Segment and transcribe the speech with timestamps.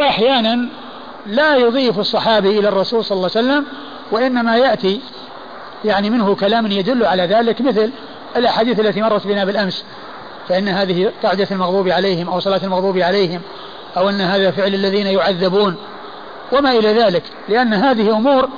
[0.00, 0.68] وأحيانا
[1.26, 3.66] لا يضيف الصحابي إلى الرسول صلى الله عليه وسلم
[4.12, 5.00] وإنما يأتي
[5.84, 7.90] يعني منه كلام يدل على ذلك مثل
[8.36, 9.84] الأحاديث التي مرت بنا بالأمس
[10.48, 13.40] فإن هذه قاعدة المغضوب عليهم أو صلاة المغضوب عليهم
[13.96, 15.76] أو أن هذا فعل الذين يعذبون
[16.52, 18.48] وما إلى ذلك لأن هذه أمور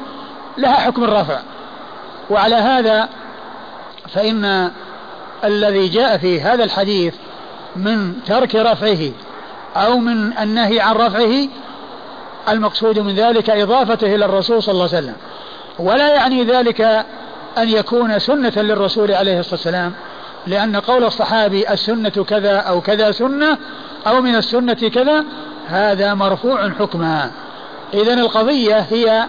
[0.58, 1.40] لها حكم الرفع
[2.30, 3.08] وعلى هذا
[4.14, 4.70] فإن
[5.44, 7.14] الذي جاء في هذا الحديث
[7.76, 9.10] من ترك رفعه
[9.76, 11.48] أو من النهي عن رفعه
[12.48, 15.16] المقصود من ذلك إضافته إلى الرسول صلى الله عليه وسلم.
[15.78, 16.80] ولا يعني ذلك
[17.58, 19.92] أن يكون سنة للرسول عليه الصلاة والسلام
[20.46, 23.58] لأن قول الصحابي السنة كذا أو كذا سنة
[24.06, 25.24] أو من السنة كذا
[25.68, 27.30] هذا مرفوع حكما
[27.94, 29.26] إذا القضية هي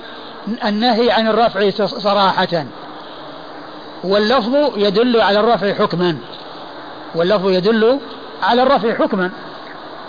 [0.66, 2.66] النهي عن الرفع صراحة.
[4.04, 6.18] واللفظ يدل على الرفع حكما.
[7.16, 8.00] واللفظ يدل
[8.44, 9.32] على الرفع حكما.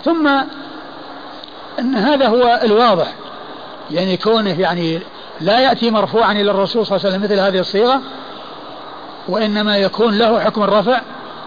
[0.05, 0.27] ثم
[1.79, 3.07] أن هذا هو الواضح
[3.91, 5.01] يعني كونه يعني
[5.41, 8.01] لا يأتي مرفوعا إلى الرسول صلى الله عليه وسلم مثل هذه الصيغة
[9.27, 11.01] وإنما يكون له حكم الرفع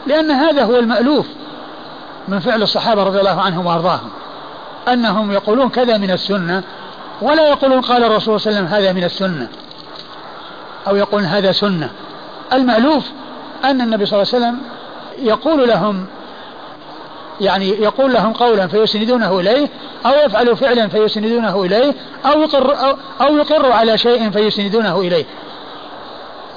[0.07, 1.27] لأن هذا هو المألوف
[2.29, 4.11] من فعل الصحابة رضي الله عنهم وأرضاهم
[4.89, 6.63] أنهم يقولون كذا من السنة
[7.23, 9.49] ولا يقولون قال الرسول صلى الله عليه وسلم هذا من السنة
[10.89, 11.91] أو يقولون هذا سنة.
[12.53, 13.05] المألوف
[13.65, 14.59] أن النبي صلى الله عليه وسلم
[15.19, 16.07] يقول لهم
[17.41, 19.69] يعني يقول لهم قولا فيسندونه إليه
[20.07, 21.95] أو يفعل فعلا فيسندونه إليه
[22.27, 25.25] أو يقر أو, أو يقر على شيء فيسندونه إليه.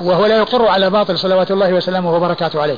[0.02, 2.77] وهو لا يقر على باطل صلوات الله وسلامه وبركاته عليه.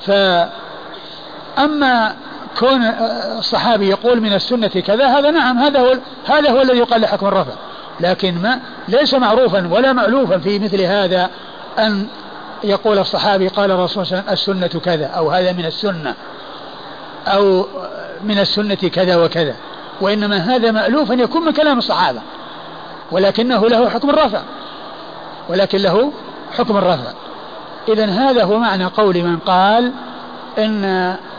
[0.00, 2.14] فأما
[2.58, 2.82] كون
[3.38, 7.52] الصحابي يقول من السنة كذا هذا نعم هذا هو هذا هو الذي يقال حكم الرفع.
[8.00, 11.30] لكن ما ليس معروفا ولا مألوفا في مثل هذا
[11.78, 12.06] أن
[12.64, 16.14] يقول الصحابي قال الرسول صلى الله عليه وسلم السنة كذا أو هذا من السنة
[17.26, 17.66] أو
[18.24, 19.56] من السنة كذا وكذا.
[20.00, 22.20] وإنما هذا مألوف أن يكون من كلام الصحابة
[23.12, 24.42] ولكنه له حكم الرفع
[25.48, 26.12] ولكن له
[26.58, 27.12] حكم الرفع.
[27.88, 29.92] إذا هذا هو معنى قول من قال
[30.58, 30.84] إن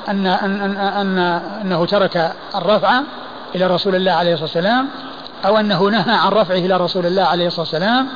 [0.10, 1.18] أن أن أن, أن
[1.62, 3.02] أنه ترك الرفع
[3.56, 4.90] إلى رسول الله عليه الصلاة والسلام
[5.46, 8.08] أو أنه نهى عن رفعه إلى رسول الله عليه الصلاة والسلام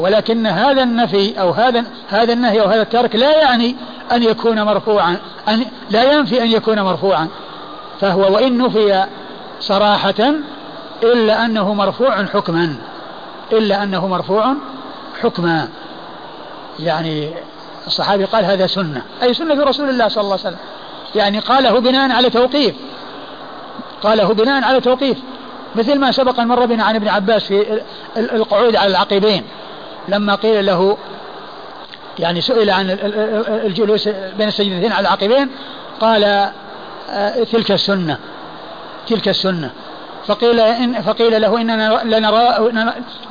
[0.00, 3.76] ولكن هذا النفي أو هذا هذا النهي أو هذا الترك لا يعني
[4.12, 5.16] أن يكون مرفوعا
[5.48, 7.28] أن لا ينفي أن يكون مرفوعا.
[8.00, 9.06] فهو وإن نفي
[9.60, 10.34] صراحة
[11.02, 12.76] إلا أنه مرفوع حكما
[13.52, 14.54] إلا أنه مرفوع
[15.22, 15.68] حكما.
[16.78, 17.30] يعني
[17.86, 20.58] الصحابي قال هذا سنة أي سنة رسول الله صلى الله عليه وسلم.
[21.14, 22.74] يعني قاله بناء على توقيف
[24.02, 25.18] قاله بناء على توقيف
[25.74, 27.80] مثل ما سبق أن مر بنا عن ابن عباس في
[28.16, 29.44] القعود على العقبين
[30.10, 30.96] لما قيل له
[32.18, 32.98] يعني سئل عن
[33.66, 35.50] الجلوس بين السجدتين على العقبين
[36.00, 36.24] قال
[37.10, 38.18] آه، تلك السنة
[39.06, 39.70] تلك السنة.
[40.26, 42.72] فقيل إن فقيل له إننا لنرى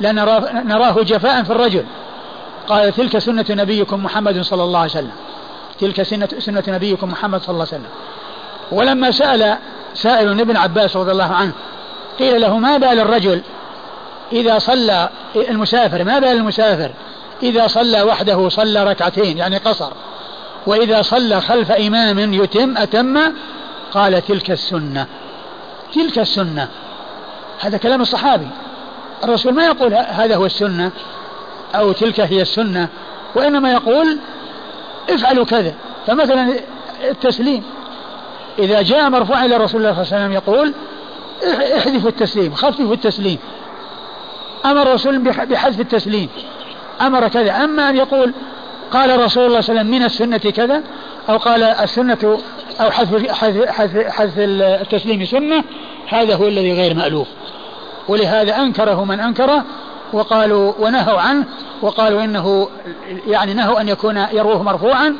[0.00, 1.84] لنرى نراه جفاء في الرجل.
[2.68, 5.12] قال تلك سنة نبيكم محمد صلى الله عليه وسلم.
[5.80, 7.90] تلك سنة, سنة نبيكم محمد صلى الله عليه وسلم.
[8.72, 9.56] ولما سأل
[9.94, 11.52] سائل ابن عباس رضي الله عنه
[12.18, 13.42] قيل له ما بال الرجل
[14.32, 16.90] إذا صلى المسافر ما بال المسافر؟
[17.42, 19.92] إذا صلى وحده صلى ركعتين يعني قصر.
[20.66, 23.18] وإذا صلى خلف إمام يتم أتم؟
[23.92, 25.06] قال تلك السنة.
[25.94, 26.68] تلك السنة.
[27.60, 28.48] هذا كلام الصحابي.
[29.24, 30.90] الرسول ما يقول هذا هو السنة
[31.74, 32.88] أو تلك هي السنة
[33.34, 34.18] وإنما يقول
[35.10, 35.74] افعلوا كذا.
[36.06, 36.54] فمثلا
[37.10, 37.62] التسليم.
[38.58, 40.74] إذا جاء مرفوعا إلى رسول الله صلى الله عليه وسلم يقول
[41.76, 43.38] احذفوا التسليم خففوا التسليم.
[44.64, 46.28] أمر الرسول بحذف التسليم.
[47.00, 47.64] أمر كذا.
[47.64, 48.34] أما أن يقول
[48.92, 50.82] قال رسول الله صلى الله عليه وسلم من السنة كذا
[51.28, 52.38] أو قال السنة
[52.80, 55.64] أو حذف حذف حذف, حذف التسليم سنة
[56.08, 57.26] هذا هو الذي غير مألوف.
[58.08, 59.64] ولهذا أنكره من أنكره
[60.12, 61.44] وقالوا ونهوا عنه
[61.82, 62.68] وقالوا إنه
[63.26, 65.16] يعني نهوا أن يكون يروه مرفوعا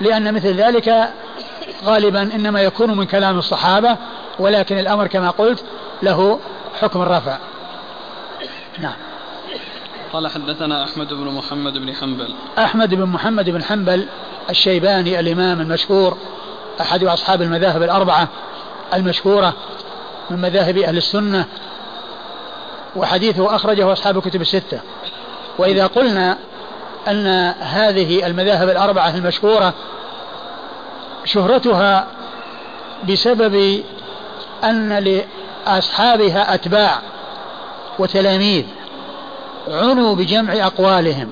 [0.00, 1.08] لأن مثل ذلك
[1.84, 3.96] غالبا إنما يكون من كلام الصحابة
[4.38, 5.64] ولكن الأمر كما قلت
[6.02, 6.38] له
[6.80, 7.38] حكم الرفع.
[8.80, 8.92] نعم.
[10.12, 12.34] قال حدثنا أحمد بن محمد بن حنبل.
[12.58, 14.08] أحمد بن محمد بن حنبل
[14.50, 16.16] الشيباني الإمام المشهور
[16.80, 18.28] أحد أصحاب المذاهب الأربعة
[18.94, 19.54] المشهورة
[20.30, 21.44] من مذاهب أهل السنة
[22.96, 24.80] وحديثه أخرجه أصحاب الكتب الستة.
[25.58, 26.38] وإذا قلنا
[27.08, 27.26] أن
[27.60, 29.74] هذه المذاهب الأربعة المشهورة
[31.24, 32.06] شهرتها
[33.08, 33.82] بسبب
[34.64, 34.92] أن
[35.66, 37.00] لأصحابها أتباع
[37.98, 38.64] وتلاميذ
[39.68, 41.30] عنوا بجمع أقوالهم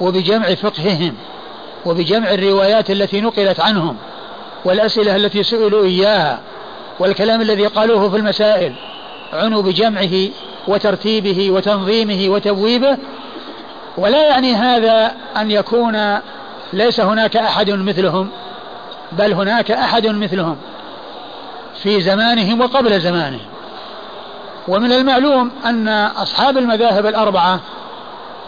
[0.00, 1.14] وبجمع فقههم
[1.86, 3.96] وبجمع الروايات التي نقلت عنهم
[4.64, 6.40] والأسئلة التي سئلوا إياها
[6.98, 8.74] والكلام الذي قالوه في المسائل
[9.32, 10.28] عنوا بجمعه
[10.68, 12.96] وترتيبه وتنظيمه وتبويبه.
[13.96, 16.18] ولا يعني هذا أن يكون
[16.72, 18.30] ليس هناك أحد مثلهم
[19.12, 20.56] بل هناك أحد مثلهم
[21.82, 23.46] في زمانهم وقبل زمانهم.
[24.70, 27.60] ومن المعلوم أن أصحاب المذاهب الأربعة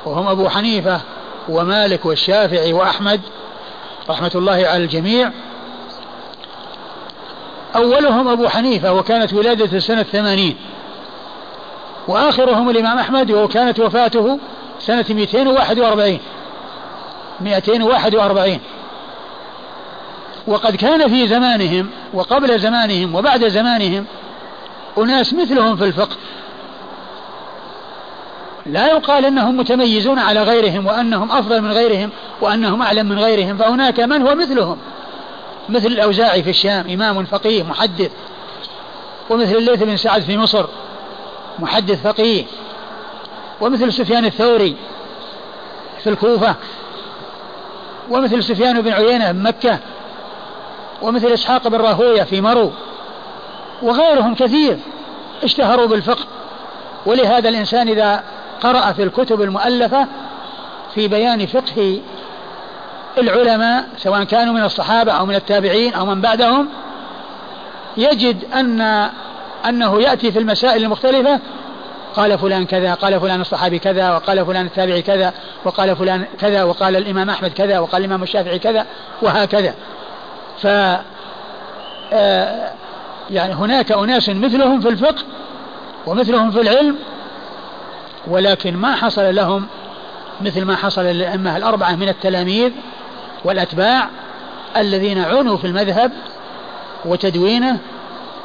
[0.05, 1.01] وهم أبو حنيفة
[1.49, 3.21] ومالك والشافعي وأحمد
[4.11, 5.31] رحمة الله على الجميع
[7.77, 10.57] أولهم أبو حنيفة وكانت ولادته سنة ثمانين
[12.09, 14.39] وآخرهم الإمام أحمد وكانت وفاته
[14.79, 16.19] سنة 241
[17.41, 18.59] 241
[20.47, 24.07] وقد كان في زمانهم وقبل زمانهم وبعد زمانهم
[24.99, 26.17] أناس مثلهم في الفقه.
[28.67, 32.11] لا يقال أنهم متميزون على غيرهم وأنهم أفضل من غيرهم
[32.41, 34.79] وأنهم أعلم من غيرهم فهناك من هو مثلهم؟
[35.69, 38.11] مثل الأوزاعي في الشام إمام فقيه محدث.
[39.31, 40.67] ومثل الليث بن سعد في مصر
[41.59, 42.45] محدث فقيه.
[43.61, 44.77] ومثل سفيان الثوري
[46.03, 46.55] في الكوفة.
[48.11, 49.79] ومثل سفيان بن عيينة بمكة
[51.03, 52.73] ومثل إسحاق بن راهوية في مرو.
[53.83, 54.79] وغيرهم كثير
[55.45, 56.25] اشتهروا بالفقه.
[57.07, 58.23] ولهذا الإنسان إذا
[58.63, 60.07] قرأ في الكتب المؤلفة
[60.95, 62.01] في بيان فقه
[63.19, 66.69] العلماء سواء كانوا من الصحابة أو من التابعين أو من بعدهم
[67.97, 68.81] يجد أن
[69.69, 71.41] أنه يأتي في المسائل المختلفة
[72.17, 75.33] قال فلان كذا قال فلان الصحابي كذا وقال فلان التابعي كذا
[75.65, 78.87] وقال فلان كذا وقال الإمام أحمد كذا وقال الإمام الشافعي كذا
[79.23, 79.75] وهكذا.
[80.63, 80.67] ف
[82.15, 82.73] آه،
[83.33, 85.23] يعني هناك أناس مثلهم في الفقه
[86.07, 86.97] ومثلهم في العلم
[88.27, 89.67] ولكن ما حصل لهم
[90.41, 92.73] مثل ما حصل للأئمة الأربعة من التلاميذ
[93.45, 94.09] والأتباع
[94.77, 96.13] الذين عنوا في المذهب
[97.05, 97.79] وتدوينه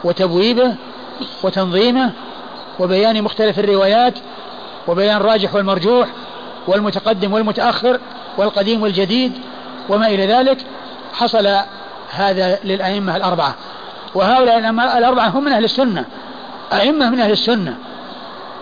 [0.03, 0.75] وتبويبه
[1.43, 2.11] وتنظيمه
[2.79, 4.13] وبيان مختلف الروايات
[4.87, 6.07] وبيان الراجح والمرجوح
[6.67, 7.99] والمتقدم والمتأخر
[8.37, 9.31] والقديم والجديد
[9.89, 10.57] وما إلى ذلك
[11.13, 11.47] حصل
[12.11, 13.55] هذا للأئمة الأربعة.
[14.15, 14.57] وهؤلاء
[14.97, 16.05] الأربعة هم من أهل السنة.
[16.73, 17.77] أئمة من أهل السنة.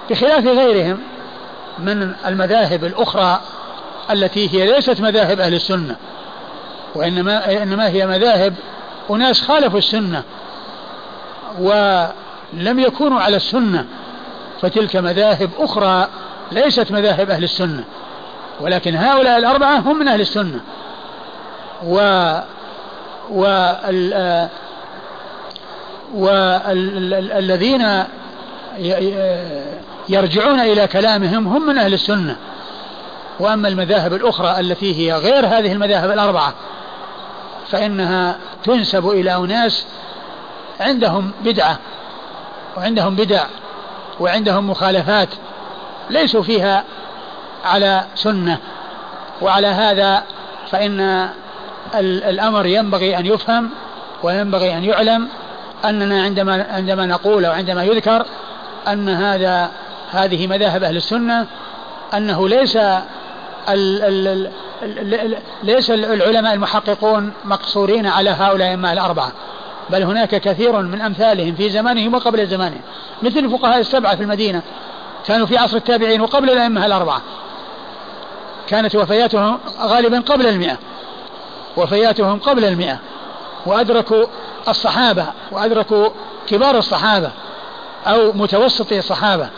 [0.10, 1.00] بخلاف غيرهم
[1.80, 3.42] من المذاهب الأخرى
[4.12, 5.96] التي هي ليست مذاهب أهل السنة.
[6.96, 8.54] وإنما إنما هي مذاهب
[9.10, 10.24] أناس خالفوا السنة
[11.60, 13.86] ولم يكونوا على السنة.
[14.62, 16.08] فتلك مذاهب أخرى
[16.52, 17.84] ليست مذاهب أهل السنة.
[18.62, 20.60] ولكن هؤلاء الأربعة هم من أهل السنة.
[21.84, 21.98] و
[23.30, 24.50] وال
[26.16, 28.04] والذين
[30.10, 32.36] يرجعون إلى كلامهم هم من أهل السنة.
[33.40, 36.54] وأما المذاهب الأخرى التي هي غير هذه المذاهب الأربعة
[37.72, 39.86] فإنها تنسب إلى أناس
[40.80, 41.78] عندهم بدعة
[42.78, 43.44] وعندهم بدع
[44.20, 45.30] وعندهم مخالفات
[46.10, 46.84] ليسوا فيها
[47.66, 48.58] على سنة.
[49.42, 50.24] وعلى هذا
[50.72, 51.30] فإن
[52.00, 53.70] الأمر ينبغي أن يفهم
[54.24, 55.28] وينبغي أن يعلم
[55.90, 58.26] أننا عندما عندما نقول أو عندما يذكر
[58.88, 59.72] أن هذا
[60.12, 61.48] هذه مذاهب أهل السنة
[62.14, 64.52] أنه ليس ال ال
[65.64, 69.32] ليس العلماء المحققون مقصورين على هؤلاء الأئمة الأربعة
[69.90, 72.82] بل هناك كثير من أمثالهم في زمانهم وقبل زمانهم
[73.22, 74.62] مثل الفقهاء السبعة في المدينة
[75.26, 77.22] كانوا في عصر التابعين وقبل الأئمة الأربعة
[78.68, 80.78] كانت وفياتهم غالبا قبل المئة
[81.78, 83.00] وفياتهم قبل المئة
[83.66, 84.26] وأدركوا
[84.68, 86.10] الصحابة وأدركوا
[86.48, 87.32] كبار الصحابة
[88.08, 89.50] أو متوسطي الصحابة.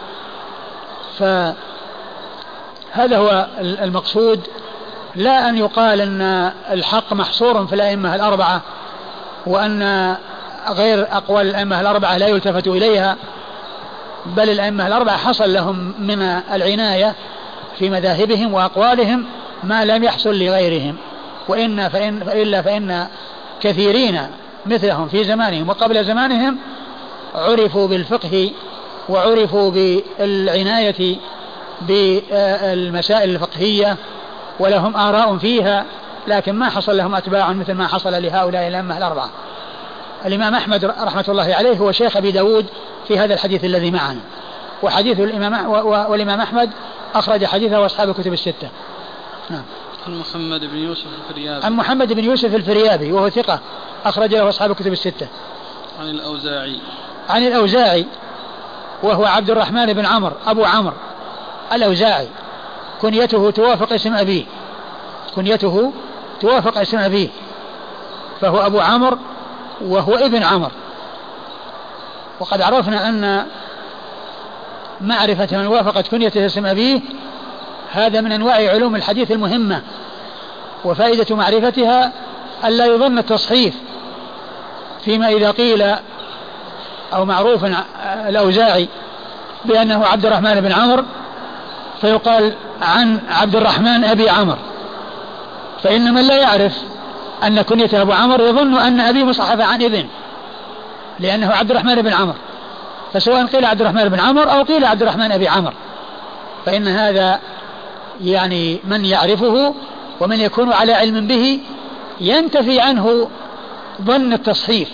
[1.20, 1.56] فهذا
[3.18, 4.48] هو المقصود.
[5.16, 8.62] لا أن يقال أن الحق محصور في الأئمة الأربعة
[9.46, 10.16] وأن
[10.70, 13.16] غير أقوال الأئمة الأربعة لا يلتفت إليها
[14.26, 16.22] بل الأئمة الأربعة حصل لهم من
[16.52, 17.16] العناية
[17.80, 19.26] في مذاهبهم وأقوالهم
[19.64, 20.96] ما لم يحصل لغيرهم.
[21.48, 23.08] وإن فإن فإلا فإن
[23.62, 24.28] كثيرين
[24.68, 26.58] مثلهم في زمانهم وقبل زمانهم
[27.36, 28.52] عرفوا بالفقه
[29.10, 31.18] وعرفوا بالعناية
[31.82, 33.98] بالمسائل الفقهية
[34.60, 35.86] ولهم آراء فيها
[36.28, 39.30] لكن ما حصل لهم أتباع مثل ما حصل لهؤلاء الأئمة الأربعة.
[40.26, 42.66] الإمام أحمد رحمة الله عليه هو شيخ أبي داود
[43.08, 44.22] في هذا الحديث الذي معنا.
[44.84, 46.70] وحديث الإمام والإمام أحمد
[47.16, 48.70] أخرج حديثه وأصحاب الكتب الستة.
[49.50, 49.64] نعم.
[50.08, 51.66] عن محمد بن يوسف الفريابي.
[51.66, 53.60] عن محمد بن يوسف الفريابي وهو ثقة.
[54.10, 55.28] أخرج له أصحاب الكتب الستة.
[56.00, 56.80] عن الأوزاعي.
[57.30, 58.06] عن الأوزاعي
[59.04, 60.96] وهو عبد الرحمن بن عمرو أبو عمرو
[61.74, 62.28] الأوزاعي.
[63.02, 64.46] كنيته توافق اسم أبيه.
[65.36, 65.94] كنيته
[66.42, 67.30] توافق اسم أبيه.
[68.42, 69.18] فهو أبو عمرو
[69.82, 70.72] وهو ابن عمر
[72.40, 73.46] وقد عرفنا أن
[75.02, 77.02] معرفة من وافقت كنيته اسم أبيه
[77.92, 79.82] هذا من أنواع علوم الحديث المهمة.
[80.86, 82.14] وفائدة معرفتها
[82.66, 83.74] ألا يظن التصحيف
[85.08, 85.96] فيما إذا قيل
[87.14, 87.66] أو معروف
[88.28, 88.88] الأوزاعي
[89.66, 91.04] بأنه عبد الرحمن بن عمرو
[92.02, 94.58] فيقال عن عبد الرحمن أبي عمرو.
[95.84, 96.74] فإن من لا يعرف
[97.44, 100.08] أن كنيته أبو عمرو يظن أن أبي مصحف عن ابن
[101.20, 102.38] لأنه عبد الرحمن بن عمرو.
[103.14, 105.76] فسواء قيل عبد الرحمن بن عمرو أو قيل عبد الرحمن أبي عمرو.
[106.66, 107.40] فإن هذا
[108.24, 109.74] يعني من يعرفه
[110.20, 111.60] ومن يكون على علم به
[112.22, 113.30] ينتفي عنه
[114.01, 114.89] ظن التصحيف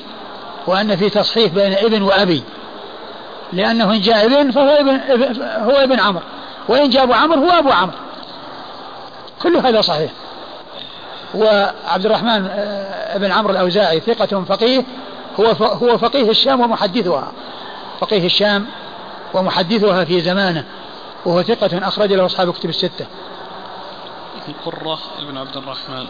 [0.68, 2.44] وأن في تصحيف بين ابن وأبي
[3.54, 5.00] لأنه إن جاء ابن فهو ابن
[5.42, 6.24] هو ابن عمرو
[6.68, 7.98] وإن جاء أبو عمرو هو أبو عمرو
[9.42, 10.12] كل هذا صحيح
[11.36, 14.84] وعبد الرحمن آه، بن عمرو الأوزاعي ثقة فقيه
[15.40, 17.32] هو هو فقيه الشام ومحدثها
[18.00, 18.66] فقيه الشام
[19.34, 20.66] ومحدثها في زمانه
[21.26, 23.06] وهو ثقة أخرج له أصحاب كتب الستة.
[24.66, 26.06] قرة بن عبد الرحمن.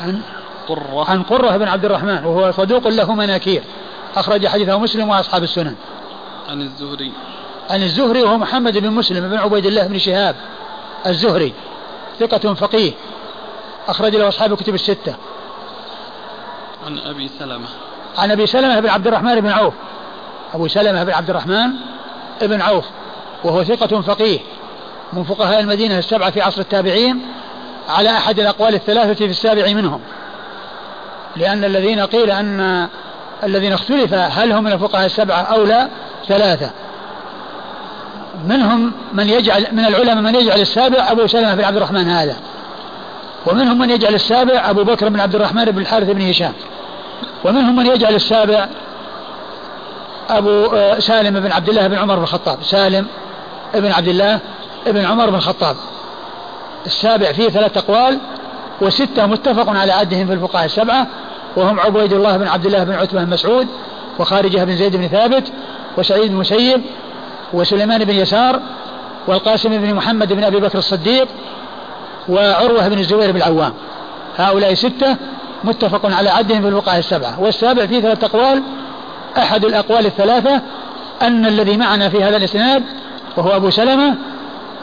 [0.00, 0.22] عن
[0.68, 3.62] قرة عن قرة بن عبد الرحمن وهو صدوق له مناكير
[4.16, 5.74] أخرج حديثه مسلم وأصحاب السنن.
[6.48, 7.12] عن الزهري.
[7.70, 10.36] عن الزهري وهو محمد بن مسلم بن عبيد الله بن شهاب
[11.06, 11.52] الزهري
[12.20, 12.92] ثقة فقيه
[13.88, 15.14] أخرج له أصحاب الكتب الستة.
[16.86, 17.68] عن أبي سلمة.
[18.18, 19.74] عن أبي سلمة بن عبد الرحمن بن عوف.
[20.54, 21.70] أبو سلمة بن عبد الرحمن
[22.42, 22.84] بن عوف
[23.44, 24.40] وهو ثقة فقيه
[25.12, 27.26] من فقهاء المدينة السبعة في عصر التابعين
[27.88, 30.00] على أحد الأقوال الثلاثة في السابع منهم
[31.36, 32.88] لأن الذين قيل أن
[33.44, 35.88] الذين اختلف هل هم من الفقهاء السبعة أو لا
[36.28, 36.70] ثلاثة.
[38.46, 42.36] منهم من يجعل من العلماء من يجعل السابع أبو سلمة بن عبد الرحمن هذا.
[43.46, 46.52] ومنهم من يجعل السابع أبو بكر بن عبد الرحمن بن الحارث بن هشام.
[47.44, 48.68] ومنهم من يجعل السابع
[50.30, 52.58] أبو آه، سالم بن عبد الله بن عمر بن الخطاب.
[52.62, 53.06] سالم
[53.74, 54.38] بن عبد الله
[54.86, 55.76] بن عمر بن الخطاب.
[56.86, 58.18] السابع فيه ثلاث أقوال.
[58.80, 61.06] وستة متفق على عدهم في الفقهاء السبعة
[61.56, 63.66] وهم عبيد الله بن عبد الله بن عتبة بن مسعود
[64.18, 65.52] وخارجة بن زيد بن ثابت
[65.98, 66.82] وسعيد بن مسيب
[67.52, 68.60] وسليمان بن يسار
[69.26, 71.28] والقاسم بن محمد بن أبي بكر الصديق
[72.28, 73.72] وعروة بن الزبير بن العوام.
[74.36, 75.16] هؤلاء ستة
[75.64, 77.40] متفق على عدهم في الفقهاء السبعة.
[77.40, 78.62] والسابع فيه ثلاثة أقوال
[79.38, 80.60] أحد الأقوال الثلاثة
[81.22, 82.84] أن الذي معنا في هذا الإسناد
[83.36, 84.14] وهو أبو سلمة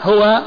[0.04, 0.40] هو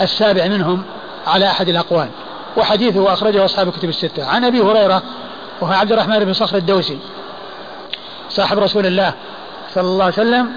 [0.00, 0.82] السابع منهم
[1.26, 2.08] على أحد الأقوال.
[2.56, 4.26] وحديثه أخرجه أصحاب الكتب الستة.
[4.26, 5.02] عن أبي هريرة
[5.60, 6.98] وهو عبد الرحمن بن صخر الدوسي
[8.30, 9.12] صاحب رسول الله
[9.74, 10.52] صلى الله عليه وسلم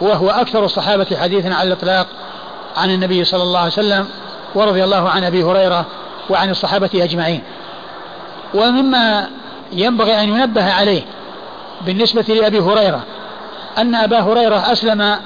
[0.00, 2.06] وهو أكثر الصحابة حديثا على الإطلاق
[2.76, 4.08] عن النبي صلى الله عليه وسلم
[4.54, 5.84] ورضي الله عن أبي هريرة
[6.30, 7.42] وعن الصحابة أجمعين.
[8.54, 9.28] ومما
[9.72, 11.02] ينبغي أن ينبه عليه
[11.80, 13.02] بالنسبة لأبي هريرة
[13.78, 15.16] أن أبا هريرة أسلم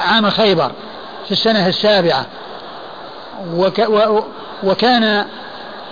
[0.00, 0.72] عام خيبر
[1.24, 2.26] في السنة السابعة
[3.54, 3.88] وك
[4.62, 5.26] وكان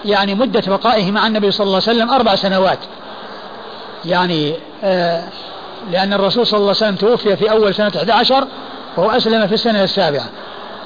[0.04, 2.78] يعني مدة بقائه مع النبي صلى الله عليه وسلم أربع سنوات.
[4.04, 5.22] يعني آه
[5.90, 8.46] لأن الرسول صلى الله عليه وسلم توفي في أول سنة 11
[8.96, 10.26] وهو أسلم في السنة السابعة.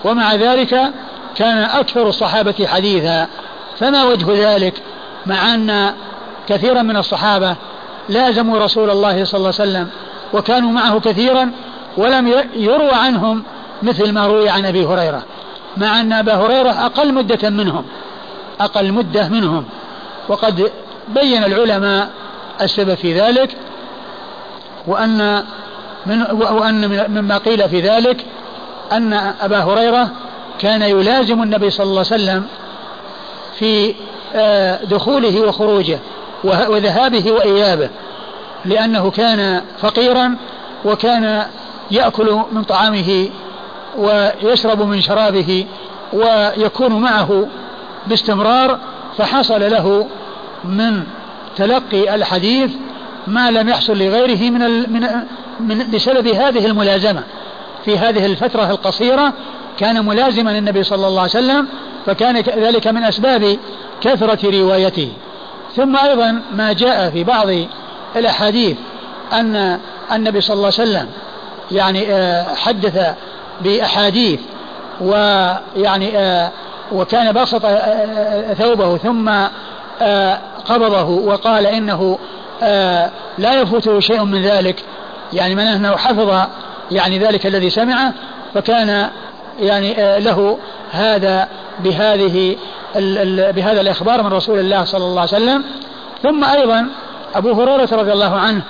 [0.04, 0.92] ومع ذلك
[1.37, 3.26] كان أكثر الصحابة حديثا.
[3.78, 4.75] فما وجه ذلك؟
[5.26, 5.94] مع أن
[6.48, 7.56] كثيرا من الصحابة
[8.08, 9.88] لازموا رسول الله صلى الله عليه وسلم
[10.32, 11.52] وكانوا معه كثيرا
[11.96, 13.42] ولم يروى عنهم
[13.82, 15.22] مثل ما روي عن أبي هريرة.
[15.76, 17.84] مع أن أبا هريرة أقل مدة منهم.
[18.61, 19.65] أقل مدة منهم.
[20.29, 20.73] وقد
[21.09, 22.11] بين العلماء
[22.61, 23.57] السبب في ذلك
[24.87, 25.45] وأن
[26.07, 28.25] من وأن مما قيل في ذلك
[28.93, 30.11] أن أبا هريرة
[30.59, 32.47] كان يلازم النبي صلى الله عليه وسلم
[33.59, 33.95] في
[34.35, 35.99] آه، دخوله وخروجه
[36.45, 37.91] وذهابه وإيابه
[38.65, 40.37] لأنه كان فقيرا
[40.85, 41.47] وكان
[41.91, 43.29] يأكل من طعامه
[43.99, 45.67] ويشرب من شرابه
[46.12, 47.47] ويكون معه
[48.09, 48.79] باستمرار
[49.19, 50.07] فحصل له
[50.65, 51.03] من
[51.57, 52.71] تلقي الحديث
[53.27, 55.09] ما لم يحصل لغيره من من
[55.61, 57.23] من بسبب هذه الملازمة.
[57.85, 59.33] في هذه الفترة القصيرة
[59.79, 61.69] كان ملازما للنبي صلى الله عليه وسلم
[62.07, 63.59] فكان ذلك من أسباب
[64.00, 65.12] كثرة روايته.
[65.77, 67.47] ثم أيضا ما جاء في بعض
[68.17, 68.77] الأحاديث
[69.33, 69.79] أن
[70.12, 71.09] النبي صلى الله عليه وسلم
[71.71, 73.15] يعني آه، حدث
[73.61, 74.41] بأحاديث
[75.00, 76.50] ويعني آه،
[76.92, 79.30] وكان بسط آه، ثوبه ثم
[80.66, 82.18] قبضه وقال إنه
[83.38, 84.85] لا يفوته شيء من ذلك.
[85.33, 86.47] يعني من أنه حفظ
[86.90, 88.14] يعني ذلك الذي سمعه
[88.54, 89.11] فكان
[89.61, 90.59] يعني له
[90.90, 92.57] هذا بهذه
[93.52, 95.64] بهذا الإخبار من رسول الله صلى الله عليه وسلم.
[96.23, 96.88] ثم أيضا
[97.35, 98.62] أبو هريرة رضي الله عنه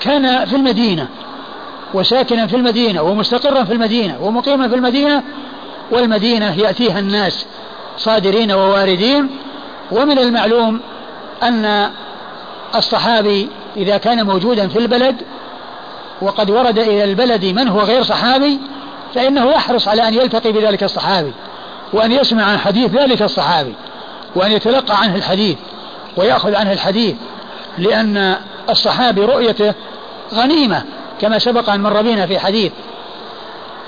[0.00, 1.08] كان في المدينة
[1.94, 5.22] وساكنا في المدينة ومستقرا في المدينة ومقيما في المدينة
[5.94, 7.46] والمدينة يأتيها الناس
[7.98, 9.30] صادرين وواردين
[9.90, 10.80] ومن المعلوم
[11.42, 11.90] أن
[12.74, 15.16] الصحابي إذا كان موجودا في البلد
[16.22, 18.58] وقد ورد إلى البلد من هو غير صحابي
[19.14, 21.32] فإنه يحرص على أن يلتقي بذلك الصحابي
[21.92, 23.74] وأن يسمع عن حديث ذلك الصحابي
[24.36, 25.56] وأن يتلقى عنه الحديث
[26.16, 27.14] ويأخذ عنه الحديث
[27.78, 28.36] لأن
[28.70, 29.74] الصحابي رؤيته
[30.34, 30.82] غنيمة
[31.20, 32.72] كما سبق أن مر بنا في حديث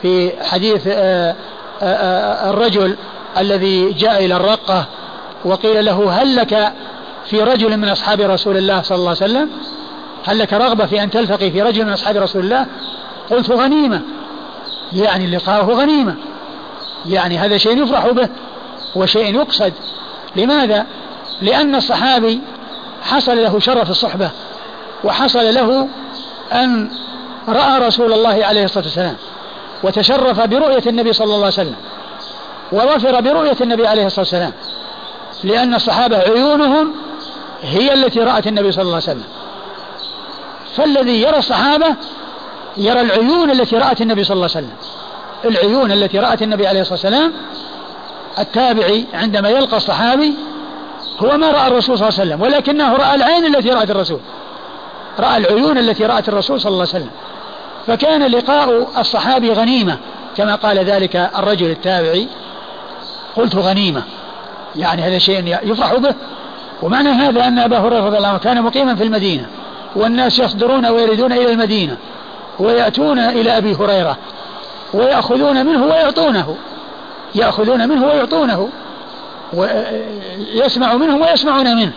[0.03, 1.35] في حديث آآ
[1.83, 2.97] الرجل
[3.39, 4.85] الذي جاء إلى الرقة
[5.45, 6.73] وقيل له هل لك
[7.31, 9.51] في رجل من أصحاب رسول الله صلى الله عليه وسلم؟
[10.25, 12.67] هل لك رغبة في أن تلتقي في رجل من أصحاب رسول الله؟
[13.31, 14.01] قلت غنيمة.
[14.93, 16.15] يعني لقاؤه غنيمة.
[17.07, 18.29] يعني هذا شيء يفرح به
[18.97, 19.73] وشيء يقصد.
[20.37, 20.87] لماذا؟
[21.43, 22.41] لأن الصحابي
[23.03, 24.31] حصل له شرف الصحبة
[25.05, 25.89] وحصل له
[26.53, 26.91] أن
[27.49, 29.17] رأى رسول الله عليه الصلاة والسلام.
[29.83, 31.77] وتشرف برؤية النبي صلى الله عليه وسلم
[32.73, 34.53] وظفر برؤية النبي عليه الصلاة والسلام
[35.45, 36.93] لأن الصحابة عيونهم
[37.63, 39.25] هي التي رأت النبي صلى الله عليه وسلم.
[40.77, 41.95] فالذي يرى الصحابة
[42.77, 44.77] يرى العيون التي رأت النبي صلى الله عليه وسلم.
[45.45, 47.33] العيون التي رأت النبي عليه الصلاة والسلام
[48.39, 50.35] التابعي عندما يلقى الصحابي
[51.19, 54.21] هو ما رأى الرسول صلى الله عليه وسلم ولكنه رأى العين التي رأت الرسول
[55.19, 57.11] رأى العيون التي رأت الرسول صلى الله عليه وسلم.
[57.87, 59.99] فكان لقاء الصحابي غنيمة
[60.37, 62.29] كما قال ذلك الرجل التابعي.
[63.37, 64.03] قلت غنيمة
[64.77, 66.15] يعني هذا شيء يفرح به.
[66.83, 69.47] ومعنى هذا أن أبا هريرة رضي الله عنه كان مقيما في المدينة
[69.97, 71.97] والناس يصدرون ويريدون إلى المدينة
[72.59, 74.17] ويأتون إلى أبي هريرة
[74.95, 76.57] ويأخذون منه ويعطونه
[77.35, 78.69] يأخذون منه ويعطونه
[79.53, 81.93] ويسمع منهم ويسمعون منه.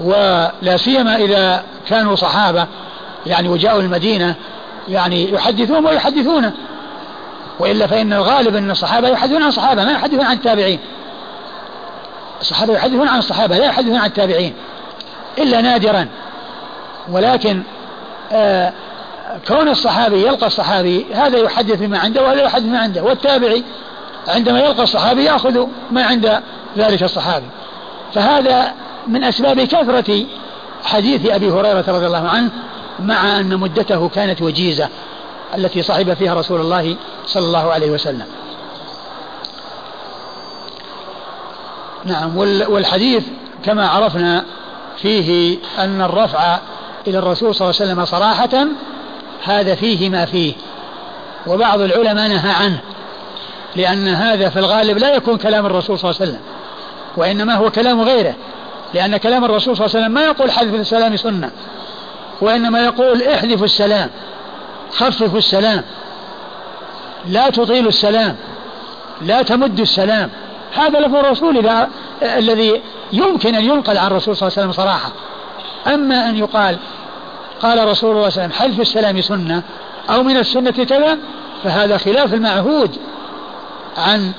[0.00, 2.66] ولا سيما إذا كانوا صحابة
[3.26, 4.34] يعني وجاءوا المدينة
[4.88, 6.52] يعني يحدثون ويحدثونه
[7.58, 10.78] وإلا فإن الغالب أن الصحابة يحدثون عن الصحابة ما يحدثون عن التابعين.
[12.40, 14.54] الصحابة يحدثون عن الصحابة لا يحدثون عن التابعين
[15.38, 16.08] إلا نادرا.
[17.08, 17.62] ولكن
[18.32, 18.72] آه
[19.48, 23.02] كون الصحابي يلقى الصحابي هذا يحدث بما عنده وهذا يحدث بما عنده.
[23.02, 23.64] والتابعي
[24.28, 26.40] عندما يلقى الصحابي يأخذ ما عند
[26.76, 27.46] ذلك الصحابي.
[28.14, 28.72] فهذا
[29.06, 30.24] من أسباب كثرة
[30.84, 32.50] حديث أبي هريرة رضي الله عنه
[33.02, 34.88] مع أن مدته كانت وجيزة
[35.54, 38.26] التي صحب فيها رسول الله صلى الله عليه وسلم.
[42.04, 43.24] نعم والحديث
[43.64, 44.44] كما عرفنا
[44.98, 46.58] فيه أن الرفع
[47.06, 48.66] إلى الرسول صلى الله عليه وسلم صراحة
[49.44, 50.54] هذا فيه ما فيه
[51.46, 52.80] وبعض العلماء نهى عنه
[53.76, 56.42] لأن هذا في الغالب لا يكون كلام الرسول صلى الله عليه وسلم
[57.16, 58.34] وإنما هو كلام غيره
[58.94, 61.50] لأن كلام الرسول صلى الله عليه وسلم ما يقول حذف السلام سنة.
[62.42, 64.10] وإنما يقول احذفوا السلام
[64.92, 65.82] خففوا السلام
[67.26, 68.36] لا تطيلوا السلام
[69.22, 70.30] لا تمدوا السلام.
[70.74, 71.88] هذا لفظ الرسول إذا
[72.22, 75.12] الذي يمكن أن ينقل عن الرسول صلى الله عليه وسلم صراحة.
[75.86, 76.78] أما أن يقال
[77.62, 79.62] قال رسول الله صلى الله عليه وسلم حلف السلام سنة
[80.10, 81.18] أو من السنة كذا
[81.64, 82.96] فهذا خلاف المعهود
[83.96, 84.32] عن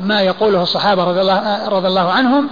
[0.00, 2.48] ما يقوله الصحابة رضي الله, رضي الله عنهم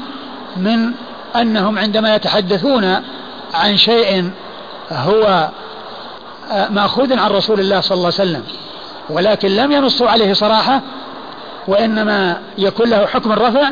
[0.56, 0.92] من
[1.36, 3.02] أنهم عندما يتحدثون
[3.54, 4.30] عن شيء
[4.92, 5.48] هو
[6.70, 8.42] مأخوذ عن رسول الله صلى الله عليه وسلم
[9.10, 10.80] ولكن لم ينصوا عليه صراحة
[11.68, 13.70] وإنما يكون له حكم الرفع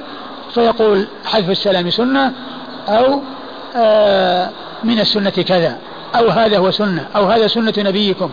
[0.55, 2.33] فيقول حذف السلام سنة
[2.89, 3.21] أو
[3.77, 4.51] آه
[4.85, 5.79] من السنة كذا
[6.15, 8.31] أو هذا هو سنة أو هذا سنة نبيكم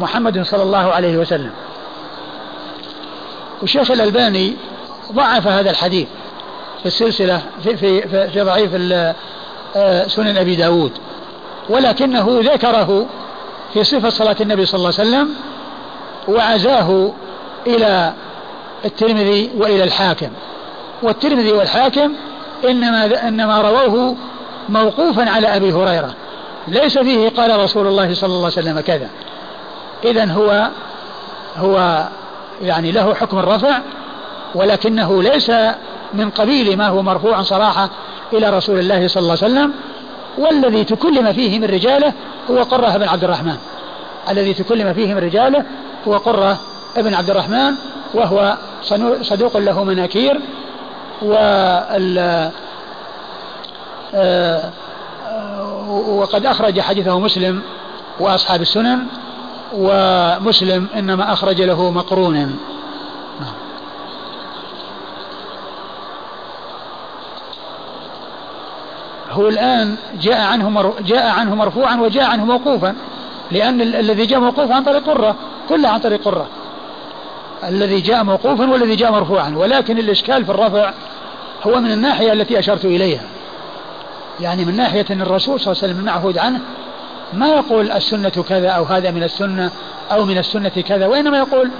[0.00, 1.50] محمد صلى الله عليه وسلم.
[3.60, 4.56] والشيخ الألباني
[5.12, 6.08] ضعف هذا الحديث
[6.80, 8.70] في السلسلة في, في, في, في ضعيف
[9.76, 10.92] آه، سنن أبي داود.
[11.68, 13.06] ولكنه ذكره
[13.74, 15.34] في صفة صلاة النبي صلى الله عليه وسلم
[16.28, 17.12] وعزاه
[17.66, 18.12] إلى
[18.84, 20.28] الترمذي وإلى الحاكم.
[21.02, 22.12] والترمذي والحاكم
[22.68, 24.16] إنما إنما رووه
[24.68, 26.14] موقوفا على أبي هريرة.
[26.68, 29.08] ليس فيه قال رسول الله صلى الله عليه وسلم كذا.
[30.04, 30.68] إذا هو
[31.56, 32.06] هو
[32.62, 33.78] يعني له حكم الرفع
[34.54, 35.52] ولكنه ليس
[36.14, 37.90] من قبيل ما هو مرفوع صراحة
[38.32, 39.72] إلى رسول الله صلى الله عليه وسلم.
[40.38, 42.12] والذي تكلم فيه من رجاله
[42.50, 43.56] هو قرة بن عبد الرحمن.
[44.30, 45.64] الذي تكلم فيه من رجاله
[46.08, 46.58] هو قرة
[46.96, 47.74] بن عبد الرحمن
[48.14, 48.56] وهو
[49.22, 50.40] صدوق له مناكير
[51.22, 52.50] وال
[54.14, 54.72] آه،
[56.08, 57.62] وقد أخرج حديثه مسلم
[58.20, 59.06] وأصحاب السنن
[59.74, 62.50] ومسلم إنما أخرج له مقرونا
[69.30, 72.94] هو الآن جاء عنه جاء عنه مرفوعا وجاء عنه موقوفا
[73.50, 75.36] لأن الذي جاء موقوفا عن طريق قرة
[75.68, 76.46] كلها عن طريق قرة.
[77.68, 80.92] الذي جاء موقوفا والذي جاء مرفوعا ولكن الإشكال في الرفع
[81.66, 83.22] هو من الناحية التي أشرت إليها.
[84.40, 86.60] يعني من ناحية أن الرسول صلى الله عليه وسلم المعهود عنه
[87.32, 89.70] ما يقول السنة كذا أو هذا من السنة
[90.12, 91.70] أو من السنة كذا وإنما يقول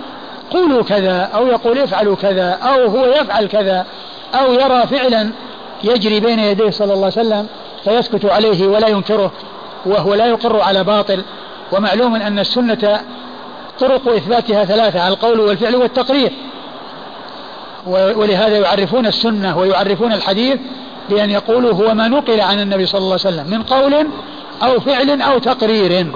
[0.51, 3.87] قولوا كذا أو يقول افعلوا كذا أو هو يفعل كذا
[4.35, 5.31] أو يرى فعلا.
[5.85, 7.47] يجري بين يديه صلى الله عليه وسلم
[7.85, 9.33] فيسكت عليه ولا ينكره
[9.87, 11.23] وهو لا يقر على باطل.
[11.73, 13.01] ومعلوم أن السنة
[13.81, 16.33] طرق إثباتها ثلاثة القول والفعل والتقرير.
[17.87, 20.61] ولهذا يعرفون السنة ويعرفون الحديث
[21.09, 24.07] بأن يقولوا هو ما نقل عن النبي صلى الله عليه وسلم من قول
[24.63, 26.07] أو فعل أو تقرير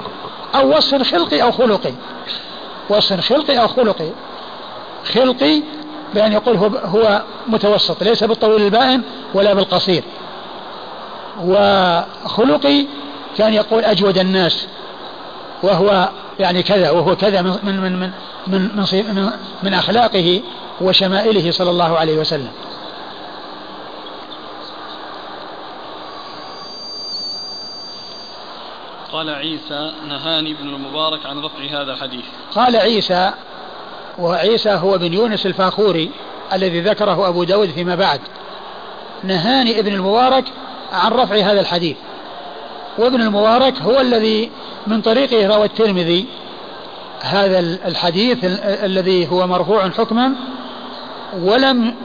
[0.55, 1.93] أو وصف خلقي أو خلقي
[2.89, 4.09] وصف خلقي أو خلقي
[5.13, 5.61] خلقي
[6.13, 9.01] بأن يقول هو, هو متوسط ليس بالطويل البائن
[9.33, 10.03] ولا بالقصير.
[11.43, 12.85] وخلقي
[13.37, 14.67] كان يقول أجود الناس
[15.63, 18.11] وهو يعني كذا وهو كذا من من من من
[18.47, 19.31] من, من,
[19.63, 20.41] من أخلاقه
[20.81, 22.51] وشمائله صلى الله عليه وسلم.
[29.11, 32.25] قال عيسى نهاني ابن المبارك عن رفع هذا الحديث.
[32.55, 33.33] قال عيسى
[34.19, 36.11] وعيسى هو بن يونس الفاخوري
[36.53, 38.19] الذي ذكره أبو داود فيما بعد.
[39.23, 40.43] نهاني ابن المبارك
[40.93, 41.97] عن رفع هذا الحديث.
[42.97, 44.51] وابن المبارك هو الذي
[44.87, 46.25] من طريقه روى الترمذي
[47.21, 48.37] هذا الحديث
[48.83, 50.31] الذي هو مرفوع حكما
[51.43, 51.95] ولم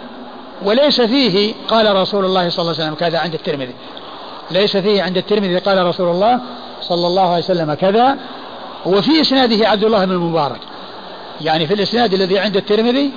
[0.64, 3.75] وليس فيه قال رسول الله صلى الله عليه وسلم كذا عند الترمذي.
[4.51, 6.40] ليس فيه عند الترمذي قال رسول الله
[6.83, 8.16] صلى الله عليه وسلم كذا.
[8.87, 10.61] وفي إسناده عبد الله بن المبارك.
[11.40, 13.12] يعني في الإسناد الذي عند الترمذي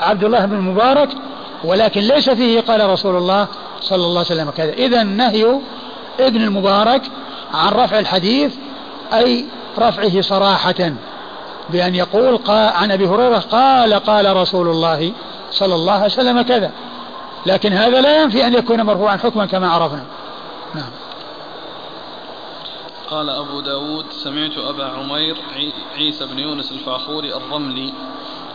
[0.00, 1.08] عبد الله بن المبارك
[1.64, 3.46] ولكن ليس فيه قال رسول الله
[3.80, 4.72] صلى الله عليه وسلم كذا.
[4.72, 5.60] اذا نهي
[6.20, 7.02] ابن المبارك
[7.54, 8.54] عن رفع الحديث
[9.12, 9.44] أي
[9.78, 10.92] رفعه صراحة
[11.70, 15.12] بأن يقول عن أبي هريرة قال قال رسول الله
[15.50, 16.70] صلى الله عليه وسلم كذا.
[17.46, 20.04] لكن هذا لا ينفي أن يكون مرفوعا حكما كما عرفنا.
[20.74, 20.90] نعم.
[23.10, 25.36] قال أبو داود سمعت أبا عمير
[25.96, 27.92] عيسى بن يونس الفاخوري الرملي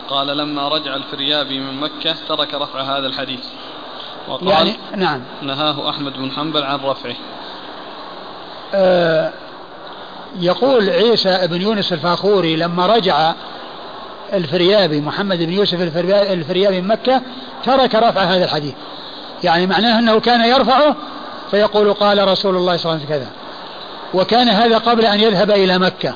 [0.08, 3.44] قال لما رجع الفريابي من مكة ترك رفع هذا الحديث.
[4.28, 5.20] وقال يعني نعم.
[5.42, 7.14] نهاه أحمد بن حنبل عن رفعه.
[8.74, 9.32] آه
[10.40, 13.32] يقول عيسى بن يونس الفاخوري لما رجع
[14.32, 15.80] الفريابي محمد بن يوسف
[16.30, 17.22] الفريابي من مكة
[17.64, 18.74] ترك رفع هذا الحديث.
[19.44, 20.96] يعني معناه أنه كان يرفعه
[21.50, 23.43] فيقول قال رسول الله صلى الله عليه وسلم كذا.
[24.14, 26.14] وكان هذا قبل أن يذهب إلى مكة.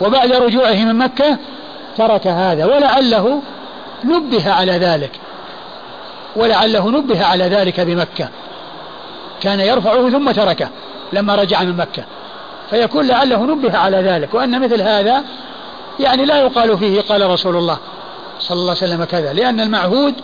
[0.00, 1.38] وبعد رجوعه من مكة
[1.96, 3.42] ترك هذا ولعله
[4.04, 5.10] نبه على ذلك.
[6.36, 8.28] ولعله نبه على ذلك بمكة.
[9.40, 10.68] كان يرفعه ثم تركه
[11.12, 12.04] لما رجع من مكة.
[12.70, 14.34] فيكون لعله نبه على ذلك.
[14.34, 15.24] وأن مثل هذا
[16.00, 17.78] يعني لا يقال فيه قال رسول الله
[18.40, 19.32] صلى الله عليه وسلم كذا.
[19.32, 20.14] لأن المعهود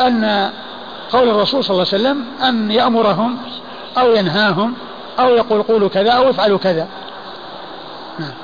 [0.00, 0.50] أن
[1.12, 3.36] قول الرسول صلى الله عليه وسلم أن يأمرهم
[3.98, 4.74] أو ينهاهم
[5.18, 6.88] أو يقول قولوا كذا أو افعلوا كذا.
[8.18, 8.34] نعم.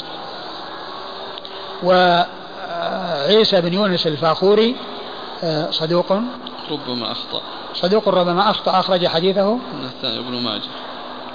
[1.82, 4.76] وعيسى بن يونس الفاخوري
[5.44, 6.12] آه، صدوق.
[6.70, 7.40] ربما أخطأ.
[7.74, 8.80] صدوق ربما أخطأ.
[8.80, 9.58] أخرج حديثه.
[9.74, 10.68] النسائي بن ماجه.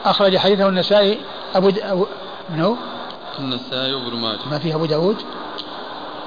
[0.06, 1.20] أخرج حديثه النسائي
[1.56, 1.80] أبو, د...
[1.80, 2.08] أبو...
[2.50, 2.76] من هو؟
[3.40, 4.40] النسائي وابن ماجه.
[4.52, 5.18] ما فيه أبو داود؟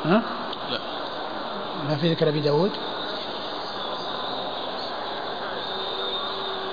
[0.05, 0.23] ها؟
[0.71, 0.79] لا.
[1.89, 2.71] ما في ذكر أبي داود؟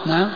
[0.06, 0.30] نعم.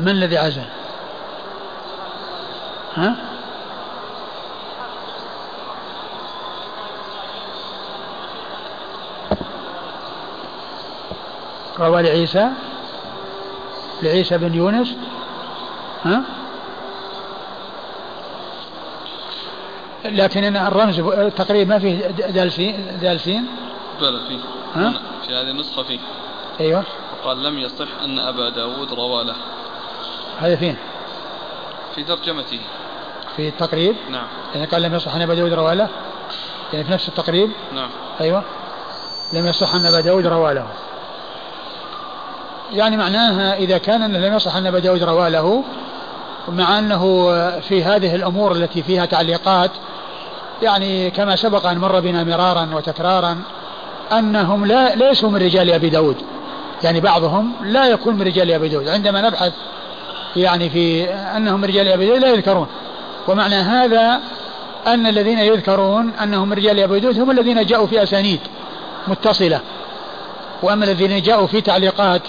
[0.00, 0.64] من الذي عزل
[2.96, 3.16] ها؟
[11.78, 12.48] روى لعيسى
[14.02, 14.96] لعيسى بن يونس
[16.04, 16.22] ها؟
[20.04, 21.00] لكن الرمز
[21.36, 23.46] تقريبا ما فيه دالسين دالسين؟
[24.00, 24.38] بلى فيه.
[24.74, 24.92] ها؟
[25.26, 25.98] في هذه النسخة فيه.
[26.60, 26.84] أيوه.
[27.24, 29.34] قال لم يصح أن أبا داود روى له.
[30.40, 30.76] هذا فين؟
[31.94, 32.60] في ترجمته
[33.36, 34.26] في التقريب؟ نعم.
[34.54, 35.88] يعني قال لم يصح أن أبا داود روى له
[36.72, 37.90] يعني في نفس التقريب؟ نعم.
[38.20, 38.42] أيوه.
[39.32, 40.66] لم يصح أن أبا داود روى له
[42.72, 45.64] يعني معناها إذا كان لم يصح أن أبا داود روى له
[46.48, 47.00] مع أنه
[47.60, 49.70] في هذه الأمور التي فيها تعليقات
[50.62, 53.42] يعني كما سبق أن مر بنا مرارا وتكرارا
[54.12, 56.16] أنهم لا ليسوا من رجال أبي داود.
[56.82, 58.88] يعني بعضهم لا يكون من رجال أبي داود.
[58.88, 59.52] عندما نبحث
[60.36, 62.66] يعني في أنهم رجال أبي لا يذكرون.
[63.28, 64.20] ومعنى هذا
[64.86, 68.40] أن الذين يذكرون أنهم رجال أبي داود هم الذين جاءوا في أسانيد
[69.08, 69.60] متصلة.
[70.62, 72.22] وأما الذين جاءوا في تعليقات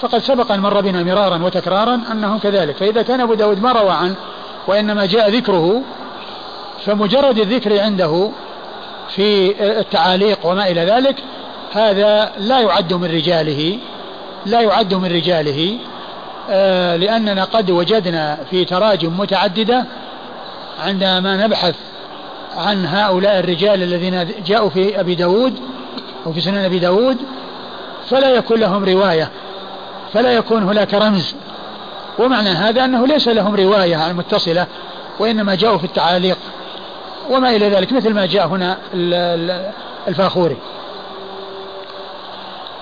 [0.00, 2.76] فقد سبق أن مر بنا مرارا وتكرارا أنهم كذلك.
[2.76, 4.14] فإذا كان أبو داود ما روى عنه
[4.66, 5.82] وإنما جاء ذكره
[6.84, 8.30] فمجرد الذكر عنده
[9.08, 11.16] في التعاليق وما إلى ذلك
[11.72, 13.78] هذا لا يعد من رجاله
[14.46, 15.78] لا يعد من رجاله
[16.96, 19.84] لأننا قد وجدنا في تراجم متعددة
[20.84, 21.74] عندما نبحث
[22.56, 25.54] عن هؤلاء الرجال الذين جاءوا في أبي داود
[26.26, 27.16] وفي سنن أبي داود
[28.10, 29.30] فلا يكون لهم رواية
[30.12, 31.34] فلا يكون هناك رمز.
[32.18, 34.66] ومعنى هذا أنه ليس لهم رواية متصلة
[35.18, 36.38] وإنما جاءوا في التعاليق
[37.30, 38.78] وما إلى ذلك مثل ما جاء هنا
[40.08, 40.56] الفاخوري.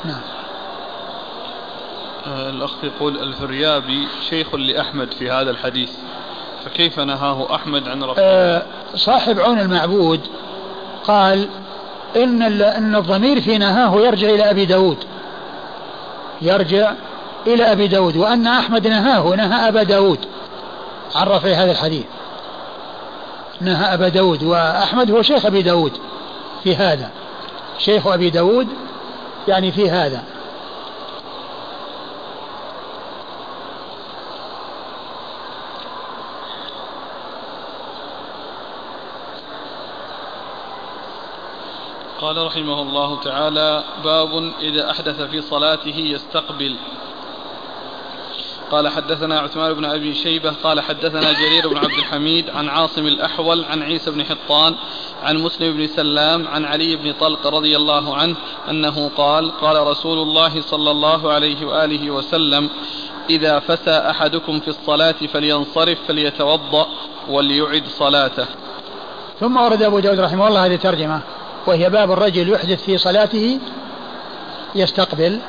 [0.04, 0.14] نعم.
[0.14, 0.41] آه،
[2.32, 5.90] الأخ يقول الفريابي شيخ لأحمد في هذا الحديث
[6.64, 8.62] فكيف نهاه أحمد عن رفعه؟ أه
[8.94, 10.20] صاحب عون المعبود
[11.04, 11.48] قال
[12.16, 14.98] إن, إن الضمير في نهاه يرجع إلى أبي داود.
[16.42, 16.92] يرجع
[17.46, 20.18] إلى أبي داود وأن أحمد نهاه نهى أبا داود
[21.14, 22.04] عن رفع هذا الحديث.
[23.60, 25.92] نهى أبا داود وأحمد هو شيخ أبي داود
[26.64, 27.10] في هذا.
[27.78, 28.68] شيخ أبي داود
[29.48, 30.22] يعني في هذا.
[42.22, 46.76] قال رحمه الله تعالى باب إذا أحدث في صلاته يستقبل.
[48.70, 53.64] قال حدثنا عثمان بن أبي شيبة قال حدثنا جرير بن عبد الحميد عن عاصم الأحول
[53.64, 54.74] عن عيسى بن حطان
[55.22, 58.36] عن مسلم بن سلام عن علي بن طلق رضي الله عنه
[58.70, 62.70] أنه قال قال رسول الله صلى الله عليه وآله وسلم
[63.30, 66.86] إذا فسى أحدكم في الصلاة فلينصرف فليتوضأ
[67.28, 68.46] وليعد صلاته.
[69.40, 71.41] ثم ورد أبو داود رحمه الله هذه الترجمة.
[71.66, 73.58] وهي باب الرجل يحدث في صلاته
[74.74, 75.40] يستقبل.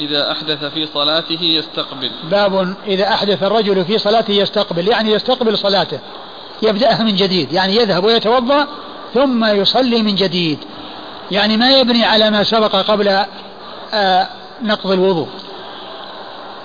[0.00, 2.10] إذا أحدث في صلاته يستقبل.
[2.30, 5.98] باب إذا أحدث الرجل في صلاته يستقبل يعني يستقبل صلاته.
[6.62, 8.66] يبدأها من جديد يعني يذهب ويتوضأ
[9.14, 10.58] ثم يصلي من جديد.
[11.30, 13.24] يعني ما يبني على ما سبق قبل
[13.94, 14.28] آه
[14.62, 15.28] نقض الوضوء.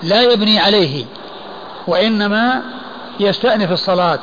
[0.02, 1.04] لا يبني عليه
[1.86, 2.62] وإنما
[3.20, 4.18] يستأنف الصلاة.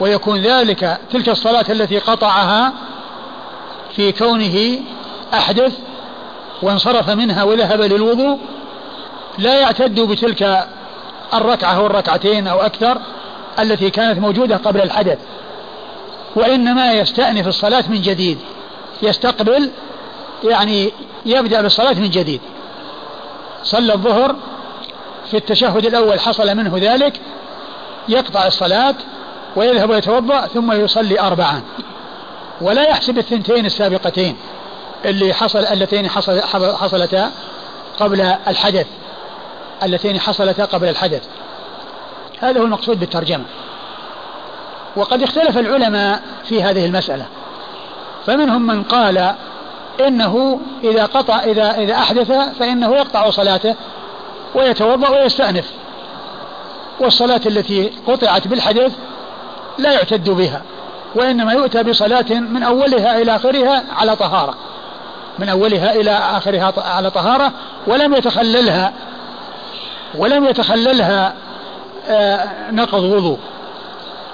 [0.00, 2.72] ويكون ذلك تلك الصلاة التي قطعها
[3.96, 4.80] في كونه
[5.34, 5.78] أحدث
[6.62, 8.38] وانصرف منها وذهب للوضوء
[9.38, 10.66] لا يعتد بتلك
[11.34, 12.98] الركعة أو الركعتين أو أكثر
[13.58, 15.18] التي كانت موجودة قبل الحدث
[16.36, 18.38] وإنما يستأنف الصلاة من جديد
[19.02, 19.70] يستقبل
[20.44, 20.92] يعني
[21.26, 22.40] يبدأ بالصلاة من جديد.
[23.62, 24.36] صلى الظهر
[25.30, 27.20] في التشهد الأول حصل منه ذلك
[28.08, 28.94] يقطع الصلاة
[29.56, 31.62] ويذهب ويتوضأ ثم يصلي أربعا.
[32.60, 34.36] ولا يحسب الثنتين السابقتين
[35.04, 36.40] اللي حصل اللتين حصل
[36.76, 37.30] حصلتا
[37.98, 38.86] قبل الحدث.
[39.82, 41.22] اللتين حصلتا قبل الحدث.
[42.40, 43.44] هذا هو المقصود بالترجمة.
[44.96, 47.26] وقد اختلف العلماء في هذه المسألة.
[48.26, 49.34] فمنهم من قال
[50.06, 53.74] إنه إذا قطع إذا إذا أحدث فإنه يقطع صلاته
[54.54, 55.70] ويتوضأ ويستأنف.
[57.00, 58.92] والصلاة التي قطعت بالحدث
[59.78, 60.62] لا يعتد بها
[61.14, 64.54] وإنما يؤتى بصلاة من أولها إلى آخرها على طهارة
[65.38, 67.52] من أولها إلى آخرها على طهارة
[67.86, 68.92] ولم يتخللها
[70.14, 71.34] ولم يتخللها
[72.08, 73.38] آه، نقض وضوء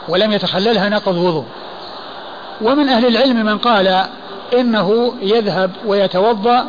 [0.09, 1.44] ولم يتخللها نقض وضوء.
[2.61, 4.05] ومن أهل العلم من قال
[4.53, 6.66] إنه يذهب ويتوضأ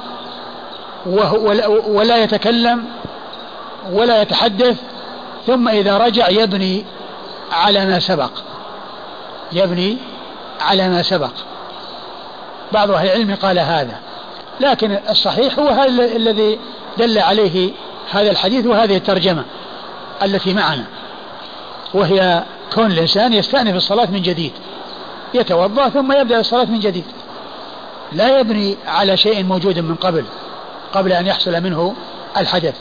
[1.88, 2.86] ولا يتكلم
[3.92, 4.78] ولا يتحدث
[5.48, 6.86] ثم إذا رجع يبني
[7.52, 8.32] على ما سبق.
[9.54, 9.98] يبني
[10.62, 11.32] على ما سبق.
[12.72, 14.00] بعض أهل العلم قال هذا
[14.60, 16.60] لكن الصحيح هو هذا الذي
[16.98, 17.72] دل عليه
[18.12, 19.44] هذا الحديث وهذه الترجمة
[20.24, 20.86] التي معنا
[21.94, 24.52] وهي كون الإنسان يستأنف الصلاة من جديد
[25.34, 27.06] يتوضأ ثم يبدأ الصلاة من جديد.
[28.12, 30.26] لا يبني على شيء موجود من قبل
[30.94, 31.96] قبل أن يحصل منه
[32.38, 32.76] الحدث.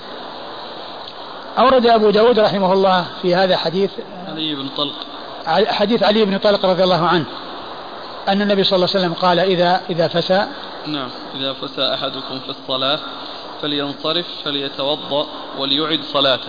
[1.58, 3.90] أورد أبو داود رحمه الله في هذا حديث
[4.28, 4.94] علي بن طلق.
[5.46, 7.24] حديث علي بن طلق رضي الله عنه
[8.28, 10.46] أن النبي صلى الله عليه وسلم قال إذا إذا فسى.
[10.86, 12.98] نعم إذا فسى أحدكم في الصلاة
[13.62, 15.26] فلينصرف فليتوضأ
[15.58, 16.48] وليعد صلاته.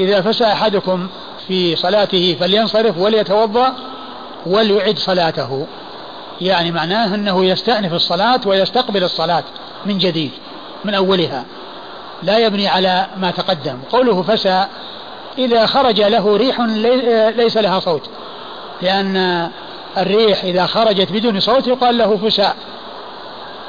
[0.00, 1.08] إذا فسى أحدكم
[1.48, 3.74] في صلاته فلينصرف وليتوضأ
[4.46, 5.66] وليعد صلاته.
[6.40, 9.44] يعني معناه أنه يستأنف الصلاة ويستقبل الصلاة
[9.86, 10.30] من جديد
[10.84, 11.44] من أولها.
[12.22, 13.78] لا يبني على ما تقدم.
[13.90, 14.66] قوله فسى
[15.38, 16.60] إذا خرج له ريح
[17.36, 18.10] ليس لها صوت.
[18.82, 19.50] لأن
[19.98, 22.56] الريح إذا خرجت بدون صوت يقال له فساء.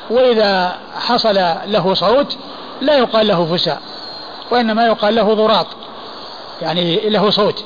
[0.10, 1.36] وإذا حصل
[1.68, 2.38] له صوت
[2.82, 3.82] لا يقال له فساء.
[4.52, 5.68] وإنما يقال له ضراط.
[6.62, 7.64] يعني له صوت.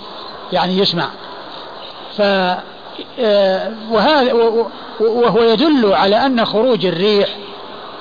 [0.53, 1.07] يعني يسمع.
[2.17, 2.21] ف
[3.91, 4.33] وهذا
[4.99, 7.29] وهو يدل على أن خروج الريح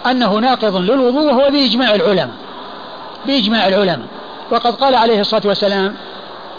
[0.07, 2.37] أنه ناقض للوضوء وهو بإجماع العلماء.
[3.27, 4.09] بإجماع العلماء.
[4.51, 5.95] وقد قال عليه الصلاة والسلام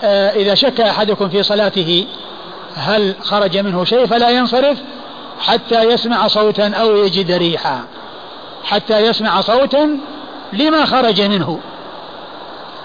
[0.04, 2.08] آه، إذا شك أحدكم في صلاته
[2.76, 4.78] هل خرج منه شيء فلا ينصرف
[5.40, 7.84] حتى يسمع صوتا أو يجد ريحا.
[8.64, 10.00] حتى يسمع صوتا
[10.54, 11.60] لما خرج منه.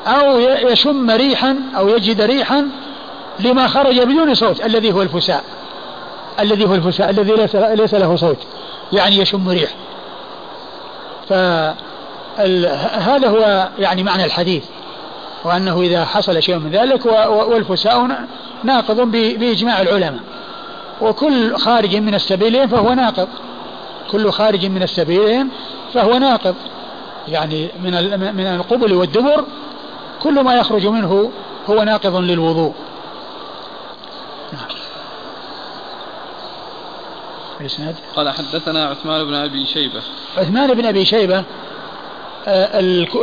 [0.06, 2.68] أو يشم ريحا أو يجد ريحا
[3.40, 5.44] لما خرج بدون صوت الذي هو الفساء.
[6.40, 8.38] الذي هو الفساء الذي ليس, ليس له صوت.
[8.92, 9.70] يعني يشم ريح.
[11.28, 11.74] فهذا
[13.28, 14.64] هو يعني معنى الحديث.
[15.44, 18.26] وأنه إذا حصل شيء من ذلك والفساء
[18.64, 20.20] ناقض بإجماع العلماء.
[21.00, 23.28] وكل خارج من السبيلين فهو ناقض.
[24.10, 25.48] كل خارج من السبيلين
[25.94, 26.54] فهو ناقض.
[27.28, 27.92] يعني من
[28.36, 29.44] من القبل والدبر
[30.22, 31.32] كل ما يخرج منه
[31.70, 32.74] هو ناقض للوضوء.
[37.60, 40.02] الإسناد قال حدثنا عثمان بن أبي شيبة.
[40.38, 41.44] عثمان بن أبي شيبة آه،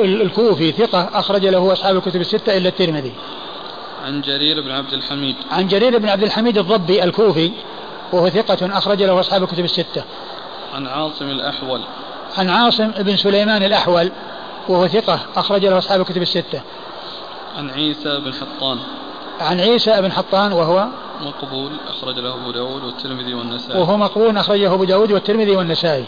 [0.03, 3.13] الكوفي ثقة أخرج له أصحاب الكتب الستة إلا الترمذي.
[4.05, 5.35] عن جرير بن عبد الحميد.
[5.51, 7.51] عن جرير بن عبد الحميد الضبي الكوفي
[8.13, 10.03] وهو ثقة أخرج له أصحاب الكتب الستة.
[10.73, 11.81] عن عاصم الأحول.
[12.37, 14.11] عن عاصم بن سليمان الأحول
[14.67, 16.61] وهو ثقة أخرج له أصحاب الكتب الستة.
[17.57, 18.77] عن عيسى بن حطان.
[19.41, 20.87] عن عيسى بن حطان وهو
[21.21, 23.79] مقبول أخرج له أبو داود والترمذي والنسائي.
[23.81, 26.05] وهو مقبول أخرجه أبو داود والترمذي والنسائي.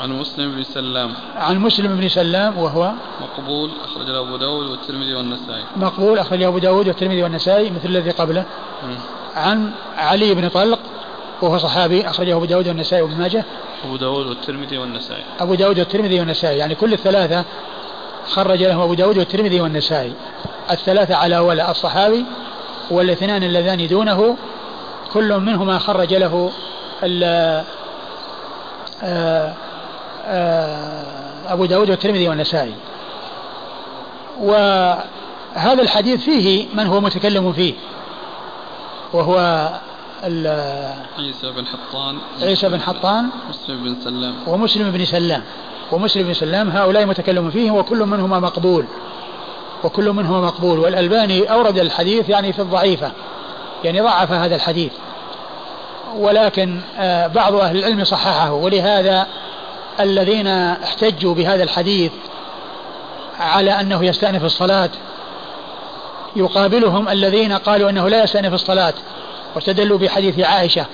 [0.00, 1.14] عن مسلم بن سلام.
[1.36, 5.64] عن مسلم بن سلام وهو مقبول أخرج له أبو داود والترمذي والنسائي.
[5.76, 8.44] مقبول أخرجه أبو داود والترمذي والنسائي مثل الذي قبله.
[8.82, 8.94] م.
[9.36, 10.78] عن علي بن طلق
[11.42, 13.44] وهو صحابي أخرجه أبو داود والنسائي وابن ماجه.
[13.84, 15.22] أبو داود والترمذي والنسائي.
[15.40, 17.44] أبو داود والترمذي والنسائي يعني كل الثلاثة
[18.28, 20.12] خرج له أبو داود والترمذي والنسائي.
[20.70, 22.24] الثلاثة على ولا الصحابي
[22.90, 24.36] والاثنان اللذان دونه
[25.12, 26.50] كل منهما خرج له
[29.02, 29.54] آه،
[31.46, 32.74] أبو داود والترمذي والنسائي.
[34.40, 37.74] وهذا الحديث فيه من هو متكلم فيه
[39.12, 39.68] وهو
[41.18, 42.18] عيسى بن حطان.
[42.42, 44.34] عيسى بن حطان مسلم بن سلام.
[44.46, 45.42] ومسلم بن سلام.
[45.92, 48.84] ومسلم بن سلام هؤلاء متكلم فيهم وكل منهما مقبول
[49.84, 50.78] وكل منهما مقبول.
[50.78, 53.12] والألباني أورد الحديث يعني في الضعيفة
[53.84, 54.92] يعني ضعف هذا الحديث.
[56.16, 59.26] ولكن آه، بعض أهل العلم صححه ولهذا
[60.00, 62.12] الذين احتجوا بهذا الحديث
[63.40, 64.90] على أنه يستأنف الصلاة
[66.36, 68.94] يقابلهم الذين قالوا أنه لا يستأنف الصلاة
[69.54, 70.86] واستدلوا بحديث عائشة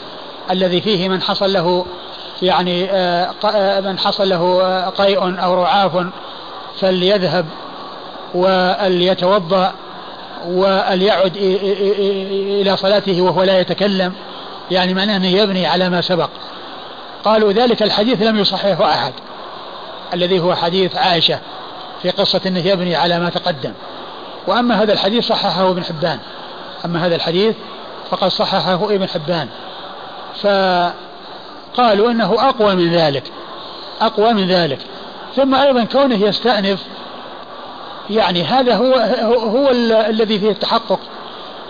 [0.50, 1.86] الذي فيه من حصل له
[2.42, 6.06] يعني آه، آه، من حصل له قيء أو رعاف
[6.80, 7.46] فليذهب
[8.34, 9.72] وليتوضأ
[10.46, 14.12] وليعد إلى صلاته وهو لا يتكلم
[14.70, 16.30] يعني معناه أنه يبني على ما سبق.
[17.24, 19.12] قالوا ذلك الحديث لم يصححه أحد
[20.14, 21.38] الذي هو حديث عائشة
[22.02, 23.72] في قصة أنه يبني على ما تقدم.
[24.46, 26.18] وأما هذا الحديث صححه ابن حبان.
[26.84, 27.54] أما هذا الحديث
[28.10, 29.48] فقد صححه ابن حبان.
[30.42, 33.22] فقالوا أنه أقوى من ذلك
[34.00, 34.78] أقوى من ذلك.
[35.36, 36.80] ثم أيضا كونه يستأنف
[38.10, 38.94] يعني هذا هو
[39.34, 39.70] هو,
[40.08, 40.98] الذي فيه التحقق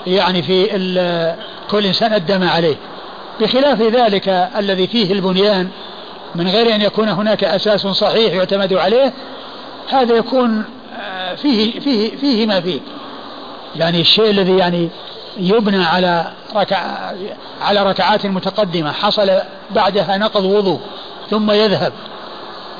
[0.06, 1.36] يعني في
[1.70, 2.76] كل إنسان أدى ما عليه.
[3.40, 5.68] بخلاف ذلك الذي فيه البنيان
[6.34, 9.12] من غير أن يكون هناك أساس صحيح يعتمد عليه
[9.88, 10.64] هذا يكون
[11.00, 12.80] آه، فيه فيه فيه ما فيه.
[13.76, 14.88] يعني الشيء الذي يعني
[15.36, 16.78] يبنى على ركع
[17.62, 19.30] على ركعات متقدمة حصل
[19.70, 20.80] بعدها نقض وضوء
[21.30, 21.92] ثم يذهب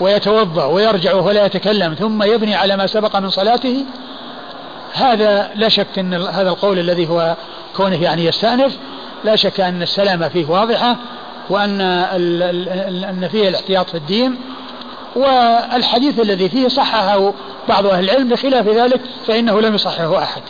[0.01, 3.85] ويتوضأ ويرجع وهو لا يتكلم ثم يبني على ما سبق من صلاته
[4.95, 7.37] هذا لا شك إن هذا القول الذي هو
[7.77, 8.77] كونه يعني يستأنف.
[9.25, 10.97] لا شك أن السلامة فيه واضحة
[11.51, 14.39] وأن أن فيه الاحتياط في الدين
[15.17, 17.33] والحديث الذي فيه صححه
[17.69, 20.43] بعض أهل العلم بخلاف ذلك فإنه لم يصححه أحد.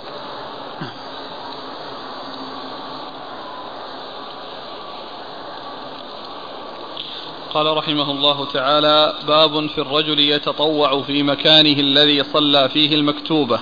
[7.55, 13.61] قال رحمه الله تعالى باب في الرجل يتطوع في مكانه الذي صلى فيه المكتوبة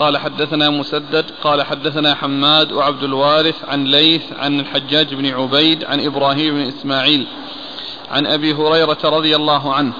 [0.00, 6.06] قال حدثنا مسدد قال حدثنا حماد وعبد الوارث عن ليث عن الحجاج بن عبيد عن
[6.06, 7.26] إبراهيم بن إسماعيل
[8.10, 9.92] عن أبي هريرة رضي الله عنه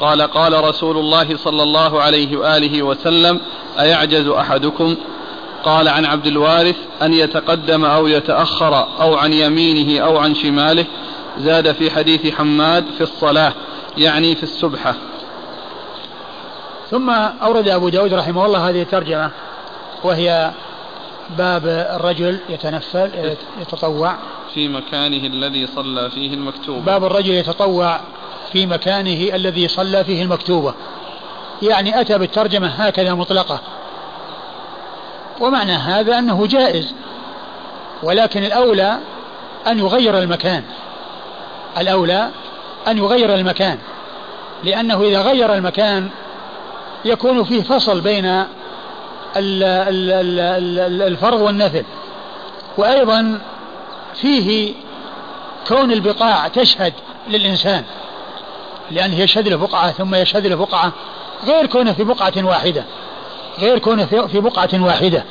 [0.00, 3.40] قال قال رسول الله صلى الله عليه وآله وسلم
[3.78, 4.96] أيعجز أحدكم؟
[5.64, 10.84] قال عن عبد الوارث أن يتقدم أو يتأخر أو عن يمينه أو عن شماله.
[11.38, 13.52] زاد في حديث حماد في الصلاة
[13.96, 14.94] يعني في السبحة.
[16.90, 17.10] ثم
[17.42, 19.30] أورد أبو داود رحمه الله هذه الترجمة.
[20.04, 20.52] وهي
[21.38, 24.14] باب الرجل يتنفل يتطوع.
[24.54, 26.80] في مكانه الذي صلى فيه المكتوبة.
[26.80, 28.00] باب الرجل يتطوع
[28.52, 30.74] في مكانه الذي صلى فيه المكتوبة.
[31.62, 33.60] يعني أتى بالترجمة هكذا مطلقة.
[35.40, 36.94] ومعنى هذا أنه جائز.
[38.02, 38.98] ولكن الأولى
[39.66, 40.64] أن يغير المكان.
[41.78, 42.30] الأولى
[42.88, 43.78] أن يغير المكان.
[44.64, 46.08] لأنه إذا غير المكان
[47.04, 48.44] يكون فيه فصل بين
[51.06, 51.84] الفرض والنفل.
[52.76, 53.40] وأيضا
[54.14, 54.74] فيه
[55.68, 56.92] كون البقاع تشهد
[57.28, 57.84] للإنسان
[58.90, 60.92] لأنه يشهد له بقعة ثم يشهد له بقعة
[61.46, 62.84] غير كونه في بقعة واحدة
[63.58, 65.24] غير كونه في بقعة واحدة.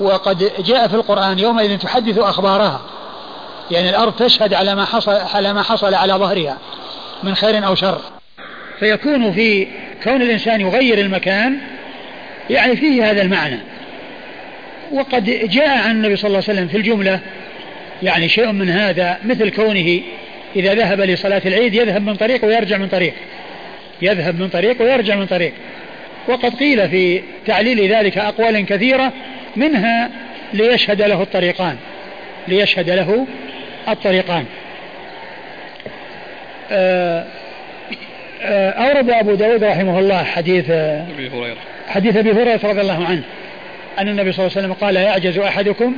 [0.00, 2.80] وقد جاء في القرآن يومئذ تحدث أخبارها
[3.70, 6.58] يعني الأرض تشهد على ما حصل على ما حصل على ظهرها
[7.22, 8.00] من خير أو شر.
[8.78, 9.68] فيكون في
[10.04, 11.60] كون الإنسان يغير المكان
[12.50, 13.58] يعني فيه هذا المعنى.
[14.92, 17.20] وقد جاء عن النبي صلى الله عليه وسلم في الجملة
[18.02, 20.00] يعني شيء من هذا مثل كونه
[20.56, 23.14] إذا ذهب لصلاة العيد يذهب من طريق ويرجع من طريق.
[24.02, 25.52] يذهب من طريق ويرجع من طريق.
[26.28, 29.12] وقد قيل في تعليل ذلك أقوال كثيرة
[29.56, 30.10] منها
[30.52, 31.76] ليشهد له الطريقان.
[32.48, 33.26] ليشهد له
[33.88, 34.44] الطريقان.
[36.70, 37.26] آه،
[38.42, 41.75] آه، أورد أبو داود رحمه الله حديث أبي هريرة.
[41.88, 43.22] حديث أبي هريرة رضي الله عنه
[43.98, 45.96] أن النبي صلى الله عليه وسلم قال يعجز أحدكم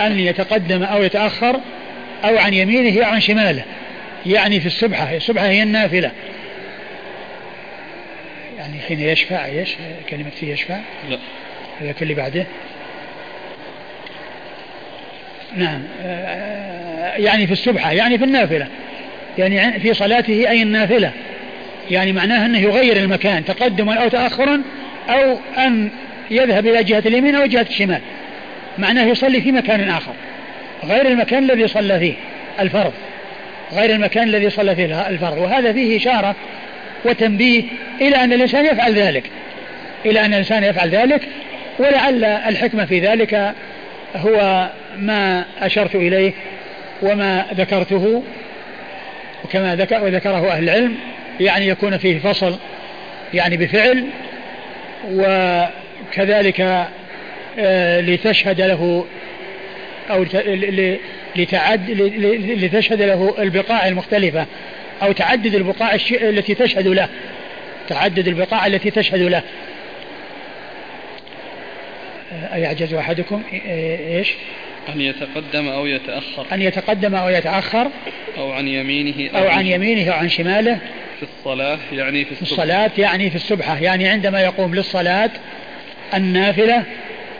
[0.00, 1.60] أن يتقدم أو يتأخر
[2.24, 3.62] أو عن يمينه أو عن شماله.
[4.26, 6.10] يعني في السبحة السبحة هي النافلة.
[8.58, 9.70] يعني حين يشفع إيش
[10.10, 10.78] كلمة فيه يشفع.
[11.10, 11.18] لا.
[11.80, 12.46] هذا اللي بعده.
[15.56, 15.82] نعم.
[17.16, 18.66] يعني في السبحة يعني في النافلة.
[19.38, 21.10] يعني في صلاته أي النافلة.
[21.90, 24.62] يعني معناه أنه يغير المكان تقدما أو تأخرا
[25.08, 25.90] أو أن
[26.30, 28.00] يذهب إلى جهة اليمين أو جهة الشمال.
[28.78, 30.12] معناه يصلي في مكان آخر.
[30.84, 32.14] غير المكان الذي صلى فيه
[32.60, 32.92] الفرض.
[33.72, 35.38] غير المكان الذي صلى فيه الفرض.
[35.38, 36.34] وهذا فيه إشارة
[37.04, 37.62] وتنبيه
[38.00, 39.24] إلى أن الإنسان يفعل ذلك.
[40.06, 41.22] إلى أن الإنسان يفعل ذلك
[41.78, 43.54] ولعل الحكمة في ذلك
[44.16, 46.32] هو ما أشرت إليه
[47.02, 48.22] وما ذكرته.
[49.44, 50.96] وكما ذكر وذكره أهل العلم
[51.40, 52.58] يعني يكون فيه فصل
[53.34, 54.04] يعني بفعل
[55.10, 56.86] وكذلك
[57.58, 59.06] آه، لتشهد له
[60.10, 60.26] أو
[61.36, 61.90] لتعد
[62.40, 64.46] لتشهد له البقاع المختلفة
[65.02, 67.08] أو تعدد البقاع التي تشهد له.
[67.88, 69.42] تعدد البقاع التي تشهد له.
[72.32, 74.28] أيعجز أحدكم؟ إيش؟
[74.94, 76.46] أن يتقدم أو يتأخر.
[76.52, 77.88] أن يتقدم أو يتأخر.
[78.38, 80.78] أو عن يمينه أو, أو عن يمينه أو عن شماله.
[81.26, 85.30] في الصلاة يعني في السبحة الصلاة يعني في السبحة يعني عندما يقوم للصلاة
[86.14, 86.82] النافلة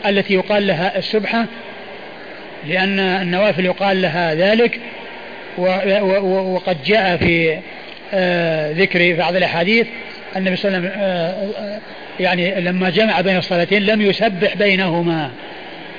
[0.07, 1.47] التي يقال لها السبحة
[2.67, 4.81] لأن النوافل يقال لها ذلك
[6.23, 7.59] وقد جاء في
[8.15, 9.87] آه، ذكر بعض الأحاديث
[10.37, 11.81] النبي صلى الله عليه وسلم آه، آه،
[12.21, 15.31] يعني لما جمع بين الصلاتين لم يسبح بينهما.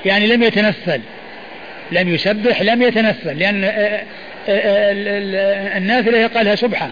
[0.04, 1.00] يعني لم يتنفل.
[1.92, 3.38] لم يسبح لم يتنفل.
[3.38, 3.70] لأن
[5.76, 6.90] النافلة يقال لها سبحة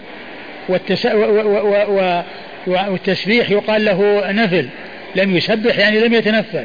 [2.66, 4.68] والتسبيح يقال له نفل.
[5.16, 6.64] لم يسبح يعني لم يتنفل.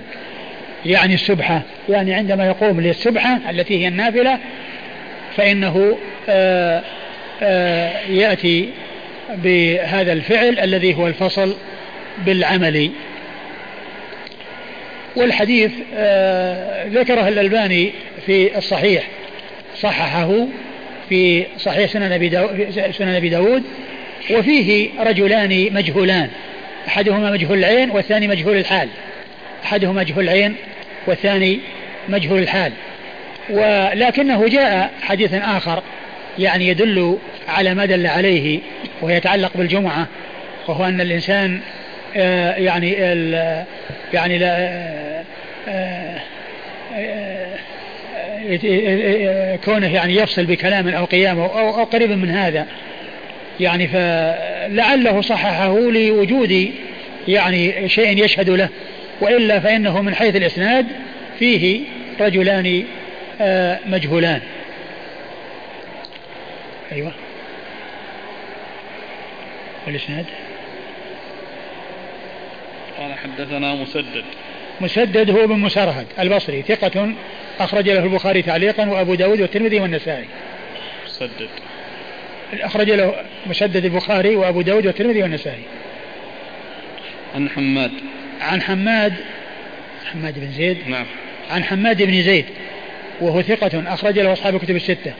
[0.85, 4.37] يعني السبحة يعني عندما يقوم للسبحة التي هي النافلة
[5.37, 5.97] فإنه
[6.29, 6.83] آآ
[7.41, 8.69] آآ يأتي
[9.35, 11.55] بهذا الفعل الذي هو الفصل
[12.25, 12.91] بالعمل.
[15.15, 15.71] والحديث
[16.87, 17.91] ذكره الألباني
[18.25, 19.07] في الصحيح
[19.75, 20.47] صححه
[21.09, 23.63] في صحيح سنن أبي داود, سنن أبي داود
[24.31, 26.29] وفيه رجلان مجهولان
[26.87, 28.89] أحدهما مجهول العين والثاني مجهول الحال.
[29.63, 30.55] أحدهما مجهول العين
[31.07, 31.59] والثاني
[32.09, 32.71] مجهول الحال.
[33.49, 35.83] ولكنه جاء حديث آخر
[36.39, 38.59] يعني يدل على ما دل عليه
[39.01, 40.07] ويتعلق بالجمعة
[40.67, 41.59] وهو أن الإنسان
[42.15, 42.91] آه، يعني
[44.13, 44.37] يعني
[49.65, 52.67] كونه يعني يفصل بكلام أو قيام أو, أو قريب من هذا.
[53.59, 56.71] يعني فلعله صححه لوجود
[57.27, 58.69] يعني شيء يشهد له.
[59.21, 60.85] وإلا فإنه من حيث الإسناد
[61.39, 61.81] فيه
[62.19, 62.83] رجلان
[63.41, 64.41] آه، مجهولان.
[66.91, 67.11] أيوة.
[69.87, 70.25] والإسناد؟
[72.99, 74.23] قال حدثنا مسدد.
[74.81, 77.13] مسدد هو بن مسرهد البصري ثقة
[77.59, 80.25] أخرج له البخاري تعليقا وأبو داود والترمذي والنسائي.
[81.05, 81.49] مسدد.
[82.53, 83.15] أخرج له
[83.47, 85.63] مسدد البخاري وأبو داود والترمذي والنسائي.
[87.35, 87.91] عن حماد.
[88.41, 89.13] عن حماد
[90.05, 91.05] حماد بن زيد؟ نعم.
[91.51, 92.45] عن حماد بن زيد
[93.21, 95.13] وهو ثقة أخرج له أصحاب الكتب الستة.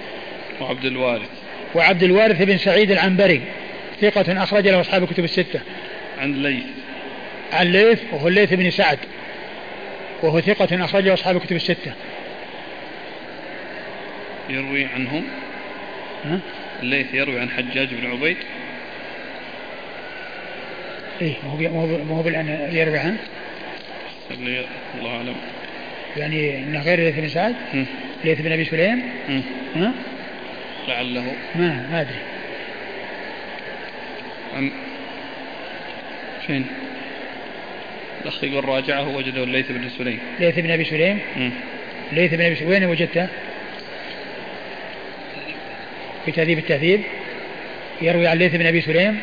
[0.61, 1.29] وعبد الوارث.
[1.75, 3.41] وعبد الوارث بن سعيد العنبري
[4.01, 5.59] ثقة أخرج له أصحاب الكتب الستة.
[6.19, 6.63] عن ليث.
[7.53, 8.99] عن ليث وهو الليث بن سعد.
[10.23, 11.93] وهو ثقة أخرج له أصحاب الكتب الستة.
[14.49, 15.23] يروي عنهم؟
[16.25, 16.39] ها؟
[16.83, 18.37] الليث يروي عن حجاج بن عبيد؟
[21.21, 21.57] إيه ما هو
[22.03, 23.17] ما هو بالآن يروي عنه؟
[24.31, 25.35] الله أعلم.
[26.17, 27.85] يعني إنه غير ليث بن سعد؟ هم.
[28.23, 29.03] ليث بن أبي سليم.
[29.75, 29.93] ها؟
[30.87, 31.33] لعله.
[31.55, 32.19] ما ما أدري.
[34.55, 34.71] عن
[36.47, 36.65] فين؟
[38.27, 40.19] الأخ يقول راجعه وجده الليث بن سليم.
[40.39, 41.51] ليث بن أبي سليم؟ مم.
[42.11, 43.27] ليث بن أبي سليم وين وجدته؟
[46.25, 47.01] في تهذيب التهذيب؟
[48.01, 49.19] يروي عن ليث بن أبي سليم؟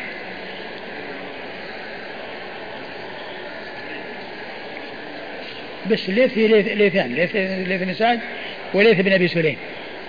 [5.91, 8.19] بس ليث في ليث ليثان ليث ليث بن سعد
[8.73, 9.57] وليث بن أبي سليم.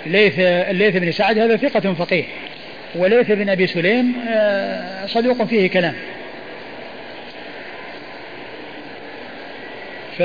[0.07, 2.25] ليث الليث بن سعد هذا ثقة فقيه.
[2.95, 5.95] وليث بن أبي سليم آه، صدوق فيه كلام.
[10.19, 10.23] ف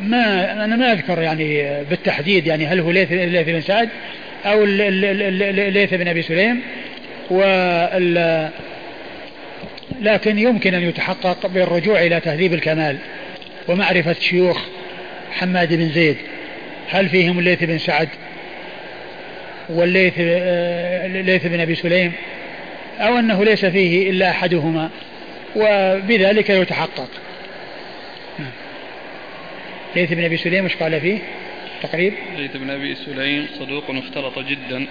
[0.00, 3.88] ما أنا ما أذكر يعني بالتحديد يعني هل هو ليث ليث بن سعد
[4.46, 6.60] ال- ليث بن أبي سليم
[7.30, 8.48] وال
[10.00, 12.96] لكن يمكن أن يتحقق بالرجوع إلى تهذيب الكمال
[13.68, 14.58] ومعرفة شيوخ
[15.32, 16.16] حماد بن زيد
[16.90, 18.08] هل فيهم الليث بن سعد
[19.68, 22.12] والليث آه، ليث بن أبي سليم
[22.98, 24.90] أو أنه ليس فيه إلا أحدهما
[25.56, 27.08] وبذلك يتحقق.
[29.96, 31.18] ليث بن أبي سليم وش قال فيه؟
[31.82, 32.14] تقريب.
[32.36, 34.86] ليث بن أبي سليم صدوق اختلط جدا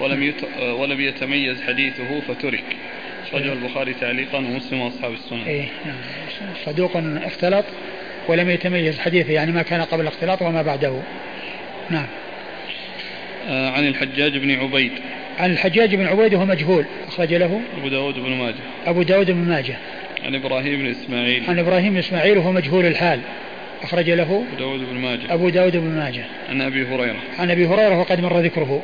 [0.00, 0.44] ولم يت...
[0.60, 2.64] ولم يتميز حديثه فترك.
[3.28, 5.96] أخرجه البخاري تعليقا ومسلم وأصحاب السنن إيه نعم.
[6.64, 7.64] صدوق اختلط
[8.28, 11.02] ولم يتميز حديثه يعني ما كان قبل الاختلاط وما بعده.
[11.90, 12.06] نعم.
[13.48, 14.92] آه، عن الحجاج بن عبيد.
[15.38, 18.54] عن الحجاج بن عبيد وهو مجهول أخرج له أبو داود بن ماجه.
[18.86, 19.76] أبو داود بن ماجه.
[20.24, 21.44] عن إبراهيم بن إسماعيل.
[21.48, 23.20] عن إبراهيم بن إسماعيل وهو مجهول الحال.
[23.82, 25.34] أخرج له أبو داود بن ماجه.
[25.34, 26.24] أبو داود بن ماجه.
[26.48, 27.20] عن أبي هريرة.
[27.38, 28.82] عن أبي هريرة وقد مر ذكره.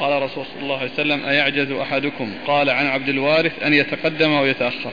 [0.00, 4.46] قال رسول صلى الله عليه وسلم أيعجز أحدكم؟ قال عن عبد الوارث أن يتقدم أو
[4.46, 4.92] يتأخر.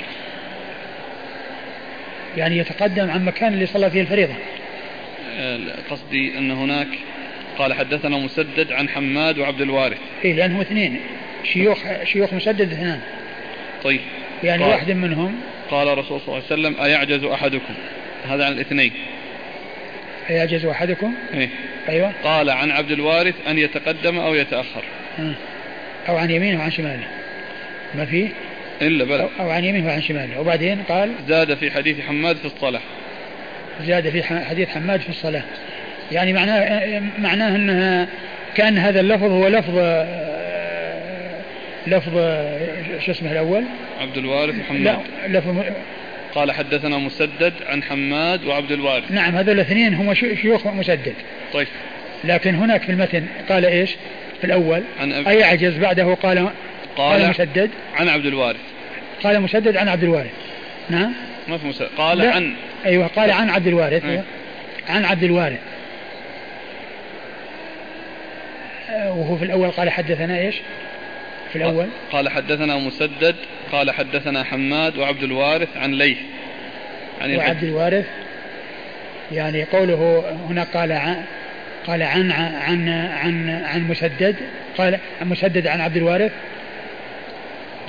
[2.38, 4.34] يعني يتقدم عن مكان اللي صلى فيه الفريضة.
[5.38, 6.88] آه، قصدي أن هناك
[7.58, 9.97] قال حدثنا مسدد عن حماد وعبد الوارث.
[10.26, 10.99] إيه لأنهم اثنين.
[11.43, 12.99] شيوخ شيوخ مسدد اثنان.
[13.84, 14.01] طيب.
[14.43, 14.63] يعني.
[14.63, 15.35] واحد منهم.
[15.71, 17.73] قال رسول صلى الله عليه وسلم أيعجز أحدكم؟
[18.29, 18.91] هذا عن الاثنين.
[20.29, 21.49] يعجز أحدكم؟ إيه؟
[21.89, 22.11] أيوة.
[22.23, 24.83] قال عن عبد الوارث أن يتقدم أو يتأخر.
[25.19, 25.33] آه.
[26.09, 27.07] أو عن يمينه وعن شماله.
[27.95, 28.29] ما فيه
[28.81, 29.29] إلا بلى.
[29.39, 30.39] أو عن يمينه وعن شماله.
[30.39, 32.81] وبعدين قال زاد في حديث حماد في الصلاة.
[33.81, 35.43] زاد في حديث حماد في الصلاة.
[36.11, 38.07] يعني معناه معناه أنها
[38.55, 39.77] كأن هذا اللفظ هو لفظ
[41.88, 42.13] لفظ
[43.05, 43.63] شو اسمه الأول؟
[43.99, 45.63] عبد الوارث لا وحماد لفظ
[46.36, 49.11] قال حدثنا مسدد عن حماد وعبد الوارث.
[49.11, 51.13] نعم هذول الاثنين هم شي- شيوخ مسدد.
[51.53, 51.67] طيب.
[52.23, 53.95] لكن هناك في المتن قال إيش؟
[54.41, 54.84] في الأول.
[54.99, 56.49] عن أبي أي عجز بعده قال قال
[56.95, 57.69] قال مسدد.
[57.95, 58.59] عن عبد الوارث.
[59.23, 60.31] قال مسدد عن عبد الوارث.
[60.89, 61.13] نعم؟
[61.47, 61.89] ما في مسدد.
[61.97, 62.31] قال لا.
[62.36, 62.53] عن.
[62.86, 64.05] أيوه قال عن عبد الوارث.
[64.05, 64.11] أي.
[64.11, 64.23] أيوة.
[64.89, 65.59] عن عبد الوارث.
[68.93, 70.55] وهو في الأول قال حدثنا إيش؟
[71.54, 71.88] في الأول.
[72.12, 73.36] قال حدثنا مسدد
[73.72, 76.18] قال حدثنا حماد وعبد الوارث عن ليث.
[77.22, 78.06] عن وعبد الوارث
[79.32, 81.24] يعني قوله هنا قال عن
[81.88, 84.36] قال عن عن عن عن مسدد.
[84.78, 86.32] قال عن مسدد عن عبد الوارث.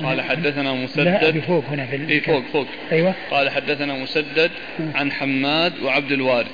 [0.02, 1.36] قال حدثنا لا مسدد.
[1.36, 2.66] بفوق هنا في إيه فوق فوق.
[2.92, 3.14] أيوه.
[3.30, 4.50] قال حدثنا مسدد.
[4.94, 6.50] عن حماد وعبد الوارث.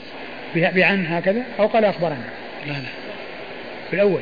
[0.55, 2.25] بعن هكذا أو قال أخبرنا.
[2.67, 2.79] لا لا.
[3.91, 4.21] في الأول.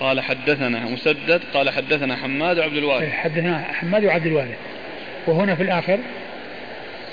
[0.00, 3.12] قال حدثنا مسدد قال حدثنا حماد وعبد الوارث.
[3.12, 4.58] حدثنا حماد وعبد الوارث.
[5.26, 5.98] وهنا في الآخر؟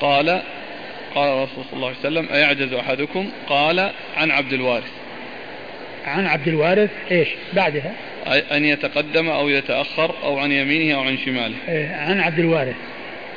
[0.01, 0.41] قال
[1.15, 4.91] قال الرسول صلى الله عليه وسلم أيعجز أحدكم؟ قال عن عبد الوارث.
[6.05, 7.91] عن عبد الوارث إيش؟ بعدها؟
[8.27, 11.55] أن يتقدم أو يتأخر أو عن يمينه أو عن شماله.
[11.67, 12.75] إيه، عن عبد الوارث.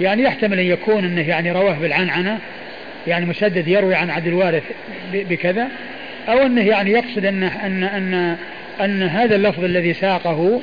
[0.01, 2.38] يعني يحتمل أن يكون أنه يعني رواه بالعنعنة
[3.07, 4.62] يعني مسدد يروي عن عبد الوارث
[5.12, 5.68] بكذا
[6.28, 8.36] أو أنه يعني يقصد ان ان أن
[8.81, 10.61] أن هذا اللفظ الذي ساقه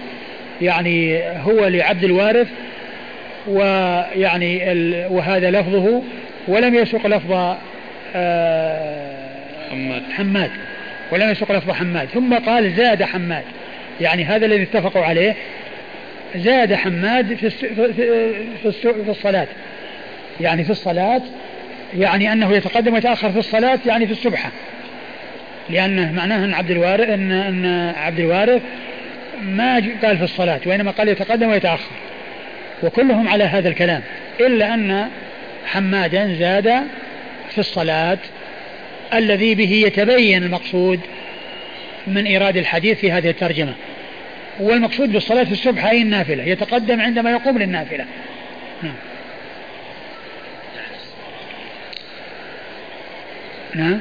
[0.61, 2.47] يعني هو لعبد الوارث
[3.47, 6.01] ويعني ال وهذا لفظه
[6.47, 7.55] ولم يسق لفظ
[8.16, 9.18] آه،
[9.72, 10.03] حماد.
[10.11, 10.51] حماد.
[11.11, 12.07] ولم يسق لفظ حماد.
[12.07, 13.43] ثم قال زاد حماد.
[14.01, 15.36] يعني هذا الذي اتفقوا عليه
[16.36, 19.47] زاد حماد في في في الصلاة.
[20.41, 21.22] يعني في الصلاة
[21.97, 24.51] يعني أنه يتقدم ويتأخر في الصلاة يعني في السبحة
[25.70, 28.61] لأنه معناه أن عبد الوارث أن أن عبد الوارث
[29.41, 31.91] ما قال في الصلاة وإنما قال يتقدم ويتأخر.
[32.84, 34.01] وكلهم على هذا الكلام
[34.39, 35.09] إلا أن
[35.66, 36.84] حمادا زاد
[37.49, 38.18] في الصلاة
[39.14, 40.99] الذي به يتبين المقصود
[42.07, 43.74] من إيراد الحديث في هذه الترجمة.
[44.59, 48.05] والمقصود بالصلاة في الصبح أي النافلة يتقدم عندما يقوم للنافلة.
[48.84, 48.93] نعم.
[53.76, 53.99] نعم.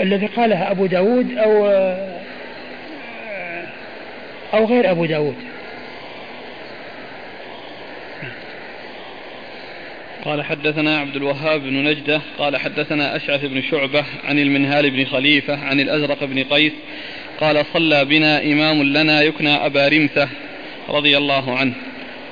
[0.00, 1.66] الذي قالها أبو داود أو
[4.54, 5.34] أو غير أبو داود.
[10.24, 15.64] قال حدثنا عبد الوهاب بن نجدة قال حدثنا أشعث بن شعبة عن المنهال بن خليفة
[15.64, 16.72] عن الأزرق بن قيس
[17.40, 20.28] قال صلى بنا إمام لنا يكنى أبا رمثة
[20.88, 21.72] رضي الله عنه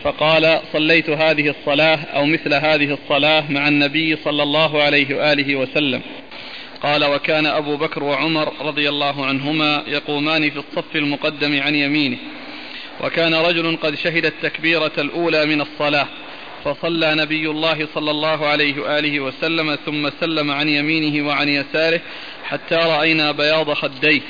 [0.02, 6.02] فقال صليت هذه الصلاة أو مثل هذه الصلاة مع النبي صلى الله عليه وآله وسلم.
[6.82, 12.18] قال وكان أبو بكر وعمر رضي الله عنهما يقومان في الصف المقدم عن يمينه.
[13.00, 16.06] وكان رجل قد شهد التكبيرة الأولى من الصلاة
[16.64, 22.00] فصلى نبي الله صلى الله عليه وآله وسلم ثم سلم عن يمينه وعن يساره
[22.44, 24.20] حتى رأينا بياض خديه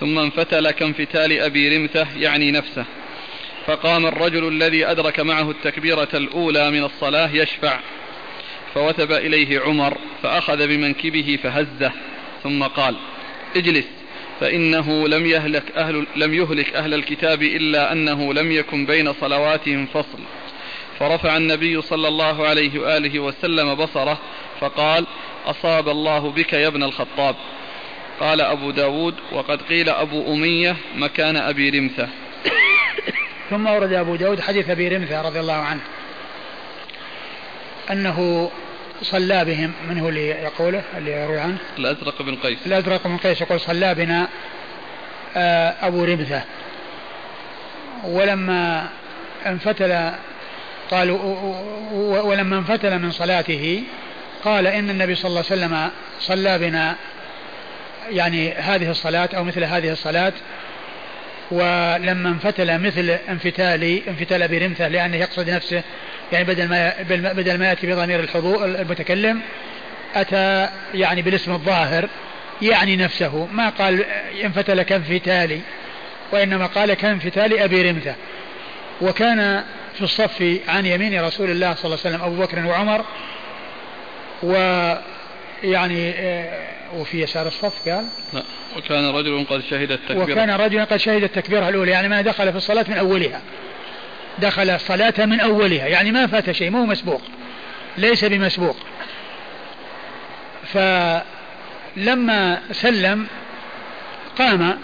[0.00, 2.84] ثم انفتل كانفتال أبي رمثة يعني نفسه.
[3.66, 7.80] فقام الرجل الذي أدرك معه التكبيرة الأولى من الصلاة يشفع.
[8.74, 11.92] فوثب إليه عمر فأخذ بمنكبه فهزه
[12.42, 12.96] ثم قال
[13.56, 13.86] اجلس
[14.40, 20.18] فإنه لم يهلك أهل لم يهلك أهل الكتاب إلا أنه لم يكن بين صلواتهم فصل.
[20.98, 24.18] فرفع النبي صلى الله عليه وآله وسلم بصره
[24.60, 25.06] فقال
[25.46, 27.36] أصاب الله بك يا ابن الخطاب.
[28.20, 32.08] قال أبو داود وقد قيل أبو أمية مكان أبي رمثة.
[33.50, 35.80] ثم ورد أبو داود حديث أبي رمثة رضي الله عنه
[37.90, 38.50] أنه
[39.02, 39.72] صلى بهم.
[39.88, 42.58] من هو اللي يقوله؟ اللي يروي عنه؟ الأزرق بن قيس.
[42.66, 44.28] الأزرق بن قيس يقول صلى بنا
[45.36, 46.42] آه، أبو رمثة
[48.04, 48.88] ولما
[49.46, 50.10] انفتل
[50.90, 51.18] قالوا
[52.22, 53.82] ولما انفتل من صلاته
[54.44, 55.90] قال إن النبي صلى الله عليه وسلم
[56.20, 56.96] صلى بنا
[58.10, 60.32] يعني هذه الصلاة أو مثل هذه الصلاة
[61.50, 65.82] ولما انفتل مثل انفتال انفتال برمثة لأنه يقصد نفسه
[66.32, 66.92] يعني بدل ما
[67.32, 69.40] بدل ما يأتي بضمير الحضور المتكلم
[70.14, 72.08] أتى يعني بالاسم الظاهر
[72.62, 73.48] يعني نفسه.
[73.52, 74.04] ما قال
[74.44, 75.60] انفتل كانفتالي
[76.32, 78.14] وإنما قال كانفتال أبي رمثة.
[79.00, 79.64] وكان
[79.94, 83.04] في الصف عن يمين رسول الله صلى الله عليه وسلم أبو بكر وعمر
[84.42, 85.13] ويعني
[85.64, 88.42] آه، وفي يسار الصف قال؟ لا.
[88.76, 90.22] وكان رجل قد شهد التكبير.
[90.22, 93.40] وكان رجل قد شهد التكبيرة الأولى يعني ما دخل في الصلاة من أولها.
[94.38, 97.22] دخل الصلاة من أولها يعني ما فات شيء مو مسبوق.
[97.98, 98.76] ليس بمسبوق.
[100.72, 103.26] فلما سلم
[104.38, 104.78] قام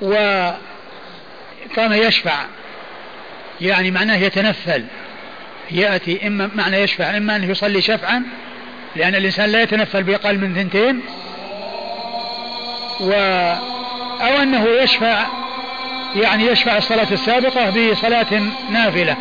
[0.00, 0.56] وقام
[1.92, 2.44] يشفع.
[3.60, 4.84] يعني معناه يتنفل.
[5.70, 8.22] يأتي إما معنى يشفع إما أنه يصلي شفعا
[8.96, 11.00] لأن الإنسان لا يتنفل بأقل من ثنتين
[13.00, 13.12] و
[14.20, 15.26] أو أنه يشفع
[16.16, 19.16] يعني يشفع الصلاة السابقة بصلاة نافلة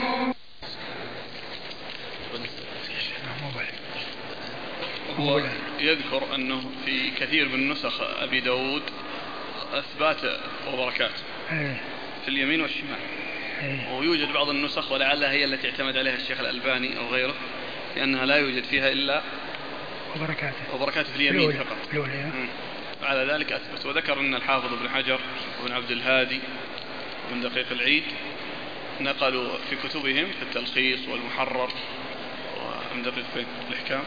[5.20, 5.42] هو
[5.80, 8.82] يذكر أنه في كثير من نسخ أبي داود
[9.74, 10.18] أثبات
[10.74, 11.12] وبركات
[11.52, 11.82] إيه.
[12.26, 13.00] في اليمين والشمال
[13.62, 13.94] إيه.
[13.94, 17.36] ويوجد بعض النسخ ولعلها هي التي اعتمد عليها الشيخ الألباني أو غيره
[17.96, 19.22] لأنها لا يوجد فيها إلا
[20.16, 20.76] وبركاته.
[20.76, 21.78] وبركاته في اليمين فقط.
[21.93, 22.32] الأولى
[23.03, 25.20] على ذلك أثبت وذكر أن الحافظ ابن حجر
[25.62, 26.39] وابن عبد الهادي
[27.32, 28.03] ومن دقيق العيد
[29.01, 31.70] نقلوا في كتبهم في التلخيص والمحرر
[32.93, 33.26] ومن دقيق
[33.70, 34.03] الإحكام.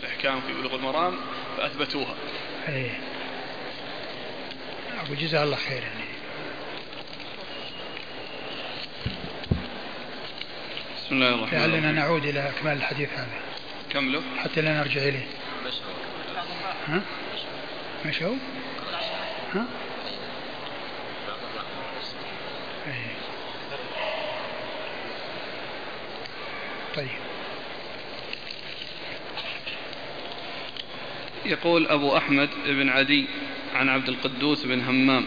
[0.00, 1.16] الإحكام في بلوغ المرام
[1.56, 2.14] فأثبتوها.
[2.68, 3.00] أيه.
[5.04, 6.10] أبو جزاه الله خير يعني.
[10.96, 11.70] بسم الله الرحمن الرحيم.
[11.70, 13.49] لعلنا نعود إلى إكمال الحديث هذا.
[13.92, 15.26] كمله حتى لا نرجع إليه
[16.86, 17.02] ها؟
[19.54, 19.66] ها؟
[22.86, 23.10] أيه.
[26.96, 27.08] طيب
[31.46, 33.26] يقول أبو أحمد بن عدي
[33.74, 35.26] عن عبد القدوس بن همام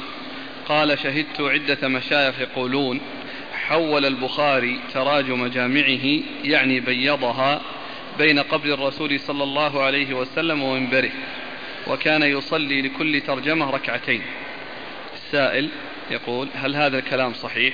[0.66, 3.01] قال شهدت عدة مشايخ يقولون
[3.53, 7.61] حول البخاري تراجم جامعه يعني بيضها
[8.18, 11.11] بين قبر الرسول صلى الله عليه وسلم ومنبره
[11.88, 14.22] وكان يصلي لكل ترجمة ركعتين.
[15.14, 15.70] السائل
[16.11, 17.74] يقول هل هذا الكلام صحيح؟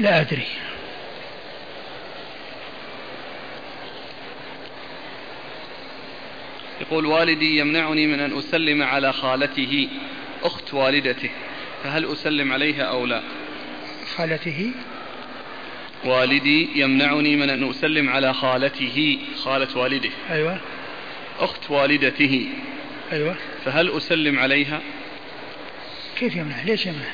[0.00, 0.46] لا أدري.
[6.80, 9.88] يقول والدي يمنعني من أن أسلم على خالته
[10.42, 11.30] أخت والدته
[11.82, 13.22] فهل أسلم عليها أو لا؟
[14.16, 14.72] خالته؟
[16.04, 20.10] والدي يمنعني من أن أسلم على خالته خالة والده.
[20.30, 20.58] أيوة.
[21.38, 22.46] أخت والدته.
[23.12, 23.34] أيوة.
[23.64, 24.80] فهل أسلم عليها؟
[26.18, 27.10] كيف يمنع؟ ليش يمنع؟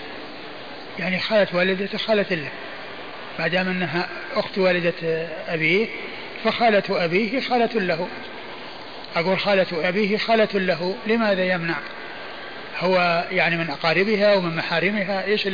[0.99, 2.51] يعني خالة والدته خالة له.
[3.39, 5.87] ما دام أنها أخت والدة أبيه
[6.45, 8.09] فخالة أبيه خالة له.
[9.17, 10.97] أقول خالة أبيه خالة له.
[11.07, 11.77] لماذا يمنع؟
[12.79, 15.47] هو يعني من أقاربها ومن محارمها؟ إيش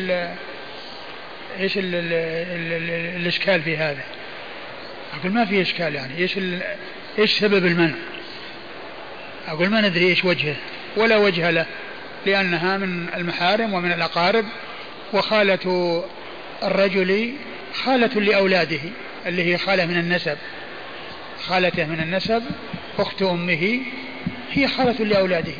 [1.57, 4.05] ال إيش ال ال ال ال الإشكال في هذا؟
[5.21, 6.19] أقول ما في إشكال يعني.
[6.19, 6.39] إيش
[7.19, 7.95] إيش سبب المنع؟
[9.49, 10.57] أقول ما ندري إيش وجهه
[10.97, 11.67] ولا وجه له
[12.27, 14.45] لأنها من المحارم ومن الأقارب
[15.13, 16.05] وخالة
[16.63, 17.33] الرجل
[17.75, 18.81] خالة لأولاده
[19.27, 20.39] اللي هي خالة من النسب.
[21.47, 22.43] خالته من النسب
[22.99, 23.81] أخت أمه
[24.53, 25.53] هي خالة لأولاده.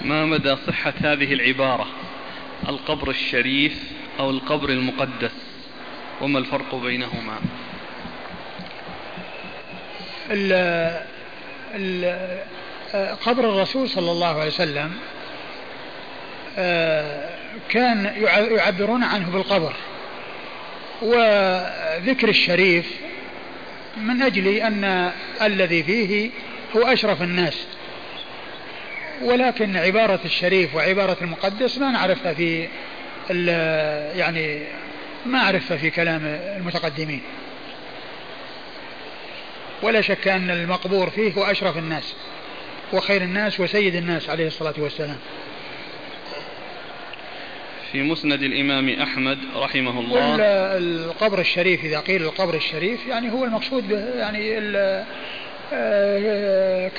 [0.00, 2.03] ما مدى صحة هذه العبارة؟
[2.68, 5.32] القبر الشريف أو القبر المقدس
[6.20, 7.38] وما الفرق بينهما؟
[10.30, 10.52] ال
[11.74, 12.44] ال
[13.26, 14.92] قبر الرسول صلى الله عليه وسلم
[16.58, 17.30] آه،
[17.68, 18.12] كان
[18.50, 19.72] يعبرون عنه بالقبر.
[21.02, 22.90] وذكر الشريف
[23.96, 25.12] من أجل أن
[25.42, 26.30] الذي فيه
[26.76, 27.66] هو أشرف الناس.
[29.24, 32.68] ولكن عبارة الشريف وعبارة المقدس ما نعرفها في
[34.18, 34.62] يعني
[35.26, 36.20] ما أعرفها في كلام
[36.56, 37.20] المتقدمين.
[39.82, 42.14] ولا شك أن المقبور فيه هو أشرف الناس
[42.92, 45.18] وخير الناس وسيد الناس عليه الصلاة والسلام.
[47.92, 50.36] في مسند الإمام أحمد رحمه الله.
[50.78, 54.58] القبر الشريف إذا قيل القبر الشريف يعني هو المقصود به يعني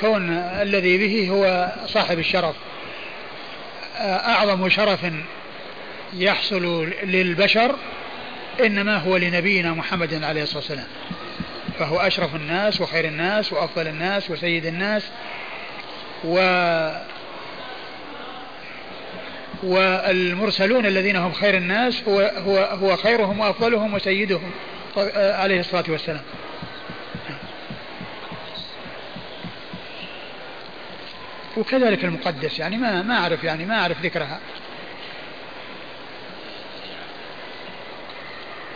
[0.01, 0.29] كون
[0.61, 2.55] الذي به هو صاحب الشرف
[3.97, 4.99] آه، أعظم شرف
[6.13, 7.75] يحصل للبشر
[8.65, 10.87] إنما هو لنبينا محمد عليه الصلاة والسلام
[11.79, 15.09] فهو أشرف الناس وخير الناس وأفضل الناس وسيد الناس
[16.23, 16.37] و
[19.63, 24.51] والمرسلون الذين هم خير الناس هو هو هو خيرهم وأفضلهم وسيدهم
[25.15, 26.21] عليه الصلاة والسلام.
[31.57, 34.39] وكذلك المقدس يعني ما ما أعرف يعني ما أعرف ذكرها.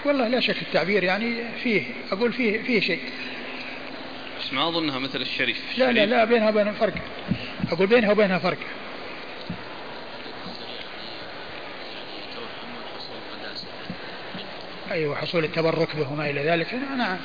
[0.05, 3.01] والله لا شك التعبير يعني فيه أقول فيه فيه شيء.
[4.39, 5.77] بس ما أظنها مثل الشريف.
[5.77, 6.93] لا لا لا بينها وبين فرق.
[7.71, 8.57] أقول بينها وبينها فرق.
[14.91, 17.17] أيوة حصول التبرك به وما إلى ذلك نعم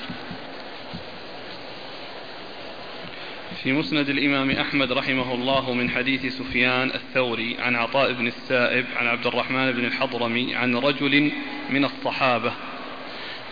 [3.64, 9.06] في مسند الإمام أحمد رحمه الله من حديث سفيان الثوري عن عطاء بن السائب عن
[9.06, 11.32] عبد الرحمن بن الحضرمي عن رجل
[11.70, 12.52] من الصحابة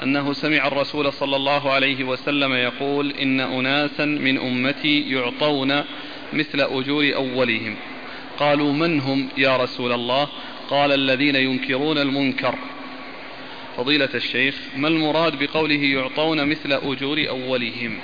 [0.03, 5.83] أنه سمع الرسول صلى الله عليه وسلم يقول إن أناسا من أمتي يعطون
[6.33, 7.77] مثل أجور أولهم.
[8.39, 10.29] قالوا من هم يا رسول الله؟
[10.71, 12.55] قال الذين ينكرون المنكر.
[13.77, 17.99] فضيلة الشيخ ما المراد بقوله يعطون مثل أجور أولهم؟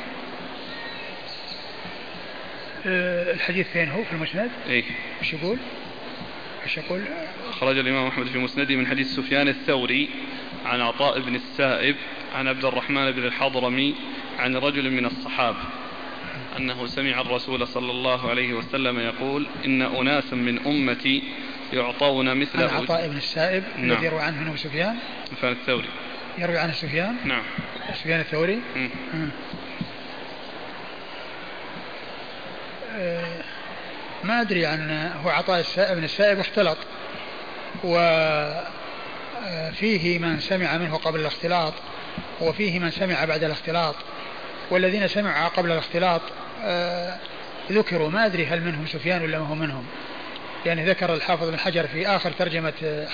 [2.87, 4.85] الحديث فين هو؟ في المسند؟ إيه.
[5.21, 5.59] إيش يقول؟
[6.65, 7.03] إيش يقول؟
[7.49, 10.09] أخرج الإمام أحمد في مسنده من حديث سفيان الثوري
[10.65, 11.97] عن عطاء بن السائب
[12.35, 13.95] عن عبد الرحمن بن الحضرمي
[14.39, 15.59] عن رجل من الصحابة
[16.57, 21.23] أنه سمع الرسول صلى الله عليه وسلم يقول إن أناسا من أمتي
[21.73, 23.93] يعطون مثل عن عطاء بن السائب نعم.
[23.93, 25.89] الذي يروي عنه سفيان؟ سفيان الثوري.
[26.39, 27.43] يروي عنه سفيان؟ نعم.
[27.95, 29.29] سفيان الثوري؟ آه
[34.25, 36.79] ما أدري عن هو عطاء السائب السائب اختلط.
[37.85, 38.17] وفيه
[40.17, 41.75] آه، من سمع منه قبل الاختلاط
[42.41, 43.95] وفيه من سمع بعد الاختلاط.
[44.71, 46.21] والذين سمعوا قبل الاختلاط
[46.65, 47.17] آه
[47.73, 48.11] ذكروا.
[48.11, 49.85] ما أدري هل منهم سفيان ولا ما هو منهم.
[50.67, 53.07] يعني ذكر الحافظ بن حجر في آخر ترجمة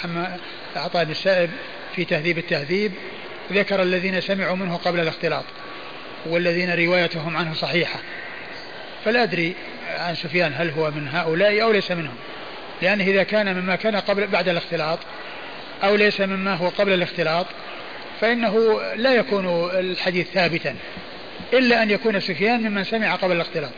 [0.77, 1.51] عطاء بن السائب
[1.97, 2.93] في تهذيب التهذيب
[3.53, 5.45] ذكر الذين سمعوا منه قبل الاختلاط
[6.27, 8.01] والذين روايتهم عنه صحيحة.
[9.05, 9.55] فلا أدري
[9.99, 12.15] عن سفيان هل هو من هؤلاء أو ليس منهم.
[12.83, 14.99] لأنه إذا كان مما كان قبل بعد الاختلاط
[15.85, 17.47] أو ليس مما هو قبل الاختلاط
[18.21, 20.77] فإنه لا يكون الحديث ثابتا
[21.53, 23.73] إلا أن يكون سفيان ممن سمع قبل الاختلاط.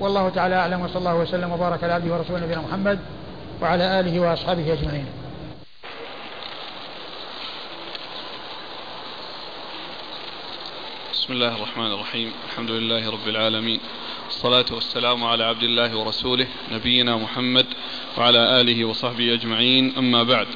[0.00, 2.98] والله تعالى أعلم وصلى الله وسلم وبارك على عبده ورسوله نبينا محمد
[3.60, 5.06] وعلى آله وأصحابه أجمعين.
[11.24, 12.32] بسم الله الرحمن الرحيم.
[12.50, 13.80] الحمد لله رب العالمين.
[14.28, 17.66] الصلاة والسلام على عبد الله ورسوله نبينا محمد
[18.18, 19.94] وعلى آله وصحبه أجمعين.
[19.98, 20.46] أما بعد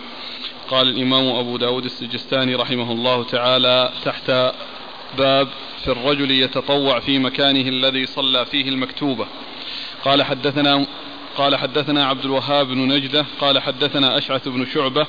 [0.70, 4.30] قال الإمام أبو داود السجستاني رحمه الله تعالى تحت
[5.18, 5.48] باب
[5.84, 9.26] في الرجل يتطوع في مكانه الذي صلى فيه المكتوبة.
[10.04, 10.86] قال حدثنا
[11.36, 15.06] قال حدثنا عبد الوهاب بن نجدة قال حدثنا أشعث بن شعبة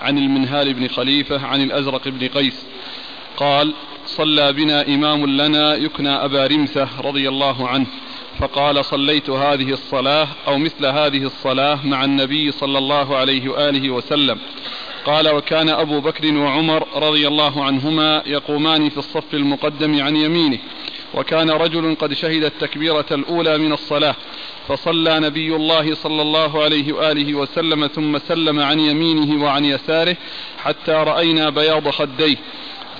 [0.00, 2.66] عن المنهال بن خليفة عن الأزرق بن قيس.
[3.36, 3.74] قال
[4.06, 7.86] صلى بنا إمام لنا يكنى أبا رمثة رضي الله عنه
[8.38, 14.38] فقال صليت هذه الصلاة أو مثل هذه الصلاة مع النبي صلى الله عليه وآله وسلم.
[15.04, 20.58] قال وكان أبو بكر وعمر رضي الله عنهما يقومان في الصف المقدم عن يمينه
[21.14, 24.14] وكان رجل قد شهد التكبيرة الأولى من الصلاة
[24.68, 30.16] فصلى نبي الله صلى الله عليه وآله وسلم ثم سلم عن يمينه وعن يساره
[30.58, 32.36] حتى رأينا بياض خديه.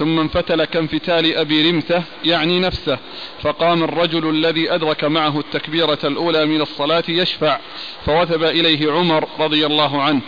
[0.03, 2.99] ثم انفتل كانفتال أبي رمثة يعني نفسه
[3.43, 7.59] فقام الرجل الذي أدرك معه التكبيرة الأولى من الصلاة يشفع
[8.07, 10.21] فوثب إليه عمر رضي الله عنه.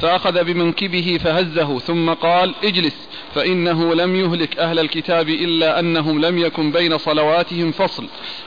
[0.00, 6.72] فأخذ بمنكبه فهزه ثم قال اجلس فإنه لم يهلك أهل الكتاب إلا أنهم لم يكن
[6.72, 8.06] بين صلواتهم فصل.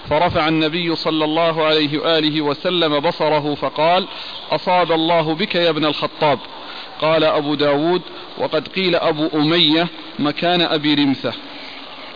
[0.10, 4.08] فرفع النبي صلى الله عليه وآله وسلم بصره فقال
[4.52, 6.40] أصاب الله بك يا ابن الخطاب.
[7.00, 8.02] قال أبو داود
[8.38, 9.88] وقد قيل أبو أمية
[10.20, 11.34] مكان أبي رمثة.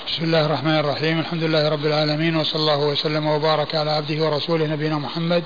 [0.08, 1.20] بسم الله الرحمن الرحيم.
[1.20, 5.44] الحمد لله رب العالمين وصلى الله وسلم وبارك على عبده ورسوله نبينا محمد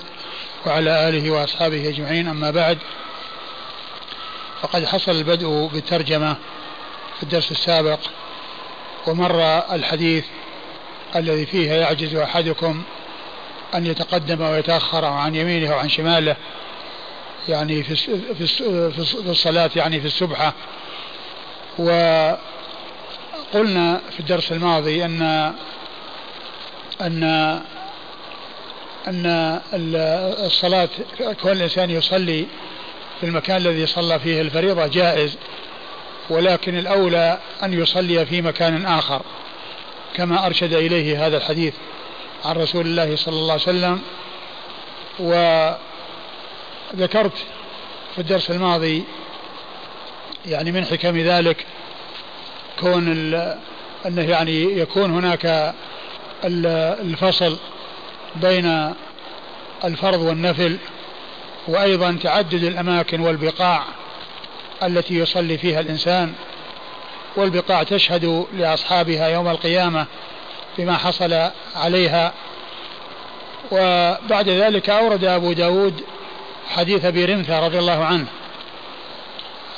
[0.65, 2.27] وعلى آله وأصحابه أجمعين.
[2.27, 2.77] أما بعد
[4.61, 6.35] فقد حصل البدء بالترجمة
[7.17, 7.99] في الدرس السابق
[9.07, 10.25] ومر الحديث
[11.15, 12.83] الذي فيه يعجز أحدكم
[13.75, 16.35] أن يتقدم ويتأخر عن يمينه وعن شماله.
[17.49, 17.95] يعني في
[18.95, 20.53] في الصلاة يعني في السبحة.
[21.77, 22.37] وقلنا
[24.11, 25.21] في الدرس الماضي أن
[27.01, 27.23] أن
[29.07, 29.61] أن
[30.45, 30.89] الصلاة
[31.41, 32.45] كون الإنسان يصلي
[33.19, 35.37] في المكان الذي صلى فيه الفريضة جائز
[36.29, 39.21] ولكن الأولى أن يصلي في مكان آخر
[40.13, 41.73] كما أرشد إليه هذا الحديث
[42.45, 44.01] عن رسول الله صلى الله عليه وسلم.
[46.93, 47.37] وذكرت
[48.15, 49.03] في الدرس الماضي
[50.45, 51.65] يعني من حكم ذلك
[52.79, 53.33] كون
[54.05, 55.73] أنه يعني يكون هناك
[56.43, 57.57] الفصل
[58.35, 58.93] بين
[59.83, 60.77] الفرض والنفل
[61.67, 63.83] وأيضا تعدد الأماكن والبقاع
[64.83, 66.33] التي يصلي فيها الإنسان
[67.35, 70.05] والبقاع تشهد لأصحابها يوم القيامة
[70.77, 72.33] بما حصل عليها.
[73.71, 76.03] وبعد ذلك أورد أبو داود
[76.69, 78.25] حديث أبي رمثة رضي الله عنه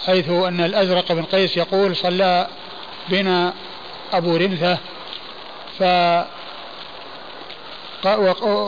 [0.05, 2.47] حيث أن الأزرق بن قيس يقول صلى
[3.09, 3.53] بنا
[4.13, 4.77] أبو رمثة.
[5.79, 5.83] ف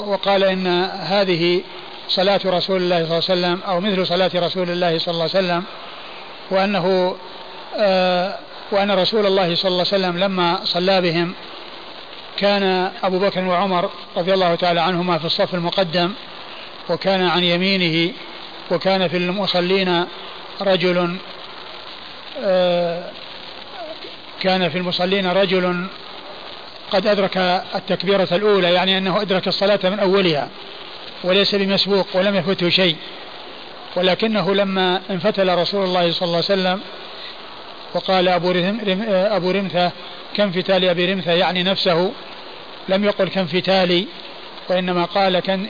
[0.07, 0.67] وقال إن
[0.99, 1.61] هذه
[2.09, 5.45] صلاة رسول الله صلى الله عليه وسلم أو مثل صلاة رسول الله صلى الله عليه
[5.45, 5.63] وسلم
[6.51, 7.15] وأنه
[7.77, 8.35] آه
[8.71, 11.33] وأن رسول الله صلى الله عليه وسلم لما صلى بهم
[12.37, 16.13] كان أبو بكر وعمر رضي الله تعالى عنهما في الصف المقدم
[16.89, 18.13] وكان عن يمينه
[18.71, 20.05] وكان في المصلين
[20.61, 21.17] رجل
[22.43, 23.09] آه
[24.41, 25.85] كان في المصلين رجل
[26.91, 27.37] قد أدرك
[27.75, 30.49] التكبيرة الأولى يعني أنه أدرك الصلاة من أولها
[31.23, 32.95] وليس بمسبوق ولم يفته شيء.
[33.95, 36.81] ولكنه لما انفتل رسول الله صلى الله عليه وسلم
[37.93, 38.79] وقال أبو, رم
[39.09, 39.91] أبو رمثة
[40.33, 42.11] كم فتال أبي رمثة؟ يعني نفسه
[42.89, 44.05] لم يقل كم فتالي
[44.69, 45.65] وإنما قال كم,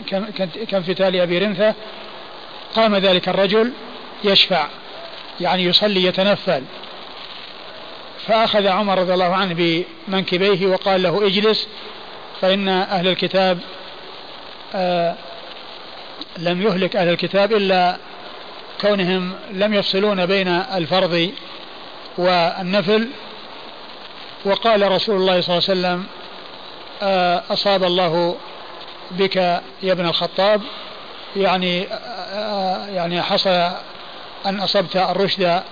[0.70, 1.76] كم فتال أبي رمثة
[2.76, 3.72] قام ذلك الرجل
[4.24, 4.68] يشفع
[5.42, 6.64] يعني يصلي يتنفل.
[8.28, 11.68] فأخذ عمر رضي الله عنه بمنكبيه وقال له اجلس
[12.42, 13.60] فإن أهل الكتاب
[14.76, 15.16] آه
[16.38, 17.98] لم يهلك أهل الكتاب إلا
[18.82, 21.32] كونهم لم يفصلون بين الفرض
[22.18, 23.10] والنفل.
[24.46, 26.06] وقال رسول الله صلى الله عليه وسلم
[27.02, 28.38] آه، أصاب الله
[29.12, 29.36] بك
[29.84, 30.62] يا ابن الخطاب
[31.36, 31.82] يعني
[32.96, 33.72] يعني حصل
[34.46, 35.64] أن أصبت الرشد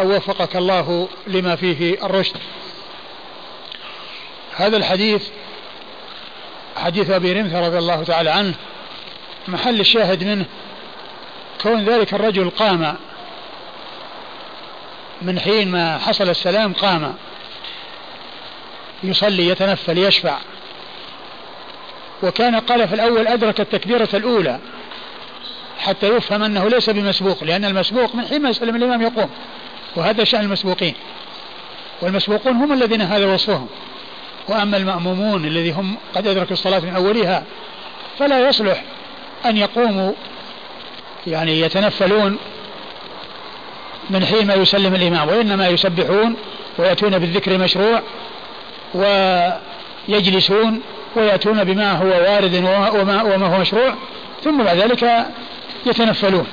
[0.00, 2.36] أو وفقك الله لما فيه الرشد.
[4.56, 5.28] هذا الحديث
[6.76, 8.54] حديث أبي رمثة رضي الله تعالى عنه
[9.48, 10.44] محل الشاهد منه
[11.62, 12.96] كون ذلك الرجل قام.
[15.22, 17.14] من حين ما حصل السلام قام.
[19.02, 20.38] يصلي يتنفل يشفع.
[22.22, 24.58] وكان قال في الأول أدرك التكبيرة الأولى
[25.78, 29.30] حتى يفهم أنه ليس بمسبوق لأن المسبوق من حين يسلم الإمام يقوم
[29.96, 30.94] وهذا شأن المسبوقين.
[32.02, 33.68] والمسبوقون هم الذين هذا وصفهم.
[34.48, 37.44] وأما المأمومون الذي هم قد أدركوا الصلاة من أولها
[38.18, 38.82] فلا يصلح
[39.46, 40.12] أن يقوموا
[41.26, 42.38] يعني يتنفلون
[44.10, 46.36] من حين يسلم الإمام وإنما يسبحون
[46.78, 48.02] ويأتون بالذكر المشروع
[50.08, 50.80] ويجلسون
[51.16, 53.94] ويأتون بما هو وارد وما, وما هو مشروع
[54.44, 55.26] ثم بعد ذلك
[55.86, 56.46] يتنفلون.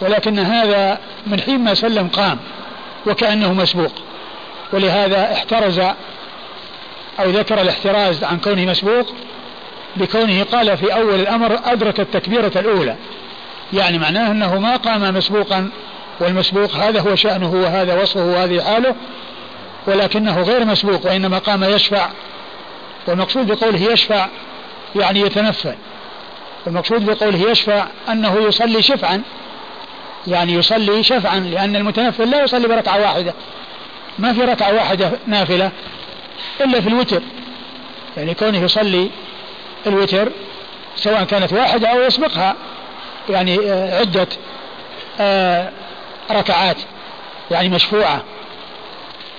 [0.00, 2.38] ولكن هذا من حين ما سلم قام
[3.06, 3.92] وكأنه مسبوق.
[4.72, 5.78] ولهذا احترز
[7.20, 9.14] أو ذكر الاحتراز عن كونه مسبوق
[9.96, 12.96] بكونه قال في أول الأمر أدرك التكبيرة الأولى.
[13.72, 15.70] يعني معناه أنه ما قام مسبوقا
[16.20, 18.94] والمسبوق هذا هو شأنه وهذا وصفه وهذه حاله
[19.86, 22.08] ولكنه غير مسبوق وإنما قام يشفع
[23.08, 24.26] والمقصود بقوله يشفع
[24.96, 25.74] يعني يتنفل.
[26.66, 29.22] والمقصود بقوله يشفع أنه يصلي شفعا
[30.26, 33.34] يعني يصلي شفعا لأن المتنفل لا يصلي بركعة واحدة.
[34.18, 35.70] ما في ركعة واحدة نافلة
[36.60, 37.22] إلا في الوتر.
[38.16, 39.10] يعني كونه يصلي
[39.86, 40.28] الوتر
[40.96, 42.56] سواء كانت واحدة أو يسبقها
[43.28, 44.28] يعني آه، عدة
[45.20, 45.70] آه،
[46.30, 46.76] ركعات
[47.50, 48.22] يعني مشفوعة.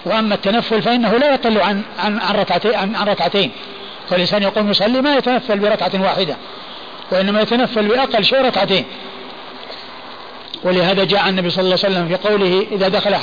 [0.06, 3.52] وأما التنفل فإنه لا يقل عن عن عن ركعتين عن, ركعتين.
[4.10, 6.36] فالإنسان يقوم يصلي ما يتنفل بركعة واحدة
[7.12, 8.86] وإنما يتنفل بأقل شيء ركعتين.
[10.64, 13.14] ولهذا جاء النبي صلى الله عليه وسلم في قوله إذا دخل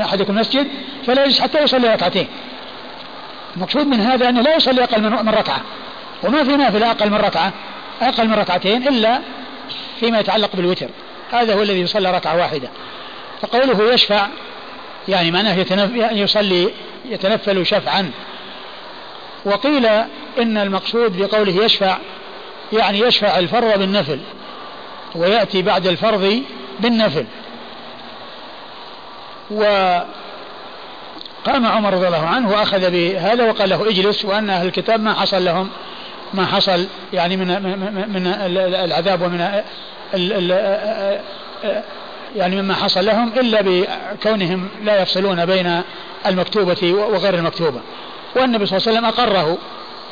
[0.00, 0.66] أحدكم المسجد
[1.06, 2.26] فلا يجلس حتى يصلي ركعتين.
[3.56, 5.60] المقصود من هذا أنه لا يصلي أقل من ركعة.
[6.22, 7.52] وما في نافلة أقل من ركعة
[8.02, 9.20] أقل من ركعتين إلا
[10.00, 10.88] فيما يتعلق بالوتر.
[11.32, 12.68] هذا هو الذي يصلى ركعة واحدة.
[13.42, 14.26] فقوله يشفع
[15.08, 15.90] يعني معناه يتنف...
[15.94, 16.70] يصلي
[17.04, 18.10] يتنفل شفعا.
[19.44, 19.86] وقيل
[20.38, 21.96] إن المقصود بقوله يشفع
[22.72, 24.20] يعني يشفع الفرض بالنفل
[25.14, 26.42] ويأتي بعد الفرض
[26.80, 27.24] بالنفل.
[29.50, 30.06] وقام
[31.46, 35.70] عمر رضي الله عنه وأخذ بهذا وقال له اجلس وأن أهل الكتاب ما حصل لهم
[36.34, 37.46] ما حصل يعني من
[38.12, 38.26] من
[38.84, 39.62] العذاب ومن
[42.36, 45.82] يعني مما حصل لهم إلا بكونهم لا يفصلون بين
[46.26, 47.80] المكتوبة وغير المكتوبة.
[48.36, 49.58] والنبي صلى الله عليه وسلم أقره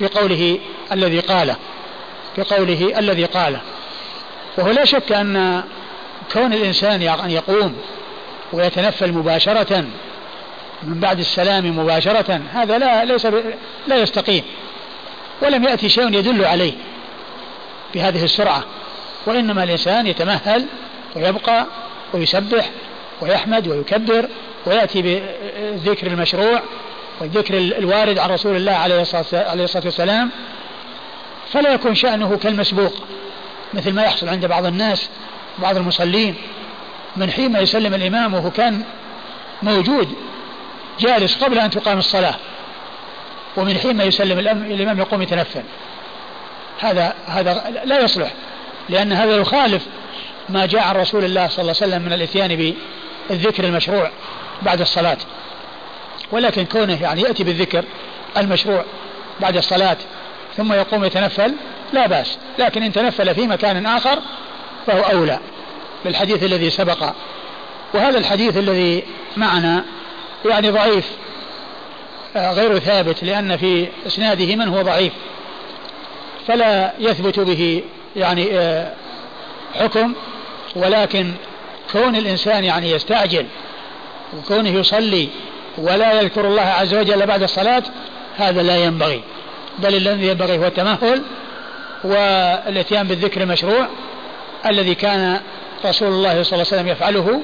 [0.01, 0.59] بقوله
[0.93, 1.57] الذي قاله
[2.39, 3.61] بقوله الذي قاله.
[4.59, 5.63] وهو لا شك أن
[6.33, 7.77] كون الإنسان أن يقوم
[8.53, 9.85] ويتنفل مباشرة
[10.83, 13.27] من بعد السلام مباشرة هذا لا ليس
[13.87, 14.43] لا يستقيم.
[15.43, 16.73] ولم يأتي شيء يدل عليه
[17.95, 18.65] بهذه السرعة.
[19.27, 20.67] وإنما الإنسان يتمهل
[21.17, 21.67] ويبقى
[22.15, 22.71] ويسبح
[23.21, 24.29] ويحمد ويكبر
[24.67, 26.63] ويأتي بالذكر المشروع
[27.21, 30.31] والذكر الوارد عن رسول الله عليه الصلاة والسلام.
[31.53, 32.93] فلا يكون شأنه كالمسبوق
[33.75, 35.09] مثل ما يحصل عند بعض الناس
[35.59, 36.35] بعض المصلين.
[37.17, 38.83] من حين ما يسلم الإمام وهو كان
[39.63, 40.15] موجود
[41.01, 42.35] جالس قبل أن تقام الصلاة
[43.57, 45.63] ومن حين ما يسلم الإمام يقوم يتنفل.
[46.81, 48.33] هذا هذا لا يصلح
[48.89, 49.87] لأن هذا يخالف
[50.49, 52.75] ما جاء عن رسول الله صلى الله عليه وسلم من الإتيان
[53.31, 54.11] بالذكر المشروع
[54.63, 55.17] بعد الصلاة.
[56.33, 57.85] ولكن كونه يعني يأتي بالذكر
[58.37, 58.85] المشروع
[59.41, 59.97] بعد الصلاة
[60.57, 61.55] ثم يقوم يتنفل
[61.93, 62.39] لا بأس.
[62.59, 64.19] لكن إن تنفل في مكان آخر
[64.87, 65.39] فهو أولى
[66.05, 67.13] بالحديث الذي سبق.
[67.95, 69.05] وهذا الحديث الذي
[69.37, 69.85] معنا
[70.45, 71.11] يعني ضعيف
[72.37, 75.13] آه، غير ثابت لأن في إسناده من هو ضعيف.
[76.47, 77.83] فلا يثبت به
[78.17, 78.93] يعني آه،
[79.75, 80.15] حكم
[80.77, 81.33] ولكن
[81.93, 83.47] كون الإنسان يعني يستعجل
[84.39, 85.29] وكونه يصلي
[85.79, 87.83] ولا يذكر الله عز وجل بعد الصلاة
[88.37, 89.23] هذا لا ينبغي.
[89.79, 91.23] بل الذي ينبغي هو التمهل
[92.05, 93.87] والإتيان بالذكر المشروع
[94.67, 95.41] الذي كان
[95.85, 97.41] رسول الله صلى الله عليه وسلم يفعله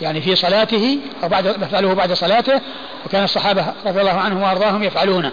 [0.00, 2.60] يعني في صلاته أو بعد يفعله بعد صلاته
[3.06, 5.32] وكان الصحابة رضي الله عنهم وأرضاهم يفعلونه.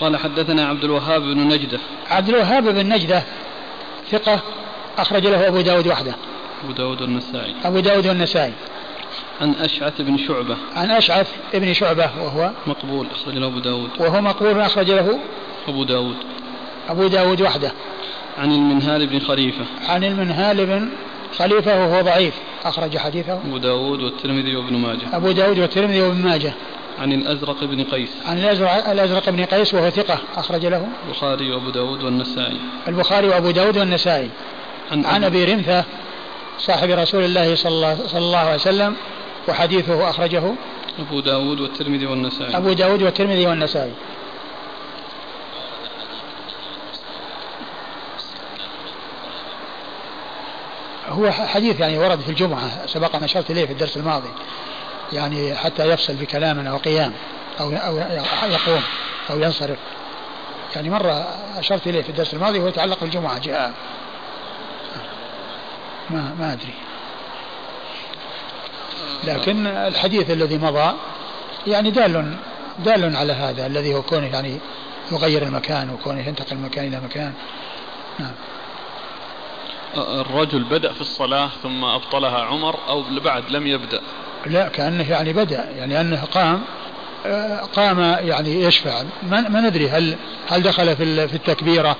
[0.00, 1.78] قال حدثنا عبد الوهاب بن نجدة.
[2.10, 3.22] عبد الوهاب بن نجدة
[4.10, 4.40] ثقة
[4.98, 6.14] أخرج له أبو داود وحده.
[6.64, 7.54] أبو داود والنسائي.
[7.64, 8.52] أبو داود والنسائي.
[9.40, 10.56] عن أشعث بن شعبة.
[10.76, 13.90] عن أشعث بن شعبة وهو مقبول أخرج له أبو داود.
[13.98, 15.18] وهو مقبول أخرج له
[15.68, 16.16] أبو داود.
[16.88, 17.72] أبو داود وحده.
[18.38, 19.64] عن المنهال بن خليفة.
[19.88, 20.88] عن المنهال بن
[21.38, 22.34] خليفة وهو ضعيف
[22.64, 23.34] أخرج حديثه.
[23.34, 25.16] أبو داود والترمذي وابن ماجه.
[25.16, 26.52] أبو داود والترمذي وابن ماجه.
[27.00, 28.10] عن الأزرق بن قيس.
[28.26, 30.88] عن الأزرق, الأزرق بن قيس وهو ثقة أخرج له.
[31.06, 32.60] البخاري وأبو داود والنسائي.
[32.88, 34.30] البخاري وأبو داود والنسائي.
[34.92, 35.84] عن, عن أبي رمثة
[36.58, 38.96] صاحب رسول الله صلى الله, صلى الله عليه وسلم
[39.48, 40.54] وحديثه أخرجه.
[40.98, 42.56] أبو داود والترمذي والنسائي.
[42.56, 43.92] أبو داود والترمذي والنسائي.
[51.08, 54.28] هو حديث يعني ورد في الجمعة سبق أن أشرت إليه في الدرس الماضي.
[55.12, 57.12] يعني حتى يفصل بكلام أو قيام
[57.60, 57.96] أو أو
[58.50, 58.82] يقوم
[59.30, 59.78] أو ينصرف.
[60.76, 63.72] يعني مرة أشرت إليه في الدرس الماضي وهو يتعلق بالجمعة جاء.
[66.10, 66.74] ما ما أدري.
[69.24, 70.94] لكن الحديث الذي مضى
[71.66, 72.36] يعني دال
[72.78, 74.58] دال على هذا الذي هو كونه يعني
[75.12, 77.34] يغير المكان وكونه ينتقل من مكان إلى مكان.
[78.18, 78.34] نعم.
[79.96, 84.00] الرجل بدأ في الصلاة ثم أبطلها عمر أو بعد لم يبدأ؟
[84.46, 86.62] لا كأنه يعني بدأ يعني أنه قام
[87.72, 90.16] قام يعني يشفع ما, ما ندري هل
[90.48, 91.96] هل دخل في في التكبيرة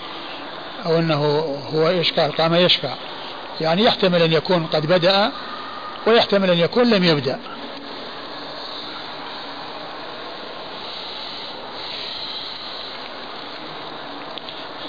[0.86, 2.94] أو أنه هو إيش قال قام يشفع
[3.60, 5.32] يعني يحتمل أن يكون قد بدأ
[6.06, 7.38] ويحتمل أن يكون لم يبدأ.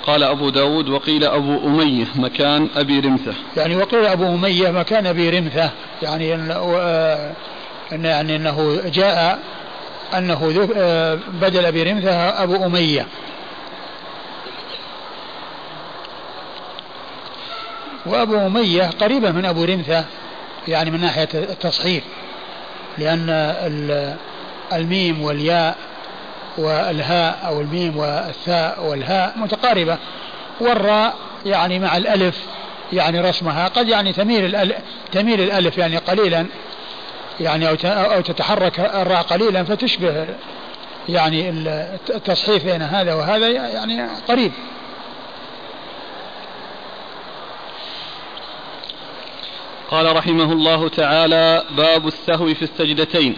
[0.08, 3.34] قال أبو داود وقيل أبو أمية مكان أبي رمثة.
[3.58, 5.72] يعني وقيل أبو أمية مكان أبي رمثة.
[6.02, 7.34] يعني أن
[7.92, 9.40] يعني أنه جاء
[10.18, 10.48] أنه
[11.42, 13.08] بدل أبي رمثة أبو أمية.
[18.06, 20.06] وأبو أمية قريبة من أبو رمثة
[20.68, 22.04] يعني من ناحية التصحيح
[22.98, 23.30] لأن
[24.74, 25.78] الميم والياء
[26.58, 29.98] والهاء أو الميم والثاء والهاء متقاربة.
[30.62, 32.46] والراء يعني مع الألف
[32.94, 33.68] يعني رسمها.
[33.68, 34.76] قد يعني تميل الألف,
[35.12, 36.46] تميل الألف يعني قليلا
[37.40, 40.28] يعني أو أو تتحرك الراء قليلا فتشبه
[41.10, 41.50] يعني
[42.10, 44.52] التصحيف بين هذا وهذا يعني قريب.
[49.92, 53.38] قال رحمه الله تعالى باب السهو في السجدتين.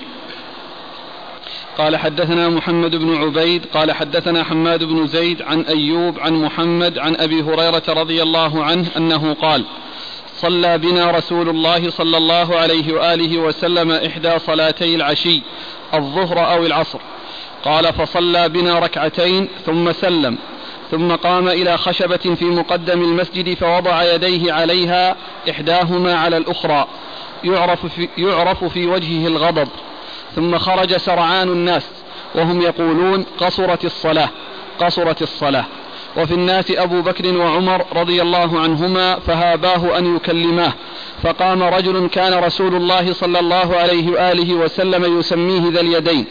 [1.78, 7.16] قال حدثنا محمد بن عبيد قال حدثنا حماد بن زيد عن أيوب عن محمد عن
[7.16, 9.64] أبي هريرة رضي الله عنه أنه قال
[10.38, 15.42] صلى بنا رسول الله صلى الله عليه وآله وسلم إحدى صلاتي العشي
[15.94, 17.00] الظهر أو العصر.
[17.66, 20.38] قال فصلى بنا ركعتين ثم سلم.
[20.92, 25.16] ثم قام إلى خشبة في مقدم المسجد فوضع يديه عليها
[25.50, 26.88] إحداهما على الأخرى.
[27.44, 29.68] يعرف في, يعرف في وجهه الغضب.
[30.36, 31.84] ثم خرج سرعان الناس
[32.36, 34.30] وهم يقولون قصرت الصلاة
[34.80, 35.66] قصرت الصلاة.
[36.18, 40.74] وفي الناس أبو بكر وعمر رضي الله عنهما فهاباه أن يكلماه
[41.24, 46.26] فقام رجل كان رسول الله صلى الله عليه وآله وسلم يسميه ذا اليدين.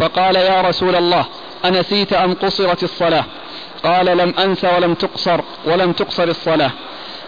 [0.00, 1.24] فقال يا رسول الله
[1.64, 3.24] أنسيت أم قصرت الصلاة؟
[3.84, 6.70] قال لم أنس ولم تقصر ولم تقصر الصلاة.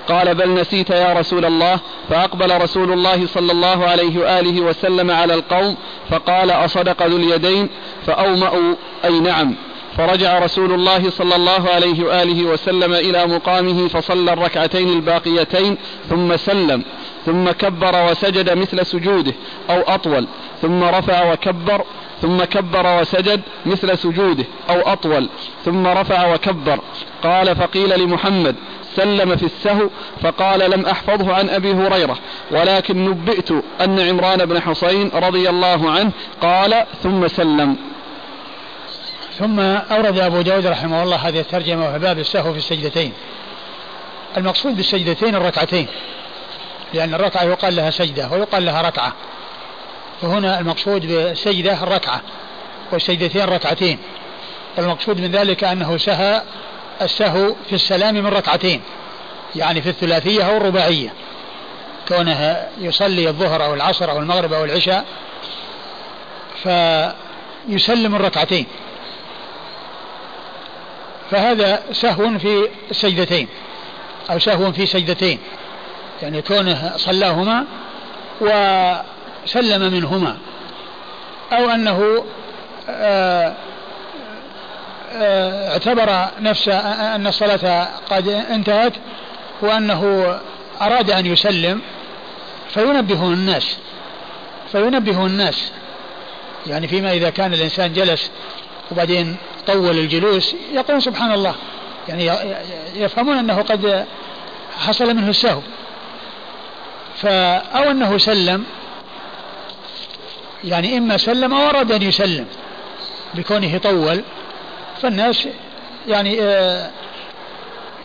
[0.08, 1.80] قال بل نسيت يا رسول الله.
[2.10, 5.76] فأقبل رسول الله صلى الله عليه وآله وسلم على القوم
[6.10, 7.68] فقال أصدق ذو اليدين؟
[8.06, 8.74] فأومأوا
[9.04, 9.54] أي نعم.
[9.96, 15.76] فرجع رسول الله صلى الله عليه وآله وسلم إلى مقامه فصلى الركعتين الباقيتين
[16.10, 16.82] ثم سلم
[17.26, 19.32] ثم كبر وسجد مثل سجوده
[19.70, 20.26] أو أطول
[20.62, 21.84] ثم رفع وكبر
[22.22, 25.28] ثم كبر وسجد مثل سجوده أو أطول
[25.64, 26.78] ثم رفع وكبر.
[27.22, 28.56] قال فقيل لمحمد
[28.96, 29.90] سلم في السهو
[30.22, 32.18] فقال لم أحفظه عن أبي هريرة
[32.50, 33.50] ولكن نبئت
[33.80, 36.10] أن عمران بن حصين رضي الله عنه
[36.40, 37.76] قال ثم سلم.
[39.38, 43.12] ثم أورد أبو داود رحمه الله هذه الترجمة وهي باب السهو في السجدتين.
[44.36, 45.86] المقصود بالسجدتين الركعتين
[46.94, 49.12] لأن الركعة يقال لها سجدة ويقال لها ركعة.
[50.22, 52.20] فهنا المقصود بالسجدة الركعة
[52.92, 53.98] والسجدتين ركعتين.
[54.78, 56.42] والمقصود من ذلك أنه سهى
[57.02, 58.82] السهو في السلام من ركعتين
[59.56, 61.12] يعني في الثلاثية أو الرباعية.
[62.08, 65.04] كونه يصلي الظهر أو العصر أو المغرب أو العشاء
[66.62, 68.66] فيسلم الركعتين.
[71.30, 73.48] فهذا سهو في السجدتين
[74.30, 75.38] أو سهو في سجدتين
[76.22, 77.64] يعني كونه صلاهما
[78.40, 80.36] وسلم منهما
[81.52, 82.24] أو أنه
[82.88, 83.54] آه
[85.14, 86.78] اعتبر نفسه
[87.14, 88.92] أن الصلاة قد انتهت
[89.62, 90.34] وأنه
[90.80, 91.80] أراد أن يسلم
[92.74, 93.76] فينبه الناس
[94.72, 95.72] فينبه الناس.
[96.66, 98.30] يعني فيما إذا كان الإنسان جلس
[98.90, 99.36] وبعدين
[99.66, 101.54] طول الجلوس يقول سبحان الله.
[102.08, 102.30] يعني
[102.94, 104.06] يفهمون أنه قد
[104.78, 105.60] حصل منه السهو.
[107.74, 108.64] أو أنه سلم
[110.64, 112.46] يعني إما سلم أو أراد أن يسلم
[113.34, 114.22] بكونه طول.
[115.02, 115.48] فالناس
[116.08, 116.90] يعني آه،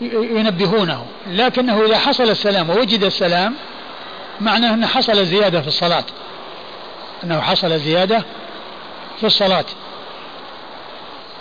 [0.02, 1.06] ينبهونه.
[1.28, 3.56] لكنه إذا حصل السلام ووجد السلام
[4.42, 6.04] معناه أن حصل زيادة في الصلاة.
[7.24, 8.24] أنه حصل زيادة
[9.20, 9.66] في الصلاة.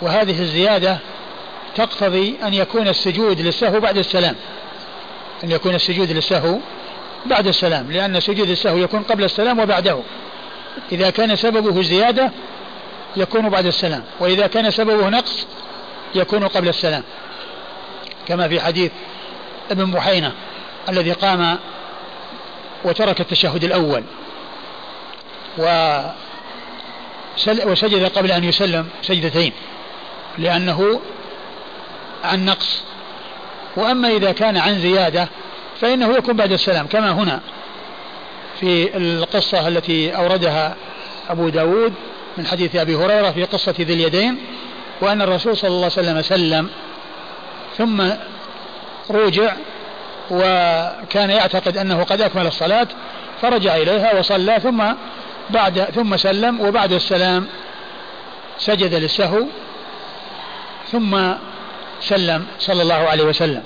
[0.01, 0.97] وهذه الزيادة
[1.75, 4.35] تقتضي أن يكون السجود للسهو بعد السلام.
[5.43, 6.57] أن يكون السجود للسهو
[7.25, 9.99] بعد السلام لأن سجود السهو يكون قبل السلام وبعده.
[10.91, 12.31] إذا كان سببه زيادة
[13.17, 15.47] يكون بعد السلام وإذا كان سببه نقص
[16.15, 17.03] يكون قبل السلام.
[18.27, 18.91] كما في حديث
[19.71, 20.33] ابن بحينة
[20.89, 21.59] الذي قام
[22.83, 24.03] وترك التشهد الأول
[27.65, 29.53] وسجد قبل أن يسلم سجدتين
[30.37, 31.01] لأنه
[32.23, 32.83] عن نقص.
[33.75, 35.27] وأما إذا كان عن زيادة
[35.81, 37.39] فإنه يكون بعد السلام كما هنا
[38.59, 40.75] في القصة التي أوردها
[41.29, 41.93] أبو داود
[42.37, 44.37] من حديث أبي هريرة في قصة ذي اليدين
[45.01, 46.69] وأن الرسول صلى الله عليه وسلم سلم
[47.77, 48.03] ثم
[49.09, 49.53] رجع
[50.31, 52.87] وكان يعتقد أنه قد أكمل الصلاة
[53.41, 54.83] فرجع إليها وصلى ثم
[55.49, 57.47] بعد ثم سلم وبعد السلام
[58.57, 59.45] سجد للسهو
[60.91, 61.33] ثم
[62.01, 63.63] سلم صلى الله عليه وسلم.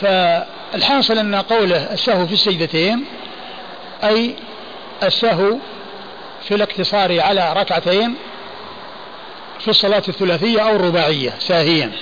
[0.00, 3.04] فالحاصل أن قوله السهو في السجدتين
[4.04, 4.36] أي
[5.02, 5.56] السهو
[6.42, 8.14] في الاقتصار على ركعتين
[9.60, 11.92] في الصلاة الثلاثية أو الرباعية ساهيا.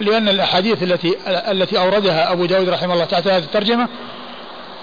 [0.00, 3.88] لأن الأحاديث التي التي أوردها أبو داود رحمه الله تحت هذه الترجمة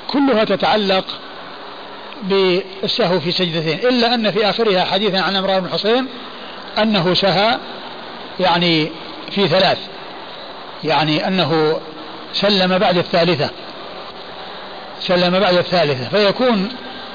[0.07, 1.05] كلها تتعلق
[2.23, 6.07] بالسهو في سجدتين إلا أن في آخرها حديثا عن عمران بن حسين
[6.77, 7.57] أنه سهى
[8.39, 8.91] يعني
[9.31, 9.77] في ثلاث
[10.83, 11.79] يعني أنه
[12.33, 13.49] سلم بعد الثالثة
[14.99, 16.69] سلم بعد الثالثة فيكون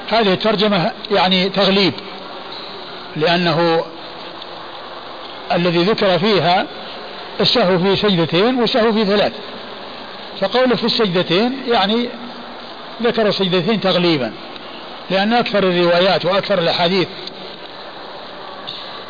[0.09, 1.93] هذه الترجمة يعني تغليب
[3.15, 3.85] لأنه
[5.51, 6.65] الذي ذكر فيها
[7.41, 9.33] السهو في سجدتين والسهو في ثلاث.
[10.41, 12.09] فقوله في السجدتين يعني
[13.03, 14.33] ذكر السجدتين تغليبا
[15.09, 17.07] لأن أكثر الروايات وأكثر الأحاديث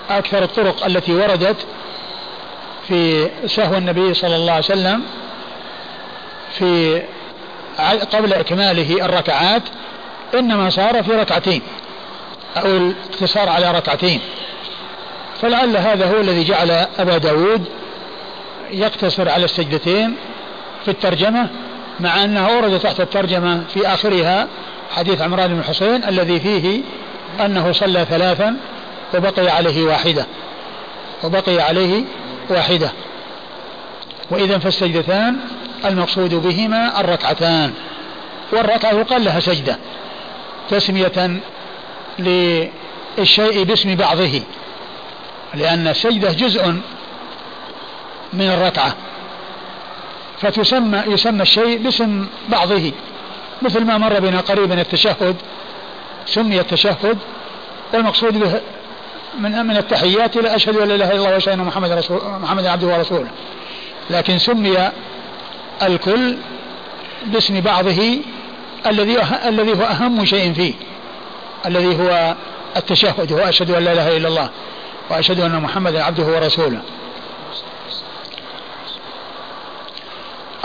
[0.10, 1.57] أكثر الطرق التي وردت
[2.88, 5.03] في سهو النبي صلى الله عليه وسلم
[6.52, 7.02] في
[8.14, 9.64] قبل إكماله الركعات
[10.35, 11.61] إنما صار في ركعتين.
[12.57, 14.19] أو الاقتصار على ركعتين.
[15.41, 17.65] فلعل هذا هو الذي جعل أبا داود
[18.72, 20.15] يقتصر على السجدتين
[20.85, 21.49] في الترجمة
[21.99, 24.47] مع أنه ورد تحت الترجمة في آخرها
[24.95, 26.81] حديث عمران بن حسين الذي فيه
[27.45, 28.55] أنه صلى ثلاثا
[29.14, 30.26] وبقي عليه واحدة.
[31.23, 32.03] وبقي عليه
[32.49, 32.91] واحدة.
[34.31, 35.35] وإذا فالسجدتان
[35.85, 37.73] المقصود بهما الركعتان.
[38.51, 39.77] والركعة يقال لها سجدة.
[40.69, 41.41] تسمية
[42.19, 44.41] للشيء باسم بعضه
[45.53, 46.68] لأن السجدة جزء
[48.34, 48.95] من الركعة
[50.41, 52.91] فتسمى يسمى الشيء باسم بعضه
[53.61, 55.35] مثل ما مر بنا قريبا التشهد
[56.26, 57.18] سمي التشهد
[57.94, 58.61] والمقصود به
[59.40, 62.65] من من التحيات إلى أشهد أن لا إله إلا الله وأشهد أن محمد رسول محمد
[62.65, 63.30] عبده ورسوله.
[64.10, 64.91] لكن سمي
[65.81, 66.38] الكل
[67.26, 68.18] باسم بعضه
[68.88, 70.73] الذي الذي هو أهم شيء فيه.
[71.65, 72.35] الذي هو
[72.77, 74.49] التشهد هو أشهد أن لا إله إلا الله
[75.10, 76.81] وأشهد أن محمدا عبده ورسوله.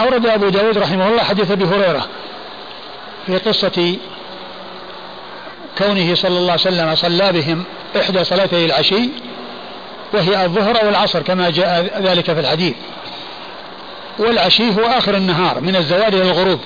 [0.01, 2.07] أورد أبو داود رحمه الله حديث أبي هريرة
[3.27, 3.97] في قصة
[5.78, 7.65] كونه صلى الله عليه وسلم صلى بهم
[7.97, 9.09] إحدى صلاتي العشي
[10.12, 12.74] وهي الظهر والعصر كما جاء ذلك في الحديث.
[14.19, 16.61] والعشي هو آخر النهار من الزوال إلى الغروب.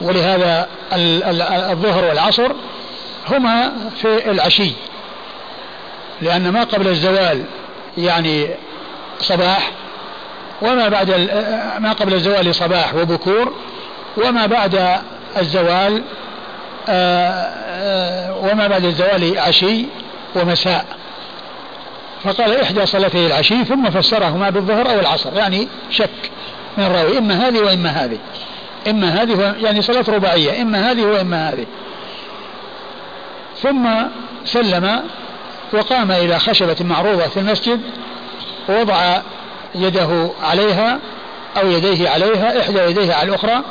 [0.00, 0.68] ولهذا
[1.72, 2.52] الظهر والعصر
[3.30, 3.72] هما
[4.02, 4.72] في العشي.
[6.22, 7.44] لأن ما قبل الزوال
[7.98, 8.48] يعني
[9.20, 9.70] صباح
[10.62, 11.10] وما بعد
[11.78, 13.52] ما قبل الزوال صباح وبكور
[14.16, 14.98] وما بعد
[15.36, 16.02] الزوال
[16.88, 19.86] آه، آه، وما بعد الزوال عشي
[20.36, 20.84] ومساء.
[22.24, 26.30] فقال إحدى صلاتي العشي ثم فسرهما بالظهر أو العصر يعني شك
[26.78, 28.18] من الراوي إما هذه وإما هذه.
[28.90, 31.66] إما هذه يعني صلاة رباعية إما هذه وإما هذه.
[33.62, 33.88] ثم
[34.44, 35.00] سلم
[35.72, 37.80] وقام إلى خشبة معروضة في المسجد
[38.68, 39.20] ووضع
[39.74, 40.98] يده عليها
[41.56, 43.62] أو يديه عليها إحدى يديه على الأخرى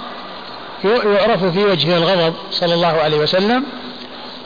[0.83, 3.63] يعرف في وجهه الغضب صلى الله عليه وسلم.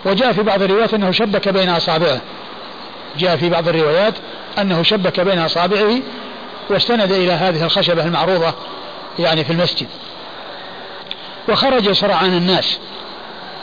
[0.05, 2.21] وجاء في بعض الروايات أنه شبك بين أصابعه.
[3.17, 4.13] جاء في بعض الروايات
[4.57, 5.99] أنه شبك بين أصابعه
[6.69, 8.53] واستند إلى هذه الخشبة المعروضة
[9.19, 9.87] يعني في المسجد.
[11.49, 12.79] وخرج سرعان الناس.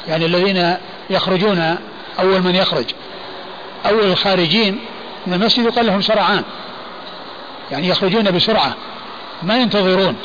[0.08, 0.76] يعني الذين
[1.10, 1.76] يخرجون
[2.18, 2.84] أول من يخرج.
[3.86, 4.80] أول الخارجين
[5.26, 6.42] من المسجد يقال لهم سرعان
[7.70, 8.74] يعني يخرجون بسرعة.
[9.42, 10.16] ما ينتظرون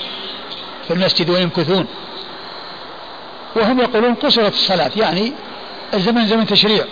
[0.87, 1.87] في المسجد ويمكثون.
[3.55, 4.91] وهم يقولون قصرت الصلاة.
[4.95, 5.33] يعني
[5.93, 6.85] الزمن زمن تشريع.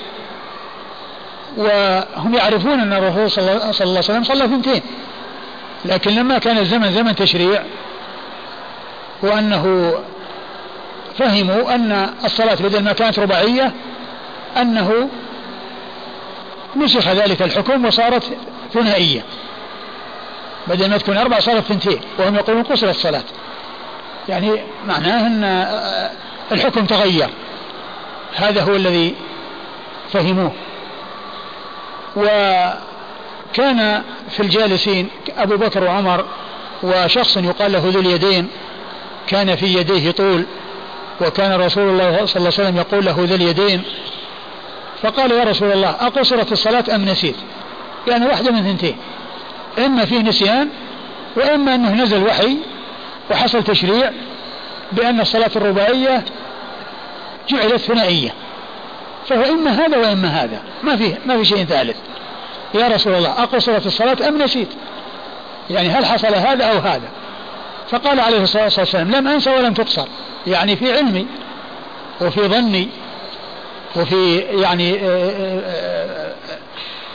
[1.58, 4.82] وهم يعرفون أن الرسول صلى الله عليه وسلم صلى ثنتين
[5.86, 7.64] لكن لما كان الزمن زمن تشريع
[9.22, 9.94] وأنه
[11.18, 13.74] فهموا أن الصلاة بدل ما كانت رباعية
[14.58, 15.10] أنه
[16.76, 18.38] نسخ ذلك الحكم وصارت
[18.74, 19.24] ثنائية.
[20.68, 23.24] بدل ما تكون أربع صارت ثنتين وهم يقولون قصر الصلاة.
[24.30, 24.52] يعني
[24.88, 25.44] معناه أن
[26.52, 27.30] الحكم تغير.
[28.36, 29.16] هذا هو الذي
[30.14, 30.52] فهموه.
[32.16, 36.26] وكان في الجالسين أبو بكر وعمر
[36.84, 38.48] وشخص يقال له ذو اليدين
[39.28, 40.46] كان في يديه طول
[41.22, 43.84] وكان رسول الله صلى الله عليه وسلم يقول له ذو اليدين.
[45.02, 47.36] فقال يا رسول الله أقصرت الصلاة أم نسيت؟
[48.08, 48.98] يعني واحدة من ثنتين.
[49.86, 50.70] إما فيه نسيان
[51.36, 52.58] وإما أنه نزل وحي
[53.32, 54.12] وحصل تشريع
[54.92, 56.26] بأن الصلاة الرباعية
[57.50, 58.34] جعلت ثنائية.
[59.28, 60.62] فهو إما هذا وإما هذا.
[60.84, 61.98] ما فيه ما في شيء ثالث.
[62.74, 64.70] يا رسول الله أقصرت الصلاة أم نسيت؟
[65.70, 67.10] يعني هل حصل هذا أو هذا؟
[67.90, 70.08] فقال عليه الصلاة والسلام لم أنسى ولم تقصر.
[70.48, 71.28] يعني في علمي
[72.22, 72.90] وفي ظني
[73.96, 74.94] وفي يعني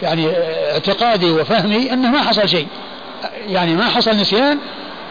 [0.02, 0.28] يعني
[0.72, 2.66] اعتقادي وفهمي أنه ما حصل شيء.
[3.48, 4.58] يعني ما حصل نسيان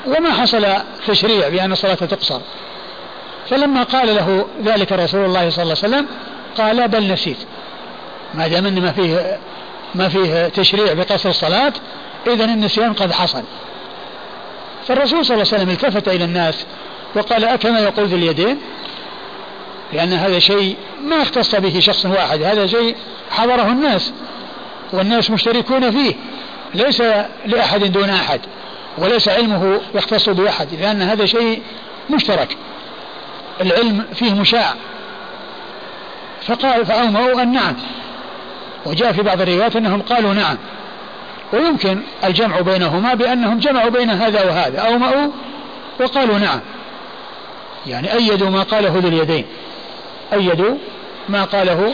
[0.07, 0.67] وما حصل
[1.07, 2.39] تشريع بأن الصلاة تقصر.
[3.49, 6.07] فلما قال له ذلك رسول الله صلى الله عليه وسلم
[6.57, 7.37] قال بل نسيت.
[8.33, 9.37] ما دام أن ما فيه
[9.95, 11.73] ما فيه تشريع بقصر الصلاة
[12.27, 13.43] اذا النسيان قد حصل.
[14.87, 16.65] فالرسول صلى الله عليه وسلم التفت إلى الناس
[17.15, 18.57] وقال أكما يقول ذي اليدين؟
[19.93, 22.95] لأن هذا شيء ما اختص به شخص واحد هذا شيء
[23.31, 24.13] حضره الناس
[24.93, 26.15] والناس مشتركون فيه
[26.73, 27.03] ليس
[27.45, 28.41] لأحد دون أحد
[28.97, 31.61] وليس علمه يختص بأحد لأن هذا شيء
[32.09, 32.57] مشترك
[33.61, 34.73] العلم فيه مشاع.
[36.47, 37.75] فقال فأومأوا أن نعم
[38.85, 40.57] وجاء في بعض الروايات أنهم قالوا نعم.
[41.53, 45.31] ويمكن الجمع بينهما بأنهم جمعوا بين هذا وهذا أومأوا
[45.99, 46.59] وقالوا نعم.
[47.87, 49.45] يعني أيدوا ما قاله ذو اليدين.
[50.33, 50.77] أيدوا
[51.29, 51.93] ما قاله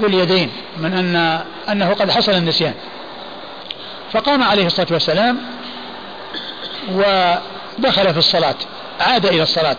[0.00, 1.40] ذو اليدين من أن
[1.72, 2.74] أنه قد حصل النسيان.
[4.12, 5.38] فقام عليه الصلاة والسلام
[6.92, 8.54] ودخل في الصلاة
[9.00, 9.76] عاد إلى الصلاة.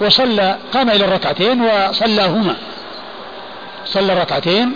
[0.00, 2.56] وصلى قام إلى الركعتين وصلاهما.
[3.86, 4.72] صلى الركعتين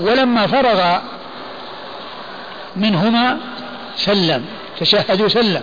[0.00, 0.98] ولما فرغ
[2.76, 3.38] منهما
[3.96, 4.44] سلم
[4.80, 5.62] تشهد وسلم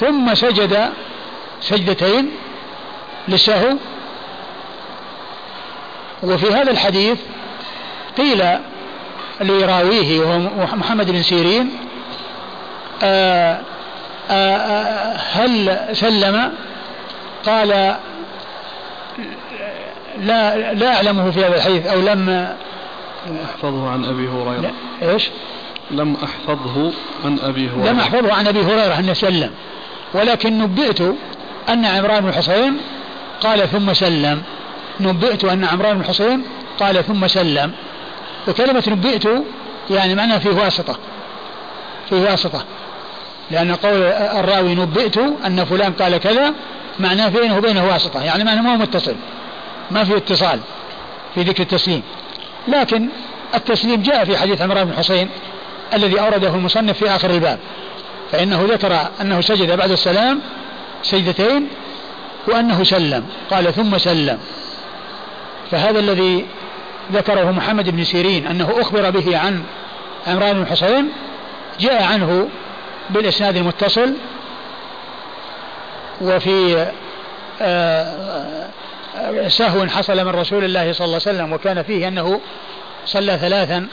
[0.00, 0.92] ثم سجد
[1.60, 2.30] سجدتين
[3.28, 3.76] للسهو.
[6.22, 7.18] وفي هذا الحديث
[8.16, 8.44] قيل
[9.40, 10.38] لراويه وهو
[10.76, 11.70] محمد بن سيرين
[13.02, 13.60] آآ
[14.30, 16.52] آآ هل سلم؟
[17.46, 17.68] قال
[20.18, 22.54] لا لا أعلمه في هذا الحديث أو لم
[23.44, 24.72] احفظه عن أبي هريرة.
[25.02, 25.30] إيش؟
[25.90, 26.92] لم أحفظه
[27.24, 27.90] عن أبي هريرة.
[27.92, 29.50] لم أحفظه عن أبي هريرة انه سلم
[30.14, 31.00] ولكن نبئت
[31.68, 32.76] أن عمران بن الحصين
[33.40, 34.42] قال ثم سلم.
[35.00, 36.44] نبئت أن عمران بن الحصين
[36.80, 37.72] قال ثم سلم.
[38.48, 39.28] وكلمة نبئت
[39.90, 40.98] يعني معناها فيه واسطة.
[42.10, 42.64] فيه واسطة.
[43.50, 46.54] لأن قول الراوي نبئت أن فلان قال كذا
[46.98, 48.24] معناه بينه وبينه واسطة.
[48.24, 49.14] يعني معناه ما هو متصل.
[49.90, 50.60] ما في اتصال
[51.34, 52.02] في ذكر التسليم.
[52.68, 53.08] لكن
[53.54, 55.28] التسليم جاء في حديث عمران بن الحصين
[55.94, 57.58] الذي أورده المصنف في آخر الباب.
[58.32, 60.40] فإنه ذكر أنه سجد بعد السلام
[61.02, 61.68] سجدتين
[62.48, 63.26] وأنه سلم.
[63.50, 64.38] قال ثم سلم.
[65.70, 66.46] فهذا الذي
[67.12, 69.62] ذكره محمد بن سيرين أنه أخبر به عن
[70.26, 71.08] عمران بن حصين
[71.80, 72.48] جاء عنه
[73.10, 74.14] بالإسناد المتصل
[76.20, 76.86] وفي
[77.60, 78.68] آه،
[79.16, 82.40] آه، سهو حصل من رسول الله صلى الله عليه وسلم وكان فيه أنه
[83.06, 83.86] صلى ثلاثا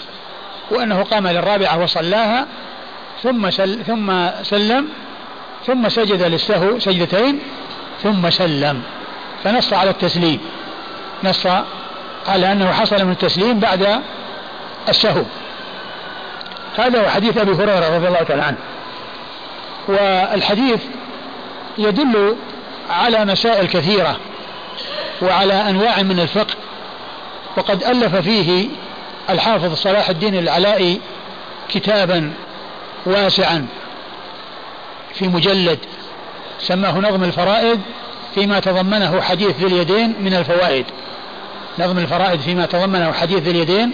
[0.74, 2.46] وأنه قام للرابعة وصلاها
[3.24, 4.90] ثم سل ثم سلم
[5.68, 7.40] ثم سجد للسهو سجدتين
[8.04, 8.84] ثم سلم.
[9.44, 10.40] فنص على التسليم.
[11.24, 11.48] نص
[12.28, 14.02] على أنه حصل من التسليم بعد
[14.90, 15.24] السهو.
[16.78, 18.58] هذا هو حديث أبي هريرة رضي الله تعالى عنه.
[19.88, 20.82] والحديث
[21.78, 22.36] يدل
[22.90, 24.16] على مسائل كثيرة
[25.22, 26.56] وعلى أنواع من الفقه
[27.58, 28.68] وقد ألف فيه
[29.30, 31.02] الحافظ صلاح الدين العلائي
[31.70, 32.34] كتابا
[33.06, 33.68] واسعا
[35.14, 35.80] في مجلد
[36.60, 37.82] سماه نظم الفرائد
[38.36, 40.86] فيما تضمنه حديث ذي اليدين من الفوائد.
[41.80, 43.92] نظم الفرائد فيما تضمنه حديث ذي اليدين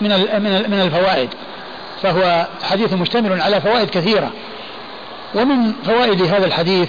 [0.00, 0.10] من
[0.70, 1.28] من الفوائد.
[2.02, 4.30] فهو حديث مشتمل على فوائد كثيرة.
[5.34, 6.88] ومن فوائد هذا الحديث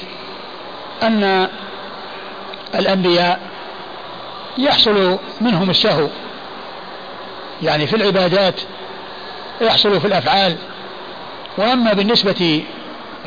[1.03, 1.47] أن
[2.75, 3.39] الأنبياء
[4.57, 6.07] يحصل منهم السهو
[7.63, 8.61] يعني في العبادات
[9.61, 10.55] يحصل في الأفعال.
[11.57, 12.63] وأما بالنسبة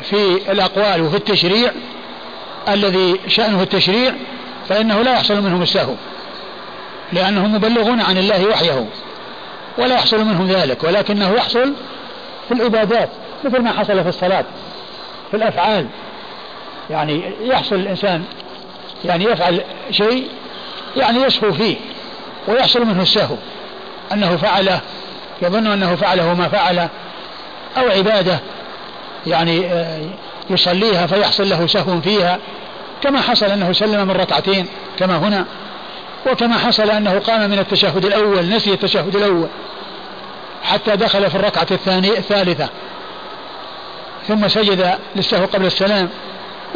[0.03, 1.71] في الأقوال وفي التشريع
[2.67, 4.13] الذي شأنه التشريع
[4.69, 5.93] فإنه لا يحصل منهم السهو
[7.13, 8.85] لأنهم مبلغون عن الله وحيه
[9.77, 11.73] ولا يحصل منهم ذلك ولكنه يحصل
[12.47, 13.09] في العبادات
[13.43, 14.45] مثل ما حصل في الصلاة
[15.31, 15.87] في الأفعال.
[16.89, 18.23] يعني يحصل الإنسان
[19.05, 20.27] يعني يفعل شيء
[20.97, 21.75] يعني يسهو فيه
[22.47, 23.35] ويحصل منه السهو.
[24.13, 24.79] أنه فعله
[25.41, 26.89] يظن أنه فعله ما فعله
[27.77, 28.39] أو عبادة
[29.27, 30.01] يعني آه،
[30.49, 32.39] يصليها فيحصل له سهو فيها
[33.03, 34.67] كما حصل أنه سلم من ركعتين
[34.99, 35.45] كما هنا
[36.31, 39.47] وكما حصل أنه قام من التشهد الأول نسي التشهد الأول
[40.63, 42.69] حتى دخل في الركعة الثانية الثالثة
[44.27, 46.09] ثم سجد للسهو قبل السلام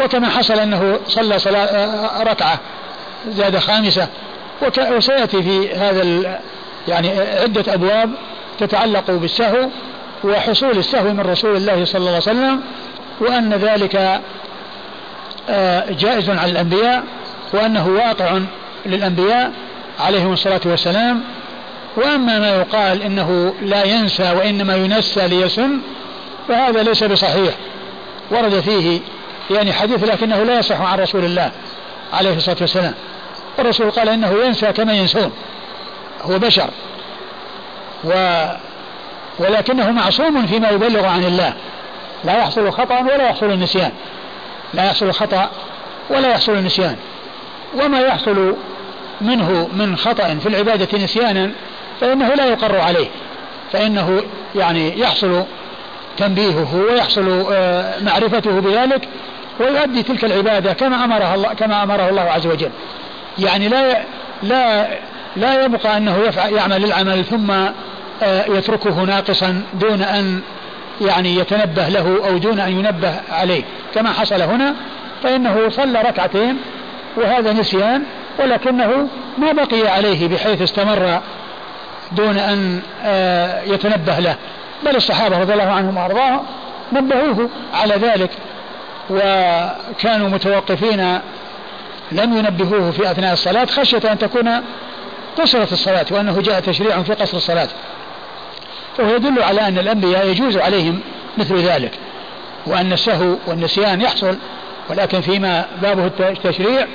[0.04, 2.60] وكما حصل أنه صلى صلاة آه، ركعة
[3.28, 4.08] زاد خامسة
[4.92, 6.02] وسيأتي في هذا
[6.88, 8.10] يعني عدة أبواب
[8.60, 9.70] تتعلق بالسهو
[10.24, 12.62] وحصول السهو من رسول الله صلى الله عليه وسلم
[13.20, 14.22] وأن ذلك
[15.50, 17.04] آه، جائز على الأنبياء
[17.54, 18.40] وأنه واقع
[18.86, 19.52] للأنبياء
[20.00, 21.24] عليهم الصلاة والسلام.
[21.98, 25.80] وأما ما يقال إنه لا ينسى وإنما ينسى ليسن
[26.48, 27.54] فهذا ليس بصحيح.
[28.32, 29.00] ورد فيه
[29.52, 31.52] يعني حديث لكنه لا يصح عن رسول الله
[32.14, 32.94] عليه الصلاة والسلام.
[33.58, 35.32] والرسول قال إنه ينسى كما ينسون.
[36.26, 36.70] هو بشر.
[38.04, 38.46] و
[39.40, 41.54] ولكنه معصوم فيما يبلغ عن الله.
[42.24, 43.92] لا يحصل خطأ ولا يحصل النسيان
[44.74, 45.50] لا يحصل خطأ
[46.10, 46.96] ولا يحصل النسيان
[47.84, 48.56] وما يحصل
[49.22, 51.52] منه من خطأ في العبادة نسيانا
[52.02, 53.08] فإنه لا يقر عليه.
[53.74, 54.24] فإنه
[54.56, 55.44] يعني يحصل
[56.18, 59.08] تنبيهه ويحصل آه، معرفته بذلك
[59.60, 62.70] ويؤدي تلك العبادة كما أمرها الله كما أمره الله عز وجل.
[63.40, 64.04] يعني لا
[64.44, 64.88] لا
[65.36, 67.52] لا يبقى أنه يفعل يعمل العمل ثم
[68.24, 70.42] آه، يتركه ناقصا دون أن
[71.02, 73.64] يعني يتنبه له أو دون أن ينبه عليه.
[73.96, 74.76] كما حصل هنا
[75.24, 76.58] فإنه صلى ركعتين
[77.18, 78.04] وهذا نسيان
[78.40, 79.08] ولكنه
[79.38, 81.22] ما بقي عليه بحيث استمر
[82.12, 84.36] دون أن آه، يتنبه له.
[84.86, 86.42] بل الصحابة رضي الله عنهم وأرضاهم
[86.94, 88.30] نبهوه على ذلك
[89.10, 91.20] وكانوا متوقفين
[92.12, 94.62] لم ينبهوه في أثناء الصلاة خشية أن تكون
[95.38, 97.68] قصرت الصلاة وأنه جاء تشريع في قصر الصلاة.
[98.98, 101.00] فهو يدل على أن الأنبياء يجوز عليهم
[101.38, 101.92] مثل ذلك
[102.66, 104.38] وأن السهو والنسيان يحصل
[104.90, 106.88] ولكن فيما بابه التشريع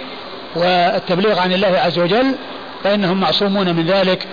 [0.56, 2.34] والتبليغ عن الله عز وجل
[2.84, 4.26] فإنهم معصومون من ذلك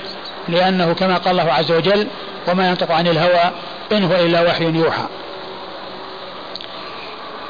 [0.50, 2.08] لأنه كما قال الله عز وجل
[2.48, 3.52] وما ينطق عن الهوى
[3.92, 5.06] إن هو إلا وحي يوحى.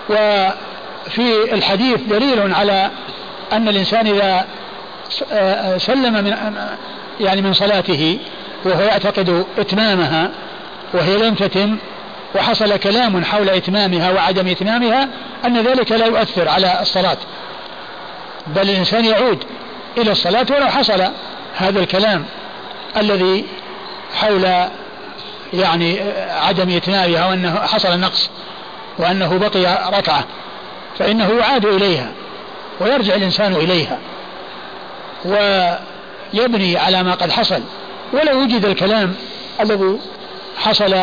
[0.10, 2.90] وفي الحديث دليل على
[3.54, 4.48] أن الإنسان إذا
[5.78, 6.56] سلم من
[7.20, 8.20] يعني من صلاته
[8.66, 10.30] وهو يعتقد إتمامها
[10.94, 11.78] وهي لم تتم
[12.36, 15.10] وحصل كلام حول إتمامها وعدم إتمامها
[15.46, 17.18] أن ذلك لا يؤثر على الصلاة.
[18.48, 19.44] بل الإنسان يعود
[19.98, 21.04] إلى الصلاة ولو حصل
[21.56, 22.26] هذا الكلام
[22.98, 23.46] الذي
[24.16, 24.48] حول
[25.54, 28.30] يعني عدم إتمامها وأنه حصل نقص
[28.98, 30.24] وأنه بقي ركعة
[31.00, 32.12] فإنه يعاد إليها
[32.80, 33.98] ويرجع الإنسان إليها.
[35.28, 37.62] ويبني على ما قد حصل.
[38.14, 39.16] ولا يوجد الكلام
[39.62, 40.00] الذي
[40.58, 40.96] حصل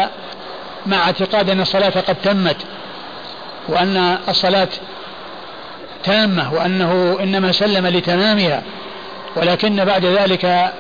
[0.87, 2.57] مع اعتقاد أن الصلاة قد تمت
[3.69, 4.69] وأن الصلاة
[6.05, 8.63] تامة وأنه إنما سلم لتمامها.
[9.37, 10.73] ولكن بعد ذلك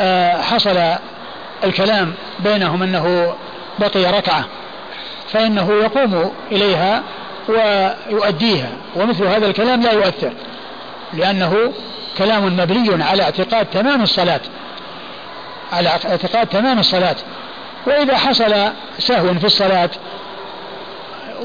[0.00, 0.78] آه، حصل
[1.64, 3.34] الكلام بينهم أنه
[3.78, 4.44] بقي ركعة
[5.32, 7.02] فإنه يقوم إليها
[7.48, 10.32] ويؤديها ومثل هذا الكلام لا يؤثر
[11.12, 11.72] لأنه
[12.18, 14.40] كلام مبني على اعتقاد تمام الصلاة.
[15.72, 17.16] على اعتقاد تمام الصلاة.
[17.86, 18.54] وإذا حصل
[18.98, 19.90] سهو في الصلاة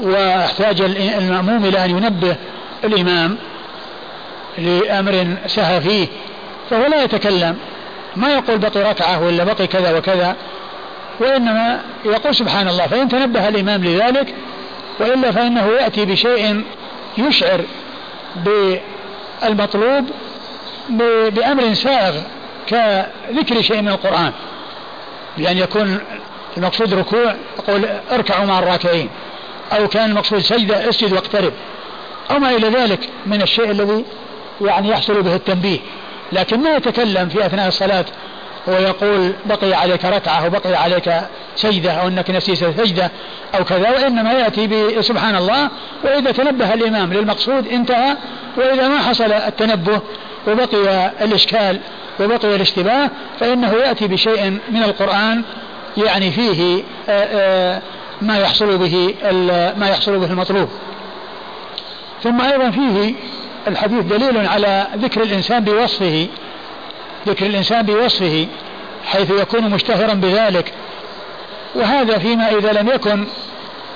[0.02, 2.36] واحتاج المأموم إلى أن ينبه
[2.84, 3.38] الإمام
[4.58, 6.06] لأمر سهى فيه
[6.70, 7.58] فهو لا يتكلم.
[8.16, 10.36] ما يقول بقي ركعة ولا بقي كذا وكذا
[11.20, 12.86] وإنما يقول سبحان الله.
[12.86, 14.34] فإن تنبه الإمام لذلك
[15.00, 16.64] وإلا فإنه يأتي بشيء
[17.18, 17.60] يشعر
[18.36, 20.10] بالمطلوب
[21.30, 22.14] بأمر سائغ
[22.66, 24.32] كذكر شيء من القرآن
[25.38, 26.00] بأن يكون
[26.56, 29.08] المقصود ركوع يقول اركعوا مع الراكعين
[29.72, 31.52] أو كان المقصود سجدة اسجد واقترب
[32.30, 34.04] أو ما إلى ذلك من الشيء الذي
[34.60, 35.78] يعني يحصل به التنبيه.
[36.32, 38.04] لكن ما يتكلم في أثناء الصلاة
[38.66, 41.12] ويقول بقي عليك ركعة أو بقي عليك
[41.56, 43.10] سجدة أو أنك نسيت سجدة
[43.54, 45.68] أو كذا وإنما يأتي سبحان الله
[46.04, 48.16] وإذا تنبه الإمام للمقصود انتهى
[48.56, 50.00] وإذا ما حصل التنبه
[50.48, 51.80] وبقي الإشكال
[52.20, 53.10] وبقي الاشتباه
[53.40, 55.42] فإنه يأتي بشيء من القرآن
[55.96, 56.82] يعني فيه
[58.22, 59.14] ما يحصل به
[59.76, 60.68] ما يحصل به المطلوب.
[62.22, 63.14] ثم أيضا فيه
[63.68, 66.26] الحديث دليل على ذكر الإنسان بوصفه
[67.26, 68.46] ذكر الإنسان بوصفه
[69.04, 70.72] حيث يكون مشتهرا بذلك.
[71.74, 73.26] وهذا فيما إذا لم يكن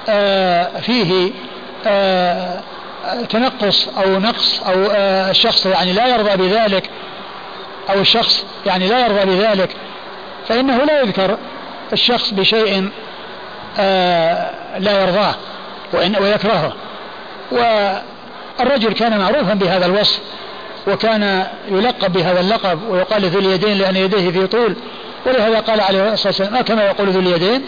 [0.09, 1.31] آه فيه
[1.87, 2.61] آه
[3.29, 6.91] تنقص أو نقص أو آه الشخص يعني لا يرضى بذلك
[7.91, 9.77] أو الشخص يعني لا يرضى بذلك
[10.49, 11.39] فإنه لا يذكر
[11.93, 12.91] الشخص بشيء
[13.79, 15.35] آه، لا يرضاه
[15.93, 16.73] وإن ويكرهه.
[17.53, 20.21] والرجل كان معروفا بهذا الوصف
[20.87, 24.77] وكان يلقب بهذا اللقب ويقال ذو اليدين لأن يديه في طول
[25.27, 27.63] ولهذا قال عليه الصلاة والسلام أكما يقول ذو اليدين؟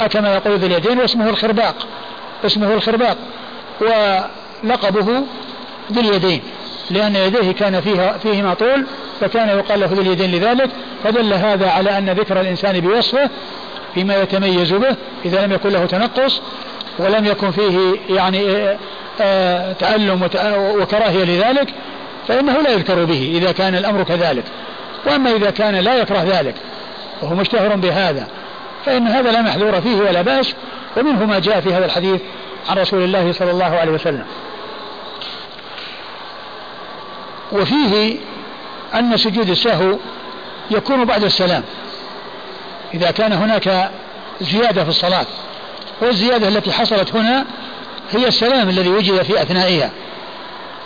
[0.00, 1.74] أكما يقول ذو اليدين؟ واسمه الخرباق
[2.46, 3.16] اسمه الخرباق.
[4.64, 5.22] ولقبه
[5.92, 6.42] ذو اليدين
[6.90, 8.86] لأن يديه كان فيها فيهما طول
[9.20, 10.70] فكان يقال له ذو اليدين لذلك
[11.04, 13.30] فدل هذا على أن ذكر الإنسان بوصفه
[13.94, 16.40] فيما يتميز به إذا لم يكن له تنقص
[16.98, 18.78] ولم يكن فيه يعني آه،
[19.20, 20.22] آه، تعلم
[20.54, 21.68] وكراهية لذلك
[22.28, 24.44] فإنه لا يذكر به إذا كان الأمر كذلك.
[25.06, 26.54] وأما إذا كان لا يكره ذلك
[27.22, 28.28] وهو مشتهر بهذا
[28.86, 30.54] فإن هذا لا محذور فيه ولا بأس
[30.96, 32.20] ومنه ما جاء في هذا الحديث
[32.68, 34.24] عن رسول الله صلى الله عليه وسلم.
[37.52, 38.16] وفيه
[38.94, 39.96] أن سجود السهو
[40.70, 41.62] يكون بعد السلام.
[42.94, 43.90] إذا كان هناك
[44.40, 45.26] زيادة في الصلاة
[46.00, 47.44] والزيادة التي حصلت هنا
[48.12, 49.90] هي السلام الذي وجد في أثنائها.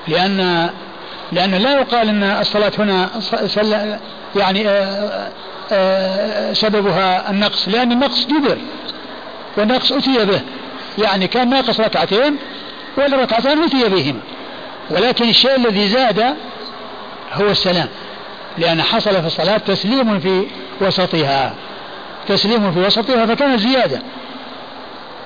[0.08, 0.70] لأن
[1.32, 3.10] لأن لا يقال أن الصلاة هنا
[4.36, 5.28] يعني آه،
[5.72, 8.58] آه، سببها النقص لأن النقص جبر
[9.56, 10.40] والنقص أتي به.
[10.98, 12.36] يعني كان ناقص ركعتين
[12.96, 14.20] والركعتان أتي بهما.
[14.90, 16.34] ولكن الشيء الذي زاد
[17.32, 17.88] هو السلام
[18.58, 20.46] لأن حصل في الصلاة تسليم في
[20.80, 21.54] وسطها.
[22.28, 24.02] تسليم في وسطها فكان زيادة.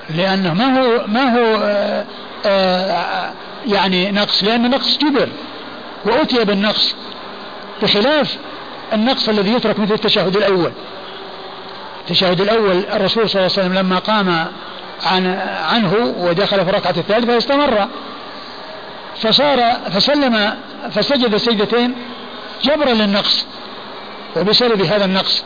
[0.09, 2.05] لأنه ما هو ما هو آآ
[2.45, 3.33] آه، آآ
[3.67, 5.29] يعني نقص لأن النقص جبر
[6.05, 6.95] وأتي بالنقص
[7.81, 8.37] بخلاف
[8.93, 10.71] النقص الذي يترك مثل التشهد الأول.
[12.01, 14.47] التشهد الأول الرسول صلى الله عليه وسلم لما قام
[15.05, 17.87] عن عنه ودخل في الركعة الثالثة استمر
[19.21, 19.59] فصار
[19.91, 20.53] فسلم
[20.91, 21.95] فسجد سجدتين
[22.63, 23.45] جبرا للنقص
[24.35, 25.43] وبسبب هذا النقص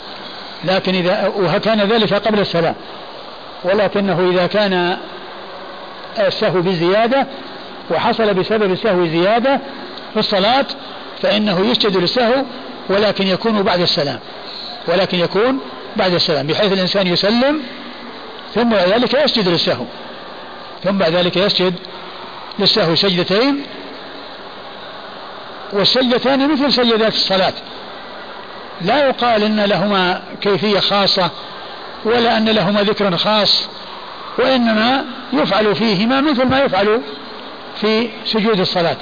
[0.64, 2.76] لكن إذا وكان ذلك قبل السلام
[3.64, 4.98] ولكنه إذا كان
[6.20, 7.28] السهو بزيادة
[7.92, 9.60] وحصل بسبب السهو زيادة
[10.14, 10.66] في الصلاة
[11.22, 12.44] فإنه يسجد للسهو
[12.90, 14.20] ولكن يكون بعد السلام.
[14.88, 15.60] ولكن يكون
[15.96, 17.62] بعد السلام بحيث الإنسان يسلم
[18.56, 19.86] ثم بعد ذلك يسجد للسهو.
[20.84, 21.74] ثم بعد ذلك يسجد
[22.60, 23.64] للسهو سجدتين
[25.74, 27.54] والسجدتان مثل سجدات الصلاة.
[28.82, 31.30] لا يقال إن لهما كيفية خاصة
[32.06, 33.70] ولا أن لهما ذكر خاص
[34.38, 37.02] وإنما يفعل فيهما مثل ما يفعل
[37.82, 38.98] في سجود الصلاة.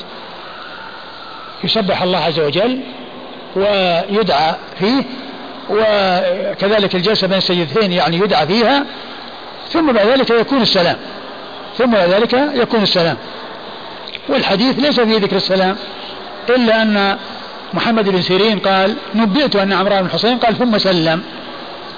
[1.63, 2.81] يسبح الله عز وجل
[3.55, 5.03] ويدعى فيه
[5.69, 8.85] وكذلك الجلسة بين السجدتين يعني يدعى فيها
[9.73, 10.95] ثم بعد ذلك يكون السلام.
[11.77, 13.17] ثم بعد ذلك يكون السلام.
[14.29, 15.75] والحديث ليس فيه ذكر السلام
[16.49, 17.17] إلا أن
[17.73, 21.21] محمد بن سيرين قال نبئت أن عمران بن حسين قال ثم سلم.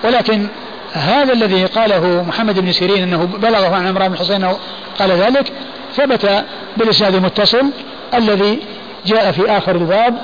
[0.03, 0.47] ولكن
[0.93, 4.45] هذا الذي قاله محمد بن سيرين أنه بلغه عن عمران بن حسين
[4.99, 5.51] قال ذلك
[5.95, 6.43] ثبت
[6.77, 7.65] بالإسناد المتصل
[8.13, 8.59] الذي
[9.05, 10.17] جاء في آخر الباب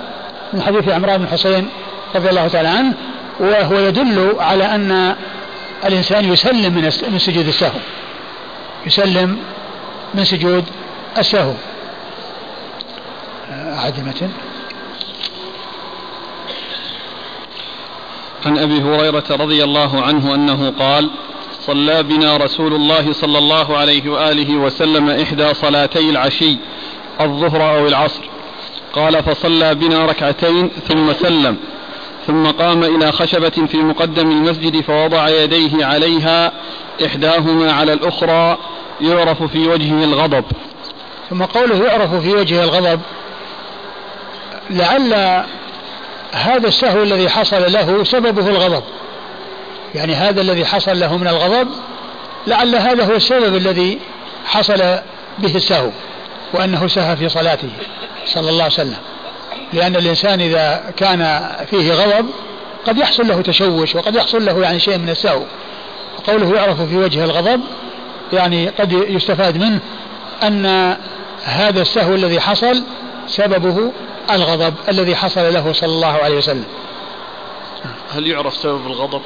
[0.53, 1.69] من حديث عمران بن حسين
[2.15, 2.93] رضي الله تعالى عنه
[3.39, 5.15] وهو يدل على أن
[5.85, 6.73] الإنسان يسلم
[7.11, 7.79] من سجود السهو.
[8.85, 9.37] يسلم
[10.13, 10.65] من سجود
[11.17, 11.53] السهو.
[13.51, 14.29] أعد المتن.
[18.45, 21.09] عن أبي هريرة رضي الله عنه أنه قال
[21.61, 26.57] صلى بنا رسول الله صلى الله عليه وآله وسلم إحدى صلاتي العشي
[27.21, 28.21] الظهر أو العصر.
[28.93, 31.57] قال فصلى بنا ركعتين ثم سلم.
[32.27, 36.51] ثم قام إلى خشبة في مقدم المسجد فوضع يديه عليها
[37.05, 38.57] إحداهما على الأخرى
[39.01, 40.45] يعرف في وجهه الغضب.
[41.29, 43.01] ثم قوله يعرف في وجهه الغضب
[44.69, 45.43] لعل
[46.31, 48.83] هذا السهو الذي حصل له سببه الغضب.
[49.95, 51.67] يعني هذا الذي حصل له من الغضب
[52.47, 53.99] لعل هذا هو السبب الذي
[54.45, 54.77] حصل
[55.39, 55.89] به السهو
[56.53, 57.69] وأنه سهى في صلاته
[58.25, 58.97] صلى الله عليه وسلم.
[59.73, 62.25] لأن الإنسان إذا كان فيه غضب
[62.87, 65.41] قد يحصل له تشوش وقد يحصل له يعني شيء من السهو
[66.27, 67.61] قوله يعرف في وجه الغضب
[68.33, 69.79] يعني قد يستفاد منه
[70.43, 70.65] أن
[71.43, 72.83] هذا السهو الذي حصل
[73.27, 73.91] سببه
[74.31, 76.65] الغضب الذي حصل له صلى الله عليه وسلم.
[78.11, 79.21] هل يعرف سبب الغضب؟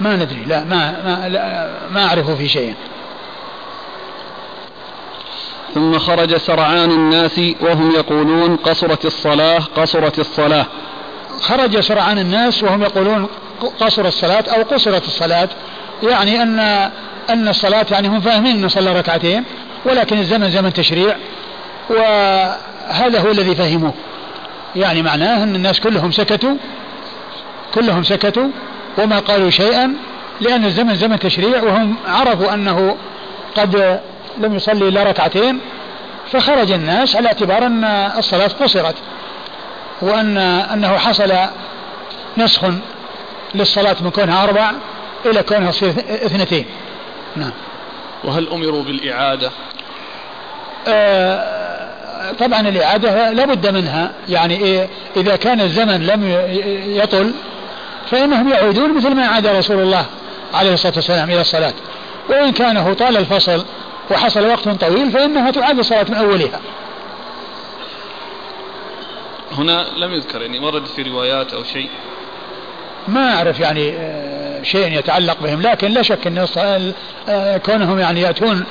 [0.00, 2.74] ما ندري لا ما ما, لا ما أعرفه في شيء.
[5.74, 10.66] ثم خرج سرعان الناس وهم يقولون قصرت الصلاة قصرت الصلاة.
[11.40, 13.26] خرج سرعان الناس وهم يقولون
[13.80, 15.48] قصر الصلاة أو قصرت الصلاة.
[16.02, 16.58] يعني أن
[17.30, 19.44] أن الصلاة يعني هم فاهمين أن صلى ركعتين
[19.84, 21.16] ولكن الزمن زمن تشريع
[21.90, 23.92] وهذا هو الذي فهموه.
[24.76, 26.56] يعني معناه أن الناس كلهم سكتوا
[27.74, 28.48] كلهم سكتوا
[28.98, 29.94] وما قالوا شيئا
[30.40, 32.96] لأن الزمن زمن تشريع وهم عرفوا أنه
[33.56, 34.00] قد
[34.38, 35.60] لم يصلي إلا ركعتين
[36.32, 37.84] فخرج الناس على اعتبار أن
[38.18, 38.94] الصلاة قصرت
[40.02, 41.32] وأن أنه حصل
[42.38, 42.64] نسخ
[43.54, 44.72] للصلاة من كونها أربع
[45.26, 46.64] إلى كونها تصير اثنتين.
[47.36, 47.52] نعم.
[48.24, 49.50] وهل أمروا بالإعادة؟
[50.88, 56.24] آه طبعا الإعادة لا بد منها يعني إيه إذا كان الزمن لم
[56.86, 57.34] يطل
[58.10, 60.06] فإنهم يعودون مثل ما عاد رسول الله
[60.54, 61.72] عليه الصلاة والسلام إلى الصلاة
[62.28, 63.64] وإن كان هو طال الفصل
[64.10, 66.60] وحصل وقت طويل فإنها تعاد الصلاة من أولها.
[69.52, 71.88] هنا لم يذكر يعني ورد في روايات أو شيء.
[73.08, 76.46] ما أعرف يعني آه، شيء يتعلق بهم لكن لا شك أن
[77.28, 78.64] آه، كونهم يعني يأتون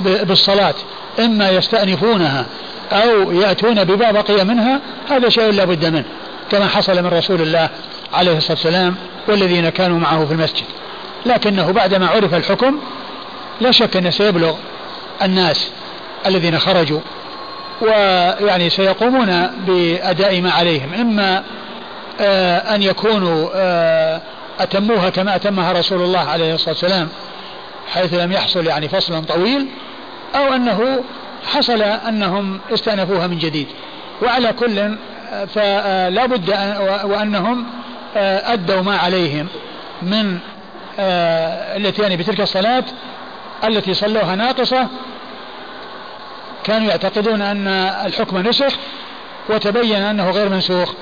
[0.00, 0.74] بالصلاة
[1.18, 2.46] إما يستأنفونها
[2.92, 4.80] أو يأتون بما بقي منها
[5.10, 6.04] هذا شيء لا بد منه
[6.50, 7.68] كما حصل من رسول الله
[8.12, 8.96] عليه الصلاة والسلام
[9.28, 10.64] والذين كانوا معه في المسجد.
[11.26, 12.78] لكنه بعدما عرف الحكم
[13.60, 14.54] لا شك أنه سيبلغ
[15.22, 15.70] الناس
[16.26, 17.00] الذين خرجوا
[17.80, 20.94] ويعني سيقومون بأداء ما عليهم.
[20.94, 21.42] إما
[22.20, 24.20] آه، أن يكونوا آه،
[24.60, 27.08] أتموها كما أتمها رسول الله عليه الصلاة والسلام
[27.92, 29.66] حيث لم يحصل يعني فصل طويل
[30.36, 31.04] أو أنه
[31.52, 33.66] حصل أنهم استأنفوها من جديد.
[34.22, 34.96] وعلى كل
[35.54, 37.66] فلا بد أن وأنهم
[38.16, 39.46] آه، أدوا ما عليهم
[40.02, 40.38] من
[41.76, 42.84] الاتيان بتلك الصلاة
[43.64, 44.88] التي صلوها ناقصة
[46.64, 47.68] كانوا يعتقدون أن
[48.06, 48.76] الحكم نسخ
[49.48, 50.92] وتبين أنه غير منسوخ.